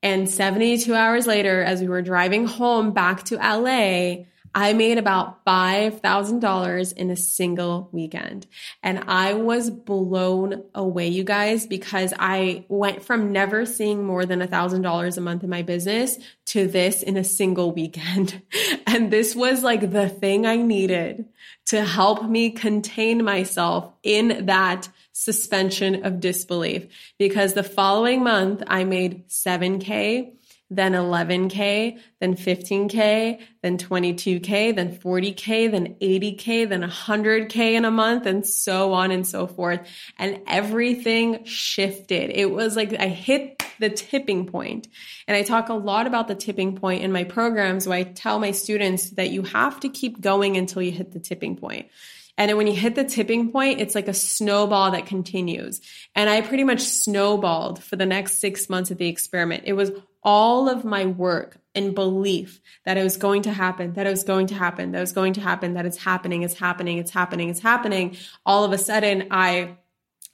and 0.05 0.29
72 0.29 0.93
hours 0.93 1.25
later, 1.25 1.63
as 1.63 1.81
we 1.81 1.87
were 1.87 2.03
driving 2.03 2.45
home 2.45 2.91
back 2.91 3.23
to 3.23 3.37
LA, 3.37 4.25
I 4.55 4.71
made 4.71 4.97
about 4.97 5.43
$5,000 5.43 6.93
in 6.93 7.09
a 7.09 7.15
single 7.17 7.89
weekend. 7.91 8.47
And 8.81 9.03
I 9.05 9.33
was 9.33 9.69
blown 9.69 10.63
away, 10.73 11.09
you 11.09 11.25
guys, 11.25 11.67
because 11.67 12.13
I 12.17 12.63
went 12.69 13.03
from 13.03 13.33
never 13.33 13.65
seeing 13.65 14.05
more 14.05 14.25
than 14.25 14.39
$1,000 14.39 15.17
a 15.17 15.21
month 15.21 15.43
in 15.43 15.49
my 15.49 15.61
business 15.61 16.17
to 16.47 16.67
this 16.67 17.03
in 17.03 17.17
a 17.17 17.23
single 17.23 17.73
weekend. 17.73 18.41
And 18.87 19.11
this 19.11 19.35
was 19.35 19.61
like 19.61 19.91
the 19.91 20.07
thing 20.07 20.45
I 20.45 20.55
needed 20.55 21.25
to 21.65 21.83
help 21.83 22.23
me 22.23 22.51
contain 22.51 23.25
myself 23.25 23.91
in 24.03 24.45
that 24.45 24.87
suspension 25.11 26.05
of 26.05 26.21
disbelief 26.21 26.87
because 27.17 27.53
the 27.53 27.63
following 27.63 28.23
month 28.23 28.63
I 28.67 28.85
made 28.85 29.27
7K, 29.27 30.31
then 30.69 30.93
11K, 30.93 31.99
then 32.19 32.35
15K, 32.35 33.39
then 33.61 33.77
22K, 33.77 34.75
then 34.75 34.97
40K, 34.97 35.71
then 35.71 35.95
80K, 36.01 36.67
then 36.67 36.81
100K 36.81 37.73
in 37.73 37.85
a 37.85 37.91
month, 37.91 38.25
and 38.25 38.45
so 38.45 38.93
on 38.93 39.11
and 39.11 39.27
so 39.27 39.45
forth. 39.45 39.87
And 40.17 40.41
everything 40.47 41.45
shifted. 41.45 42.31
It 42.31 42.49
was 42.51 42.75
like 42.75 42.99
I 42.99 43.07
hit 43.07 43.63
the 43.79 43.89
tipping 43.89 44.47
point. 44.47 44.87
And 45.27 45.35
I 45.35 45.43
talk 45.43 45.69
a 45.69 45.73
lot 45.73 46.07
about 46.07 46.27
the 46.27 46.35
tipping 46.35 46.75
point 46.75 47.03
in 47.03 47.11
my 47.11 47.23
programs 47.23 47.87
where 47.87 47.97
I 47.97 48.03
tell 48.03 48.39
my 48.39 48.51
students 48.51 49.11
that 49.11 49.29
you 49.29 49.43
have 49.43 49.79
to 49.81 49.89
keep 49.89 50.21
going 50.21 50.57
until 50.57 50.81
you 50.81 50.91
hit 50.91 51.11
the 51.11 51.19
tipping 51.19 51.57
point. 51.57 51.89
And 52.37 52.55
when 52.57 52.67
you 52.67 52.73
hit 52.73 52.95
the 52.95 53.05
tipping 53.05 53.51
point, 53.51 53.79
it's 53.79 53.95
like 53.95 54.09
a 54.09 54.13
snowball 54.13 54.91
that 54.91 55.05
continues. 55.05 55.79
And 56.15 56.29
I 56.29 56.41
pretty 56.41 56.65
much 56.65 56.81
snowballed 56.81 57.81
for 57.81 57.95
the 57.95 58.05
next 58.05 58.39
six 58.39 58.69
months 58.69 58.91
of 58.91 58.97
the 58.97 59.07
experiment. 59.07 59.63
It 59.65 59.73
was 59.73 59.91
all 60.25 60.67
of 60.67 60.83
my 60.83 61.05
work 61.05 61.57
and 61.75 61.93
belief 61.93 62.59
that 62.83 62.97
it 62.97 63.03
was 63.03 63.15
going 63.15 63.43
to 63.43 63.53
happen, 63.53 63.93
that 63.93 64.07
it 64.07 64.09
was 64.09 64.23
going 64.23 64.47
to 64.47 64.55
happen, 64.55 64.91
that 64.91 64.97
it 64.97 65.01
was 65.01 65.13
going 65.13 65.33
to 65.33 65.41
happen, 65.41 65.75
that 65.75 65.85
it's 65.85 65.97
happening, 65.97 66.41
it's 66.41 66.57
happening, 66.57 66.97
it's 66.97 67.11
happening, 67.11 67.49
it's 67.49 67.59
happening. 67.59 68.17
All 68.45 68.63
of 68.63 68.71
a 68.73 68.77
sudden, 68.77 69.27
I 69.29 69.77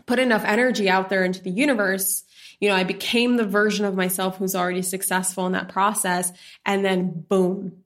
put 0.05 0.17
enough 0.17 0.45
energy 0.45 0.89
out 0.89 1.09
there 1.09 1.25
into 1.25 1.43
the 1.43 1.51
universe. 1.51 2.23
You 2.59 2.69
know, 2.69 2.75
I 2.75 2.85
became 2.85 3.35
the 3.35 3.45
version 3.45 3.85
of 3.85 3.95
myself 3.95 4.37
who's 4.37 4.55
already 4.55 4.81
successful 4.81 5.45
in 5.45 5.51
that 5.51 5.69
process. 5.69 6.31
And 6.65 6.85
then 6.85 7.25
boom, 7.27 7.83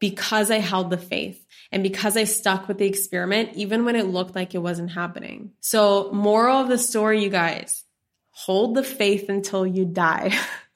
because 0.00 0.50
I 0.50 0.58
held 0.58 0.90
the 0.90 0.98
faith 0.98 1.44
and 1.72 1.82
because 1.82 2.16
I 2.16 2.24
stuck 2.24 2.68
with 2.68 2.78
the 2.78 2.86
experiment, 2.86 3.50
even 3.54 3.84
when 3.84 3.96
it 3.96 4.06
looked 4.06 4.34
like 4.34 4.54
it 4.54 4.58
wasn't 4.58 4.90
happening. 4.90 5.52
So, 5.60 6.10
moral 6.12 6.58
of 6.58 6.68
the 6.68 6.78
story, 6.78 7.22
you 7.22 7.30
guys, 7.30 7.84
hold 8.30 8.74
the 8.74 8.82
faith 8.82 9.28
until 9.28 9.66
you 9.66 9.84
die. 9.84 10.36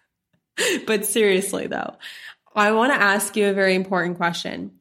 but 0.87 1.07
seriously 1.07 1.67
though, 1.67 1.97
I 2.55 2.73
want 2.73 2.93
to 2.93 3.01
ask 3.01 3.37
you 3.37 3.49
a 3.49 3.55
very 3.55 3.75
important 3.75 4.17
question. 4.17 4.73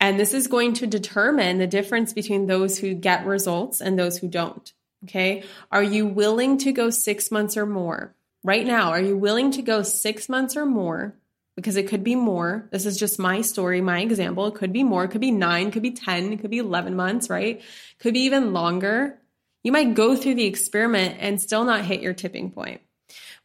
And 0.00 0.18
this 0.18 0.32
is 0.32 0.46
going 0.46 0.72
to 0.74 0.86
determine 0.86 1.58
the 1.58 1.66
difference 1.66 2.12
between 2.12 2.46
those 2.46 2.78
who 2.78 2.94
get 2.94 3.26
results 3.26 3.80
and 3.80 3.98
those 3.98 4.16
who 4.18 4.28
don't. 4.28 4.72
Okay. 5.04 5.44
Are 5.70 5.82
you 5.82 6.06
willing 6.06 6.58
to 6.58 6.72
go 6.72 6.90
six 6.90 7.30
months 7.30 7.56
or 7.56 7.66
more? 7.66 8.14
Right 8.42 8.66
now, 8.66 8.90
are 8.90 9.00
you 9.00 9.16
willing 9.16 9.50
to 9.52 9.62
go 9.62 9.82
six 9.82 10.28
months 10.28 10.56
or 10.56 10.64
more? 10.64 11.14
Because 11.56 11.76
it 11.76 11.88
could 11.88 12.02
be 12.02 12.14
more. 12.14 12.68
This 12.70 12.86
is 12.86 12.96
just 12.96 13.18
my 13.18 13.42
story, 13.42 13.80
my 13.82 14.00
example. 14.00 14.46
It 14.46 14.54
could 14.54 14.72
be 14.72 14.82
more, 14.82 15.04
it 15.04 15.10
could 15.10 15.20
be 15.20 15.30
nine, 15.30 15.70
could 15.70 15.82
be 15.82 15.90
10, 15.90 16.32
it 16.32 16.40
could 16.40 16.50
be 16.50 16.58
11 16.58 16.96
months, 16.96 17.28
right? 17.28 17.60
Could 17.98 18.14
be 18.14 18.20
even 18.20 18.54
longer. 18.54 19.18
You 19.62 19.72
might 19.72 19.94
go 19.94 20.16
through 20.16 20.36
the 20.36 20.46
experiment 20.46 21.16
and 21.20 21.40
still 21.40 21.64
not 21.64 21.84
hit 21.84 22.00
your 22.00 22.14
tipping 22.14 22.50
point. 22.50 22.80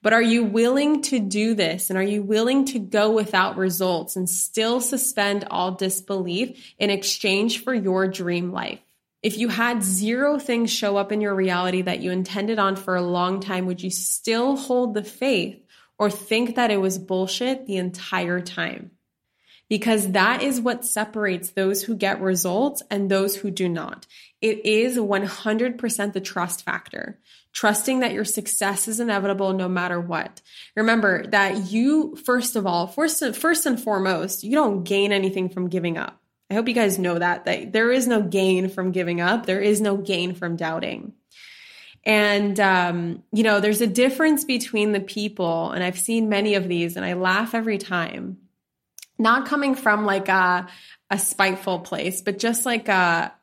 But 0.06 0.14
are 0.14 0.22
you 0.22 0.44
willing 0.44 1.02
to 1.02 1.18
do 1.18 1.56
this? 1.56 1.90
And 1.90 1.98
are 1.98 2.04
you 2.04 2.22
willing 2.22 2.66
to 2.66 2.78
go 2.78 3.10
without 3.10 3.58
results 3.58 4.16
and 4.16 4.30
still 4.30 4.80
suspend 4.80 5.48
all 5.50 5.72
disbelief 5.72 6.76
in 6.78 6.92
exchange 6.92 7.64
for 7.64 7.74
your 7.74 8.08
dream 8.08 8.52
life? 8.52 8.78
If 9.24 9.40
you 9.40 9.50
had 9.50 9.82
zero 9.82 10.38
things 10.38 10.72
show 10.72 10.96
up 10.96 11.12
in 11.12 11.22
your 11.22 11.34
reality 11.34 11.82
that 11.82 12.02
you 12.02 12.12
intended 12.12 12.60
on 12.60 12.76
for 12.76 12.96
a 12.96 13.02
long 13.02 13.40
time, 13.40 13.66
would 13.66 13.82
you 13.82 13.90
still 13.90 14.56
hold 14.56 14.94
the 14.94 15.04
faith 15.04 15.60
or 15.98 16.12
think 16.12 16.54
that 16.54 16.70
it 16.70 16.80
was 16.80 17.00
bullshit 17.00 17.66
the 17.66 17.78
entire 17.78 18.42
time? 18.42 18.92
Because 19.70 20.12
that 20.12 20.44
is 20.44 20.62
what 20.62 20.86
separates 20.86 21.50
those 21.50 21.82
who 21.82 21.96
get 21.96 22.22
results 22.22 22.84
and 22.92 23.10
those 23.10 23.38
who 23.38 23.50
do 23.50 23.68
not. 23.68 24.06
It 24.40 24.68
is 24.68 25.00
100% 25.00 26.14
the 26.14 26.22
trust 26.22 26.64
factor. 26.64 27.18
Trusting 27.56 28.02
that 28.02 28.12
your 28.12 28.26
success 28.26 28.88
is 28.90 29.00
inevitable 29.00 29.54
no 29.54 29.70
matter 29.70 30.00
what. 30.00 30.42
Remember 30.76 31.26
that 31.28 31.72
you, 31.72 32.18
first 32.18 32.58
of 32.58 32.68
all, 32.68 32.86
first, 32.86 33.24
first 33.36 33.66
and 33.66 33.82
foremost, 33.82 34.44
you 34.44 34.52
don't 34.52 34.84
gain 34.84 35.14
anything 35.14 35.48
from 35.48 35.70
giving 35.70 35.98
up. 35.98 36.22
I 36.50 36.54
hope 36.54 36.68
you 36.68 36.76
guys 36.76 37.00
know 37.00 37.18
that, 37.18 37.46
that 37.46 37.72
there 37.72 37.92
is 37.94 38.08
no 38.08 38.22
gain 38.22 38.68
from 38.68 38.92
giving 38.92 39.22
up. 39.22 39.46
There 39.46 39.62
is 39.62 39.80
no 39.80 39.96
gain 39.96 40.36
from 40.36 40.58
doubting. 40.58 41.14
And, 42.04 42.60
um, 42.60 43.24
you 43.32 43.44
know, 43.44 43.62
there's 43.62 43.82
a 43.82 43.88
difference 43.88 44.44
between 44.44 44.92
the 44.92 45.00
people, 45.00 45.72
and 45.72 45.84
I've 45.84 45.98
seen 45.98 46.30
many 46.30 46.56
of 46.56 46.68
these, 46.68 46.98
and 46.98 47.06
I 47.06 47.14
laugh 47.14 47.56
every 47.56 47.78
time. 47.78 48.38
Not 49.18 49.48
coming 49.48 49.76
from 49.76 50.06
like 50.06 50.28
a, 50.28 50.68
a 51.10 51.18
spiteful 51.18 51.80
place, 51.80 52.22
but 52.22 52.38
just 52.38 52.66
like 52.66 52.90
a, 52.90 53.34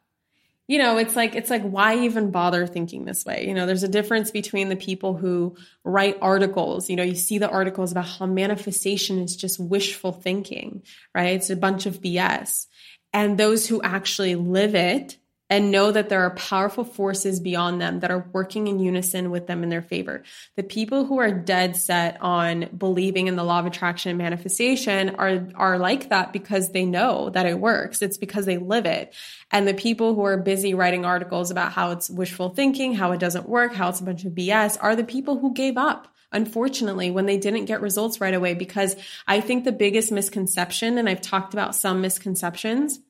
you 0.68 0.78
know, 0.78 0.96
it's 0.98 1.16
like 1.16 1.34
it's 1.34 1.50
like 1.50 1.62
why 1.62 1.98
even 1.98 2.30
bother 2.30 2.66
thinking 2.66 3.04
this 3.04 3.24
way? 3.24 3.46
You 3.46 3.54
know, 3.54 3.66
there's 3.66 3.82
a 3.82 3.88
difference 3.88 4.30
between 4.30 4.68
the 4.68 4.76
people 4.76 5.16
who 5.16 5.56
write 5.84 6.18
articles. 6.22 6.88
You 6.88 6.96
know, 6.96 7.02
you 7.02 7.16
see 7.16 7.38
the 7.38 7.50
articles 7.50 7.92
about 7.92 8.06
how 8.06 8.26
manifestation 8.26 9.18
is 9.18 9.36
just 9.36 9.58
wishful 9.58 10.12
thinking, 10.12 10.82
right? 11.14 11.34
It's 11.34 11.50
a 11.50 11.56
bunch 11.56 11.86
of 11.86 12.00
BS 12.00 12.66
and 13.12 13.38
those 13.38 13.66
who 13.66 13.82
actually 13.82 14.34
live 14.34 14.74
it 14.74 15.18
and 15.52 15.70
know 15.70 15.92
that 15.92 16.08
there 16.08 16.22
are 16.22 16.30
powerful 16.30 16.82
forces 16.82 17.38
beyond 17.38 17.78
them 17.78 18.00
that 18.00 18.10
are 18.10 18.26
working 18.32 18.68
in 18.68 18.80
unison 18.80 19.30
with 19.30 19.46
them 19.46 19.62
in 19.62 19.68
their 19.68 19.82
favor. 19.82 20.22
The 20.56 20.62
people 20.62 21.04
who 21.04 21.18
are 21.20 21.30
dead 21.30 21.76
set 21.76 22.16
on 22.22 22.70
believing 22.74 23.26
in 23.26 23.36
the 23.36 23.44
law 23.44 23.58
of 23.58 23.66
attraction 23.66 24.08
and 24.08 24.18
manifestation 24.18 25.10
are, 25.16 25.46
are 25.54 25.78
like 25.78 26.08
that 26.08 26.32
because 26.32 26.72
they 26.72 26.86
know 26.86 27.28
that 27.28 27.44
it 27.44 27.58
works. 27.58 28.00
It's 28.00 28.16
because 28.16 28.46
they 28.46 28.56
live 28.56 28.86
it. 28.86 29.14
And 29.50 29.68
the 29.68 29.74
people 29.74 30.14
who 30.14 30.24
are 30.24 30.38
busy 30.38 30.72
writing 30.72 31.04
articles 31.04 31.50
about 31.50 31.72
how 31.72 31.90
it's 31.90 32.08
wishful 32.08 32.48
thinking, 32.48 32.94
how 32.94 33.12
it 33.12 33.20
doesn't 33.20 33.46
work, 33.46 33.74
how 33.74 33.90
it's 33.90 34.00
a 34.00 34.04
bunch 34.04 34.24
of 34.24 34.32
BS 34.32 34.78
are 34.80 34.96
the 34.96 35.04
people 35.04 35.38
who 35.38 35.52
gave 35.52 35.76
up 35.76 36.08
unfortunately, 36.34 37.10
when 37.10 37.26
they 37.26 37.36
didn't 37.36 37.66
get 37.66 37.82
results 37.82 38.18
right 38.18 38.32
away. 38.32 38.54
Because 38.54 38.96
I 39.26 39.42
think 39.42 39.64
the 39.64 39.70
biggest 39.70 40.10
misconception, 40.10 40.96
and 40.96 41.06
I've 41.06 41.20
talked 41.20 41.52
about 41.52 41.74
some 41.74 42.00
misconceptions 42.00 43.00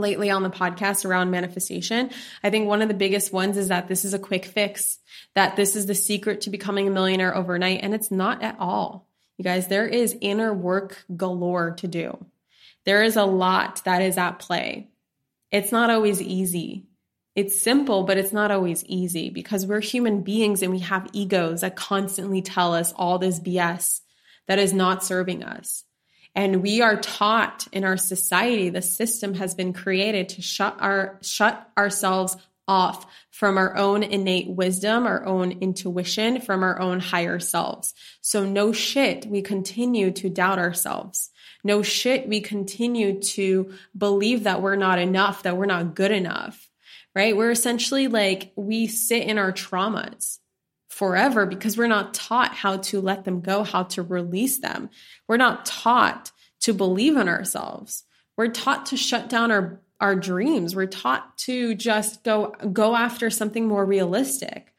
lately 0.00 0.30
on 0.30 0.42
the 0.42 0.50
podcast 0.50 1.04
around 1.04 1.30
manifestation. 1.30 2.10
I 2.42 2.50
think 2.50 2.66
one 2.66 2.82
of 2.82 2.88
the 2.88 2.94
biggest 2.94 3.32
ones 3.32 3.56
is 3.56 3.68
that 3.68 3.88
this 3.88 4.04
is 4.04 4.14
a 4.14 4.18
quick 4.18 4.44
fix, 4.44 4.98
that 5.34 5.56
this 5.56 5.76
is 5.76 5.86
the 5.86 5.94
secret 5.94 6.42
to 6.42 6.50
becoming 6.50 6.88
a 6.88 6.90
millionaire 6.90 7.36
overnight. 7.36 7.80
And 7.82 7.94
it's 7.94 8.10
not 8.10 8.42
at 8.42 8.56
all. 8.58 9.08
You 9.38 9.44
guys, 9.44 9.68
there 9.68 9.86
is 9.86 10.16
inner 10.20 10.52
work 10.52 11.04
galore 11.14 11.72
to 11.72 11.88
do. 11.88 12.24
There 12.84 13.02
is 13.02 13.16
a 13.16 13.24
lot 13.24 13.84
that 13.84 14.02
is 14.02 14.16
at 14.16 14.38
play. 14.38 14.88
It's 15.50 15.72
not 15.72 15.90
always 15.90 16.22
easy. 16.22 16.86
It's 17.34 17.60
simple, 17.60 18.04
but 18.04 18.16
it's 18.16 18.32
not 18.32 18.50
always 18.50 18.84
easy 18.84 19.28
because 19.28 19.66
we're 19.66 19.80
human 19.80 20.22
beings 20.22 20.62
and 20.62 20.72
we 20.72 20.78
have 20.78 21.08
egos 21.12 21.60
that 21.60 21.76
constantly 21.76 22.40
tell 22.40 22.72
us 22.72 22.94
all 22.96 23.18
this 23.18 23.38
BS 23.38 24.00
that 24.46 24.58
is 24.58 24.72
not 24.72 25.04
serving 25.04 25.44
us. 25.44 25.84
And 26.36 26.62
we 26.62 26.82
are 26.82 27.00
taught 27.00 27.66
in 27.72 27.82
our 27.82 27.96
society, 27.96 28.68
the 28.68 28.82
system 28.82 29.34
has 29.34 29.54
been 29.54 29.72
created 29.72 30.28
to 30.30 30.42
shut 30.42 30.76
our, 30.78 31.18
shut 31.22 31.68
ourselves 31.76 32.36
off 32.68 33.06
from 33.30 33.56
our 33.56 33.76
own 33.76 34.02
innate 34.02 34.48
wisdom, 34.48 35.06
our 35.06 35.24
own 35.24 35.52
intuition, 35.62 36.40
from 36.40 36.62
our 36.62 36.78
own 36.78 37.00
higher 37.00 37.40
selves. 37.40 37.94
So 38.20 38.44
no 38.44 38.72
shit, 38.72 39.24
we 39.26 39.40
continue 39.40 40.10
to 40.12 40.28
doubt 40.28 40.58
ourselves. 40.58 41.30
No 41.64 41.82
shit, 41.82 42.28
we 42.28 42.40
continue 42.40 43.20
to 43.20 43.72
believe 43.96 44.44
that 44.44 44.62
we're 44.62 44.76
not 44.76 44.98
enough, 44.98 45.42
that 45.44 45.56
we're 45.56 45.66
not 45.66 45.94
good 45.96 46.12
enough 46.12 46.66
right? 47.16 47.34
We're 47.34 47.50
essentially 47.50 48.08
like, 48.08 48.52
we 48.56 48.86
sit 48.86 49.22
in 49.22 49.38
our 49.38 49.50
traumas 49.50 50.38
forever 50.96 51.44
because 51.44 51.76
we're 51.76 51.86
not 51.86 52.14
taught 52.14 52.54
how 52.54 52.78
to 52.78 53.02
let 53.02 53.26
them 53.26 53.42
go, 53.42 53.62
how 53.62 53.82
to 53.82 54.02
release 54.02 54.60
them. 54.60 54.88
We're 55.28 55.36
not 55.36 55.66
taught 55.66 56.32
to 56.60 56.72
believe 56.72 57.18
in 57.18 57.28
ourselves. 57.28 58.04
We're 58.34 58.48
taught 58.48 58.86
to 58.86 58.96
shut 58.96 59.28
down 59.28 59.50
our, 59.50 59.78
our 60.00 60.16
dreams. 60.16 60.74
We're 60.74 60.86
taught 60.86 61.36
to 61.38 61.74
just 61.74 62.24
go, 62.24 62.54
go 62.72 62.96
after 62.96 63.28
something 63.28 63.68
more 63.68 63.84
realistic 63.84 64.72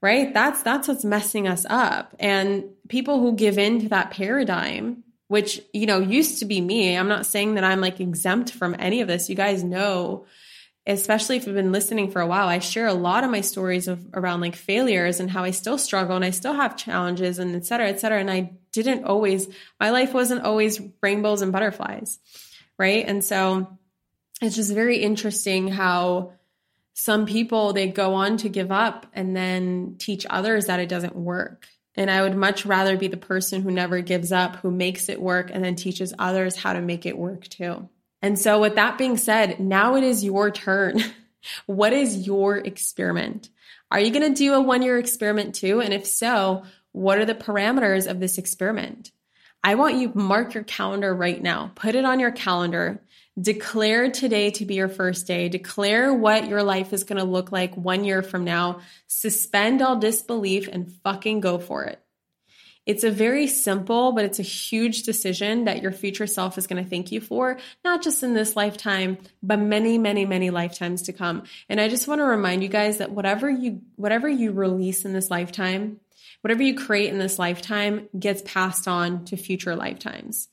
right 0.00 0.32
that's 0.32 0.62
that's 0.62 0.86
what's 0.86 1.04
messing 1.04 1.48
us 1.48 1.66
up 1.68 2.14
and 2.20 2.64
people 2.88 3.20
who 3.20 3.34
give 3.34 3.58
in 3.58 3.80
to 3.80 3.88
that 3.88 4.12
paradigm 4.12 5.02
which 5.26 5.60
you 5.72 5.86
know 5.86 5.98
used 5.98 6.38
to 6.38 6.44
be 6.44 6.60
me 6.60 6.96
i'm 6.96 7.08
not 7.08 7.26
saying 7.26 7.54
that 7.54 7.64
i'm 7.64 7.80
like 7.80 7.98
exempt 7.98 8.52
from 8.52 8.76
any 8.78 9.00
of 9.00 9.08
this 9.08 9.28
you 9.28 9.34
guys 9.34 9.64
know 9.64 10.24
especially 10.88 11.36
if 11.36 11.46
you've 11.46 11.54
been 11.54 11.70
listening 11.70 12.10
for 12.10 12.20
a 12.20 12.26
while, 12.26 12.48
I 12.48 12.60
share 12.60 12.86
a 12.86 12.94
lot 12.94 13.22
of 13.22 13.30
my 13.30 13.42
stories 13.42 13.88
of 13.88 14.04
around 14.14 14.40
like 14.40 14.56
failures 14.56 15.20
and 15.20 15.30
how 15.30 15.44
I 15.44 15.50
still 15.50 15.76
struggle 15.76 16.16
and 16.16 16.24
I 16.24 16.30
still 16.30 16.54
have 16.54 16.78
challenges 16.78 17.38
and 17.38 17.54
et 17.54 17.66
cetera, 17.66 17.88
et 17.88 18.00
cetera. 18.00 18.18
And 18.18 18.30
I 18.30 18.52
didn't 18.72 19.04
always, 19.04 19.48
my 19.78 19.90
life 19.90 20.14
wasn't 20.14 20.44
always 20.44 20.80
rainbows 21.02 21.42
and 21.42 21.52
butterflies. 21.52 22.18
Right. 22.78 23.06
And 23.06 23.22
so 23.22 23.78
it's 24.40 24.56
just 24.56 24.72
very 24.72 24.98
interesting 24.98 25.68
how 25.68 26.32
some 26.94 27.26
people 27.26 27.72
they 27.74 27.88
go 27.88 28.14
on 28.14 28.38
to 28.38 28.48
give 28.48 28.72
up 28.72 29.06
and 29.12 29.36
then 29.36 29.96
teach 29.98 30.26
others 30.30 30.66
that 30.66 30.80
it 30.80 30.88
doesn't 30.88 31.14
work. 31.14 31.66
And 31.96 32.10
I 32.10 32.22
would 32.22 32.36
much 32.36 32.64
rather 32.64 32.96
be 32.96 33.08
the 33.08 33.16
person 33.16 33.60
who 33.60 33.70
never 33.70 34.00
gives 34.00 34.32
up, 34.32 34.56
who 34.56 34.70
makes 34.70 35.08
it 35.08 35.20
work 35.20 35.50
and 35.52 35.62
then 35.62 35.74
teaches 35.74 36.14
others 36.18 36.56
how 36.56 36.72
to 36.72 36.80
make 36.80 37.04
it 37.04 37.18
work 37.18 37.46
too. 37.48 37.88
And 38.22 38.38
so, 38.38 38.60
with 38.60 38.74
that 38.74 38.98
being 38.98 39.16
said, 39.16 39.60
now 39.60 39.96
it 39.96 40.04
is 40.04 40.24
your 40.24 40.50
turn. 40.50 41.02
what 41.66 41.92
is 41.92 42.26
your 42.26 42.56
experiment? 42.56 43.48
Are 43.90 44.00
you 44.00 44.10
going 44.10 44.34
to 44.34 44.36
do 44.36 44.54
a 44.54 44.60
one 44.60 44.82
year 44.82 44.98
experiment 44.98 45.54
too? 45.54 45.80
And 45.80 45.94
if 45.94 46.06
so, 46.06 46.64
what 46.92 47.18
are 47.18 47.24
the 47.24 47.34
parameters 47.34 48.10
of 48.10 48.20
this 48.20 48.38
experiment? 48.38 49.12
I 49.62 49.74
want 49.74 49.96
you 49.96 50.12
mark 50.14 50.54
your 50.54 50.64
calendar 50.64 51.14
right 51.14 51.40
now. 51.40 51.72
Put 51.74 51.94
it 51.94 52.04
on 52.04 52.20
your 52.20 52.30
calendar. 52.30 53.02
Declare 53.40 54.10
today 54.10 54.50
to 54.52 54.64
be 54.64 54.74
your 54.74 54.88
first 54.88 55.26
day. 55.26 55.48
Declare 55.48 56.12
what 56.12 56.48
your 56.48 56.62
life 56.62 56.92
is 56.92 57.04
going 57.04 57.18
to 57.18 57.24
look 57.24 57.52
like 57.52 57.76
one 57.76 58.04
year 58.04 58.22
from 58.22 58.44
now. 58.44 58.80
Suspend 59.06 59.80
all 59.80 59.96
disbelief 59.96 60.68
and 60.70 60.92
fucking 61.04 61.40
go 61.40 61.58
for 61.58 61.84
it. 61.84 62.00
It's 62.88 63.04
a 63.04 63.10
very 63.10 63.46
simple, 63.46 64.12
but 64.12 64.24
it's 64.24 64.38
a 64.38 64.42
huge 64.42 65.02
decision 65.02 65.66
that 65.66 65.82
your 65.82 65.92
future 65.92 66.26
self 66.26 66.56
is 66.56 66.66
going 66.66 66.82
to 66.82 66.88
thank 66.88 67.12
you 67.12 67.20
for, 67.20 67.58
not 67.84 68.02
just 68.02 68.22
in 68.22 68.32
this 68.32 68.56
lifetime, 68.56 69.18
but 69.42 69.58
many, 69.58 69.98
many, 69.98 70.24
many 70.24 70.48
lifetimes 70.48 71.02
to 71.02 71.12
come. 71.12 71.42
And 71.68 71.82
I 71.82 71.88
just 71.90 72.08
want 72.08 72.20
to 72.20 72.24
remind 72.24 72.62
you 72.62 72.70
guys 72.70 72.96
that 72.96 73.10
whatever 73.10 73.50
you, 73.50 73.82
whatever 73.96 74.26
you 74.26 74.52
release 74.52 75.04
in 75.04 75.12
this 75.12 75.30
lifetime, 75.30 76.00
whatever 76.40 76.62
you 76.62 76.76
create 76.76 77.12
in 77.12 77.18
this 77.18 77.38
lifetime 77.38 78.08
gets 78.18 78.40
passed 78.46 78.88
on 78.88 79.26
to 79.26 79.36
future 79.36 79.76
lifetimes. 79.76 80.48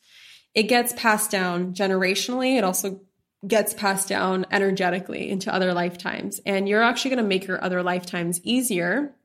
It 0.53 0.63
gets 0.63 0.91
passed 0.91 1.31
down 1.31 1.73
generationally. 1.73 2.57
It 2.57 2.65
also 2.65 2.99
gets 3.47 3.73
passed 3.73 4.09
down 4.09 4.45
energetically 4.51 5.29
into 5.29 5.53
other 5.53 5.73
lifetimes. 5.73 6.41
And 6.45 6.67
you're 6.67 6.83
actually 6.83 7.11
going 7.11 7.23
to 7.23 7.29
make 7.29 7.47
your 7.47 7.63
other 7.63 7.81
lifetimes 7.81 8.41
easier 8.43 9.15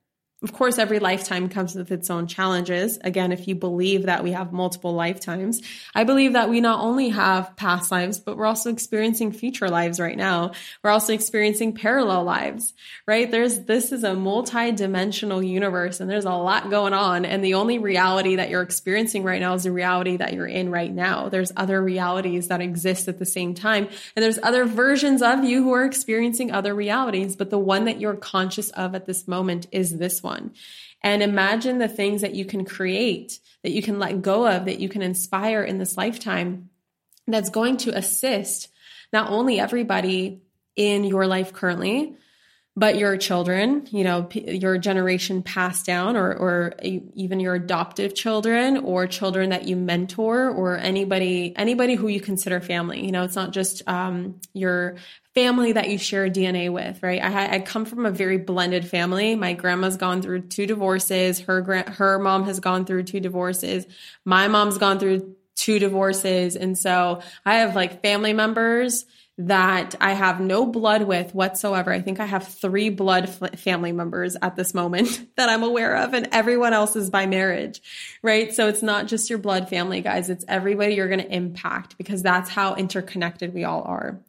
Of 0.42 0.54
course, 0.54 0.78
every 0.78 1.00
lifetime 1.00 1.50
comes 1.50 1.74
with 1.74 1.92
its 1.92 2.08
own 2.08 2.26
challenges. 2.26 2.96
Again, 3.04 3.30
if 3.30 3.46
you 3.46 3.54
believe 3.54 4.06
that 4.06 4.24
we 4.24 4.32
have 4.32 4.54
multiple 4.54 4.94
lifetimes, 4.94 5.60
I 5.94 6.04
believe 6.04 6.32
that 6.32 6.48
we 6.48 6.62
not 6.62 6.80
only 6.80 7.10
have 7.10 7.54
past 7.56 7.90
lives, 7.90 8.18
but 8.18 8.38
we're 8.38 8.46
also 8.46 8.70
experiencing 8.70 9.32
future 9.32 9.68
lives 9.68 10.00
right 10.00 10.16
now. 10.16 10.52
We're 10.82 10.92
also 10.92 11.12
experiencing 11.12 11.74
parallel 11.74 12.24
lives, 12.24 12.72
right? 13.06 13.30
There's, 13.30 13.64
this 13.64 13.92
is 13.92 14.02
a 14.02 14.14
multi-dimensional 14.14 15.42
universe 15.42 16.00
and 16.00 16.08
there's 16.08 16.24
a 16.24 16.30
lot 16.30 16.70
going 16.70 16.94
on. 16.94 17.26
And 17.26 17.44
the 17.44 17.52
only 17.52 17.76
reality 17.76 18.36
that 18.36 18.48
you're 18.48 18.62
experiencing 18.62 19.24
right 19.24 19.42
now 19.42 19.52
is 19.52 19.64
the 19.64 19.72
reality 19.72 20.16
that 20.16 20.32
you're 20.32 20.46
in 20.46 20.70
right 20.70 20.90
now. 20.90 21.28
There's 21.28 21.52
other 21.54 21.82
realities 21.82 22.48
that 22.48 22.62
exist 22.62 23.08
at 23.08 23.18
the 23.18 23.26
same 23.26 23.52
time. 23.52 23.88
And 24.16 24.22
there's 24.22 24.38
other 24.42 24.64
versions 24.64 25.20
of 25.20 25.44
you 25.44 25.62
who 25.62 25.74
are 25.74 25.84
experiencing 25.84 26.50
other 26.50 26.74
realities, 26.74 27.36
but 27.36 27.50
the 27.50 27.58
one 27.58 27.84
that 27.84 28.00
you're 28.00 28.16
conscious 28.16 28.70
of 28.70 28.94
at 28.94 29.04
this 29.04 29.28
moment 29.28 29.66
is 29.70 29.98
this 29.98 30.22
one 30.22 30.29
one. 30.30 30.52
And 31.02 31.22
imagine 31.22 31.78
the 31.78 31.88
things 31.88 32.22
that 32.22 32.34
you 32.34 32.44
can 32.44 32.64
create, 32.64 33.38
that 33.62 33.72
you 33.72 33.82
can 33.82 33.98
let 33.98 34.22
go 34.22 34.46
of, 34.46 34.64
that 34.64 34.80
you 34.80 34.88
can 34.88 35.02
inspire 35.02 35.62
in 35.62 35.78
this 35.78 35.96
lifetime 35.96 36.70
that's 37.26 37.50
going 37.50 37.76
to 37.78 37.96
assist 37.96 38.68
not 39.12 39.30
only 39.30 39.58
everybody 39.60 40.40
in 40.76 41.04
your 41.04 41.26
life 41.26 41.52
currently, 41.52 42.14
but 42.76 42.96
your 42.96 43.16
children, 43.16 43.86
you 43.90 44.04
know, 44.04 44.28
your 44.32 44.78
generation 44.78 45.42
passed 45.42 45.84
down, 45.84 46.16
or, 46.16 46.32
or 46.32 46.74
even 46.82 47.40
your 47.40 47.56
adoptive 47.56 48.14
children, 48.14 48.78
or 48.78 49.06
children 49.06 49.50
that 49.50 49.66
you 49.66 49.76
mentor, 49.76 50.48
or 50.48 50.78
anybody, 50.78 51.52
anybody 51.56 51.96
who 51.96 52.06
you 52.06 52.20
consider 52.20 52.60
family. 52.60 53.04
You 53.04 53.10
know, 53.10 53.24
it's 53.24 53.34
not 53.34 53.50
just 53.50 53.86
um, 53.88 54.40
your 54.54 54.96
family 55.34 55.72
that 55.72 55.88
you 55.88 55.98
share 55.98 56.28
DNA 56.30 56.72
with, 56.72 57.02
right? 57.02 57.22
I, 57.22 57.56
I 57.56 57.58
come 57.58 57.84
from 57.84 58.06
a 58.06 58.10
very 58.10 58.38
blended 58.38 58.86
family. 58.86 59.34
My 59.34 59.52
grandma's 59.52 59.96
gone 59.96 60.22
through 60.22 60.42
two 60.42 60.66
divorces. 60.66 61.40
Her 61.40 61.60
gra- 61.62 61.90
her 61.90 62.18
mom 62.20 62.44
has 62.44 62.60
gone 62.60 62.84
through 62.84 63.02
two 63.02 63.20
divorces. 63.20 63.86
My 64.24 64.46
mom's 64.46 64.78
gone 64.78 65.00
through 65.00 65.34
two 65.56 65.80
divorces, 65.80 66.54
and 66.54 66.78
so 66.78 67.20
I 67.44 67.56
have 67.56 67.74
like 67.74 68.00
family 68.00 68.32
members 68.32 69.04
that 69.46 69.94
I 70.02 70.12
have 70.12 70.38
no 70.38 70.66
blood 70.66 71.04
with 71.04 71.34
whatsoever. 71.34 71.90
I 71.90 72.02
think 72.02 72.20
I 72.20 72.26
have 72.26 72.46
three 72.46 72.90
blood 72.90 73.24
f- 73.24 73.58
family 73.58 73.90
members 73.90 74.36
at 74.42 74.54
this 74.54 74.74
moment 74.74 75.28
that 75.36 75.48
I'm 75.48 75.62
aware 75.62 75.96
of, 75.96 76.12
and 76.12 76.28
everyone 76.30 76.74
else 76.74 76.94
is 76.94 77.08
by 77.08 77.24
marriage, 77.24 77.80
right? 78.22 78.54
So 78.54 78.68
it's 78.68 78.82
not 78.82 79.06
just 79.06 79.30
your 79.30 79.38
blood 79.38 79.70
family, 79.70 80.02
guys. 80.02 80.28
It's 80.28 80.44
everybody 80.46 80.94
you're 80.94 81.08
going 81.08 81.20
to 81.20 81.34
impact 81.34 81.96
because 81.96 82.22
that's 82.22 82.50
how 82.50 82.74
interconnected 82.74 83.54
we 83.54 83.64
all 83.64 83.82
are. 83.82 84.20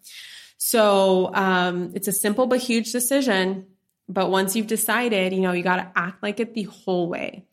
So 0.58 1.34
um, 1.34 1.92
it's 1.94 2.08
a 2.08 2.14
simple 2.14 2.48
but 2.48 2.60
huge 2.60 2.94
decision. 2.94 3.66
But 4.08 4.30
once 4.30 4.56
you've 4.56 4.68
decided, 4.68 5.34
you 5.34 5.42
know, 5.42 5.52
you 5.52 5.64
got 5.64 5.78
to 5.78 5.92
act 5.96 6.24
like 6.24 6.40
it 6.40 6.54
the 6.54 6.64
whole 6.64 7.10
way. 7.10 7.46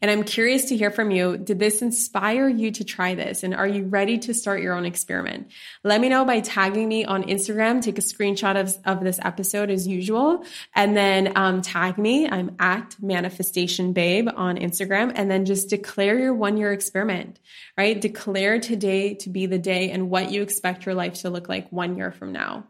And 0.00 0.10
I'm 0.10 0.24
curious 0.24 0.66
to 0.66 0.76
hear 0.76 0.90
from 0.90 1.10
you. 1.10 1.36
Did 1.36 1.58
this 1.58 1.82
inspire 1.82 2.48
you 2.48 2.70
to 2.72 2.84
try 2.84 3.14
this? 3.14 3.42
And 3.42 3.54
are 3.54 3.66
you 3.66 3.84
ready 3.84 4.18
to 4.18 4.34
start 4.34 4.60
your 4.60 4.74
own 4.74 4.84
experiment? 4.84 5.50
Let 5.84 6.00
me 6.00 6.08
know 6.08 6.24
by 6.24 6.40
tagging 6.40 6.88
me 6.88 7.04
on 7.04 7.24
Instagram. 7.24 7.82
Take 7.82 7.98
a 7.98 8.02
screenshot 8.02 8.60
of, 8.60 8.76
of 8.84 9.04
this 9.04 9.18
episode 9.22 9.70
as 9.70 9.86
usual. 9.86 10.44
And 10.74 10.96
then 10.96 11.36
um, 11.36 11.62
tag 11.62 11.98
me. 11.98 12.28
I'm 12.28 12.56
at 12.58 12.96
Manifestation 13.00 13.92
Babe 13.92 14.28
on 14.34 14.56
Instagram. 14.56 15.12
And 15.14 15.30
then 15.30 15.44
just 15.44 15.70
declare 15.70 16.18
your 16.18 16.34
one 16.34 16.56
year 16.56 16.72
experiment, 16.72 17.38
right? 17.76 18.00
Declare 18.00 18.60
today 18.60 19.14
to 19.14 19.30
be 19.30 19.46
the 19.46 19.58
day 19.58 19.90
and 19.90 20.10
what 20.10 20.30
you 20.30 20.42
expect 20.42 20.86
your 20.86 20.94
life 20.94 21.14
to 21.20 21.30
look 21.30 21.48
like 21.48 21.70
one 21.70 21.96
year 21.96 22.10
from 22.10 22.32
now. 22.32 22.66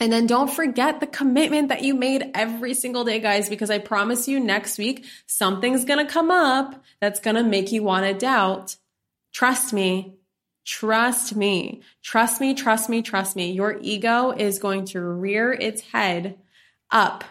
And 0.00 0.10
then 0.10 0.26
don't 0.26 0.50
forget 0.50 0.98
the 0.98 1.06
commitment 1.06 1.68
that 1.68 1.82
you 1.82 1.94
made 1.94 2.30
every 2.34 2.72
single 2.72 3.04
day, 3.04 3.20
guys, 3.20 3.50
because 3.50 3.70
I 3.70 3.78
promise 3.78 4.26
you 4.26 4.40
next 4.40 4.78
week, 4.78 5.04
something's 5.26 5.84
going 5.84 6.04
to 6.04 6.10
come 6.10 6.30
up 6.30 6.82
that's 7.00 7.20
going 7.20 7.36
to 7.36 7.42
make 7.42 7.70
you 7.70 7.82
want 7.82 8.06
to 8.06 8.14
doubt. 8.14 8.76
Trust 9.34 9.74
me. 9.74 10.16
Trust 10.64 11.36
me. 11.36 11.82
Trust 12.02 12.40
me. 12.40 12.54
Trust 12.54 12.88
me. 12.88 13.02
Trust 13.02 13.36
me. 13.36 13.52
Your 13.52 13.78
ego 13.82 14.30
is 14.30 14.58
going 14.58 14.86
to 14.86 15.00
rear 15.02 15.52
its 15.52 15.82
head 15.82 16.38
up 16.90 17.22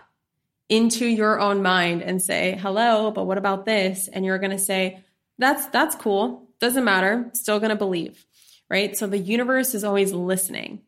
into 0.69 1.07
your 1.07 1.39
own 1.39 1.63
mind 1.63 2.03
and 2.03 2.21
say, 2.21 2.55
hello, 2.61 3.09
but 3.09 3.25
what 3.25 3.39
about 3.39 3.65
this? 3.65 4.07
And 4.07 4.23
you're 4.23 4.37
going 4.37 4.51
to 4.51 4.59
say, 4.59 5.03
that's, 5.39 5.65
that's 5.67 5.95
cool. 5.95 6.47
Doesn't 6.59 6.83
matter. 6.83 7.31
Still 7.33 7.59
going 7.59 7.69
to 7.71 7.75
believe, 7.75 8.25
right? 8.69 8.95
So 8.95 9.07
the 9.07 9.17
universe 9.17 9.73
is 9.73 9.83
always 9.83 10.13
listening. 10.13 10.81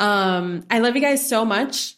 Um, 0.00 0.64
I 0.70 0.78
love 0.78 0.96
you 0.96 1.02
guys 1.02 1.28
so 1.28 1.44
much. 1.44 1.94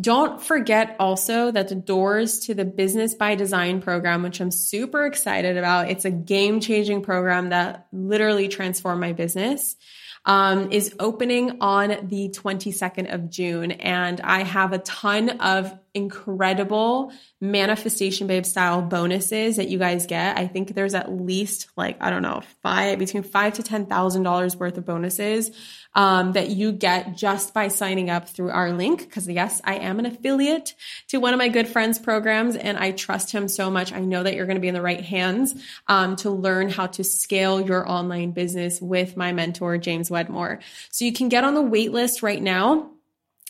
Don't 0.00 0.40
forget 0.40 0.94
also 1.00 1.50
that 1.50 1.68
the 1.68 1.74
doors 1.74 2.40
to 2.40 2.54
the 2.54 2.64
Business 2.64 3.14
by 3.14 3.34
Design 3.34 3.80
program, 3.80 4.22
which 4.22 4.40
I'm 4.40 4.52
super 4.52 5.06
excited 5.06 5.56
about, 5.56 5.90
it's 5.90 6.04
a 6.04 6.10
game 6.10 6.60
changing 6.60 7.02
program 7.02 7.48
that 7.48 7.88
literally 7.90 8.46
transformed 8.46 9.00
my 9.00 9.12
business 9.12 9.74
um, 10.24 10.70
is 10.70 10.94
opening 11.00 11.60
on 11.62 12.06
the 12.08 12.28
22nd 12.28 13.12
of 13.12 13.30
June. 13.30 13.72
And 13.72 14.20
I 14.20 14.44
have 14.44 14.72
a 14.72 14.78
ton 14.78 15.30
of 15.40 15.76
incredible 15.98 17.12
manifestation 17.40 18.26
babe 18.26 18.46
style 18.46 18.80
bonuses 18.80 19.56
that 19.56 19.68
you 19.68 19.78
guys 19.78 20.06
get. 20.06 20.38
I 20.38 20.46
think 20.46 20.74
there's 20.74 20.94
at 20.94 21.12
least 21.12 21.68
like, 21.76 21.96
I 22.00 22.08
don't 22.10 22.22
know, 22.22 22.42
five, 22.62 22.98
between 22.98 23.22
five 23.22 23.52
to 23.54 23.62
$10,000 23.62 24.56
worth 24.56 24.78
of 24.78 24.86
bonuses 24.86 25.50
um, 25.94 26.32
that 26.32 26.50
you 26.50 26.72
get 26.72 27.16
just 27.16 27.52
by 27.52 27.68
signing 27.68 28.08
up 28.08 28.28
through 28.28 28.50
our 28.50 28.72
link. 28.72 29.10
Cause 29.10 29.28
yes, 29.28 29.60
I 29.64 29.76
am 29.76 29.98
an 29.98 30.06
affiliate 30.06 30.74
to 31.08 31.18
one 31.18 31.34
of 31.34 31.38
my 31.38 31.48
good 31.48 31.68
friends 31.68 31.98
programs 31.98 32.56
and 32.56 32.78
I 32.78 32.92
trust 32.92 33.30
him 33.32 33.48
so 33.48 33.70
much. 33.70 33.92
I 33.92 34.00
know 34.00 34.22
that 34.22 34.34
you're 34.34 34.46
going 34.46 34.56
to 34.56 34.60
be 34.60 34.68
in 34.68 34.74
the 34.74 34.82
right 34.82 35.04
hands 35.04 35.54
um, 35.86 36.16
to 36.16 36.30
learn 36.30 36.70
how 36.70 36.86
to 36.86 37.04
scale 37.04 37.60
your 37.60 37.88
online 37.88 38.30
business 38.30 38.80
with 38.80 39.16
my 39.16 39.32
mentor, 39.32 39.78
James 39.78 40.10
Wedmore. 40.10 40.60
So 40.90 41.04
you 41.04 41.12
can 41.12 41.28
get 41.28 41.44
on 41.44 41.54
the 41.54 41.62
wait 41.62 41.92
list 41.92 42.22
right 42.22 42.40
now. 42.40 42.90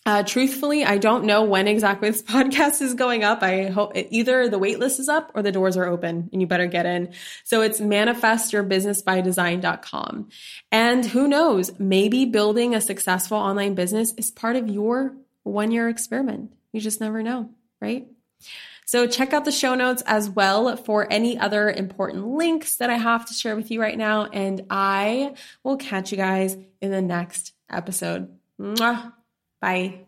Uh, 0.08 0.22
truthfully, 0.22 0.84
I 0.86 0.96
don't 0.96 1.26
know 1.26 1.44
when 1.44 1.68
exactly 1.68 2.08
this 2.08 2.22
podcast 2.22 2.80
is 2.80 2.94
going 2.94 3.24
up. 3.24 3.42
I 3.42 3.66
hope 3.66 3.94
it, 3.94 4.08
either 4.10 4.48
the 4.48 4.58
waitlist 4.58 4.98
is 5.00 5.10
up 5.10 5.30
or 5.34 5.42
the 5.42 5.52
doors 5.52 5.76
are 5.76 5.84
open 5.84 6.30
and 6.32 6.40
you 6.40 6.46
better 6.46 6.66
get 6.66 6.86
in. 6.86 7.12
So 7.44 7.60
it's 7.60 7.78
manifestyourbusinessbydesign.com. 7.78 10.28
And 10.72 11.04
who 11.04 11.28
knows, 11.28 11.78
maybe 11.78 12.24
building 12.24 12.74
a 12.74 12.80
successful 12.80 13.36
online 13.36 13.74
business 13.74 14.14
is 14.14 14.30
part 14.30 14.56
of 14.56 14.66
your 14.66 15.14
one 15.42 15.72
year 15.72 15.90
experiment. 15.90 16.54
You 16.72 16.80
just 16.80 17.02
never 17.02 17.22
know, 17.22 17.50
right? 17.78 18.08
So 18.86 19.06
check 19.06 19.34
out 19.34 19.44
the 19.44 19.52
show 19.52 19.74
notes 19.74 20.02
as 20.06 20.30
well 20.30 20.74
for 20.78 21.06
any 21.12 21.36
other 21.36 21.70
important 21.70 22.26
links 22.26 22.76
that 22.76 22.88
I 22.88 22.96
have 22.96 23.26
to 23.26 23.34
share 23.34 23.56
with 23.56 23.70
you 23.70 23.78
right 23.78 23.98
now. 23.98 24.24
And 24.24 24.64
I 24.70 25.34
will 25.62 25.76
catch 25.76 26.12
you 26.12 26.16
guys 26.16 26.56
in 26.80 26.92
the 26.92 27.02
next 27.02 27.52
episode. 27.70 28.34
Mwah. 28.58 29.12
Bye. 29.60 30.00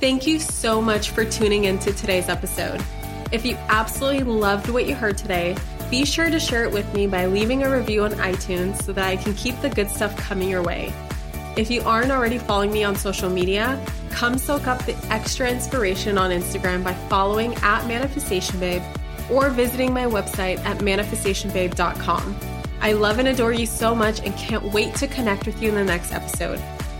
Thank 0.00 0.26
you 0.26 0.40
so 0.40 0.82
much 0.82 1.10
for 1.10 1.24
tuning 1.24 1.64
into 1.64 1.92
today's 1.92 2.28
episode. 2.28 2.82
If 3.30 3.46
you 3.46 3.56
absolutely 3.68 4.24
loved 4.24 4.68
what 4.68 4.86
you 4.86 4.94
heard 4.94 5.16
today, 5.16 5.56
be 5.90 6.04
sure 6.04 6.28
to 6.28 6.40
share 6.40 6.64
it 6.64 6.72
with 6.72 6.92
me 6.92 7.06
by 7.06 7.26
leaving 7.26 7.62
a 7.62 7.70
review 7.70 8.04
on 8.04 8.12
iTunes 8.12 8.82
so 8.82 8.92
that 8.92 9.06
I 9.06 9.16
can 9.16 9.34
keep 9.34 9.60
the 9.60 9.70
good 9.70 9.88
stuff 9.88 10.16
coming 10.16 10.48
your 10.48 10.62
way. 10.62 10.92
If 11.56 11.70
you 11.70 11.82
aren't 11.82 12.10
already 12.10 12.38
following 12.38 12.72
me 12.72 12.82
on 12.82 12.96
social 12.96 13.30
media, 13.30 13.78
come 14.10 14.38
soak 14.38 14.66
up 14.66 14.84
the 14.84 14.96
extra 15.10 15.50
inspiration 15.50 16.18
on 16.18 16.30
Instagram 16.30 16.82
by 16.82 16.94
following 17.08 17.54
at 17.56 17.86
Manifestation 17.86 18.58
Babe 18.58 18.82
or 19.30 19.50
visiting 19.50 19.92
my 19.92 20.04
website 20.04 20.58
at 20.64 20.78
manifestationbabe.com. 20.78 22.36
I 22.80 22.92
love 22.94 23.18
and 23.18 23.28
adore 23.28 23.52
you 23.52 23.66
so 23.66 23.94
much 23.94 24.20
and 24.20 24.34
can't 24.36 24.64
wait 24.72 24.94
to 24.96 25.06
connect 25.06 25.46
with 25.46 25.62
you 25.62 25.68
in 25.68 25.74
the 25.74 25.84
next 25.84 26.12
episode. 26.12 26.60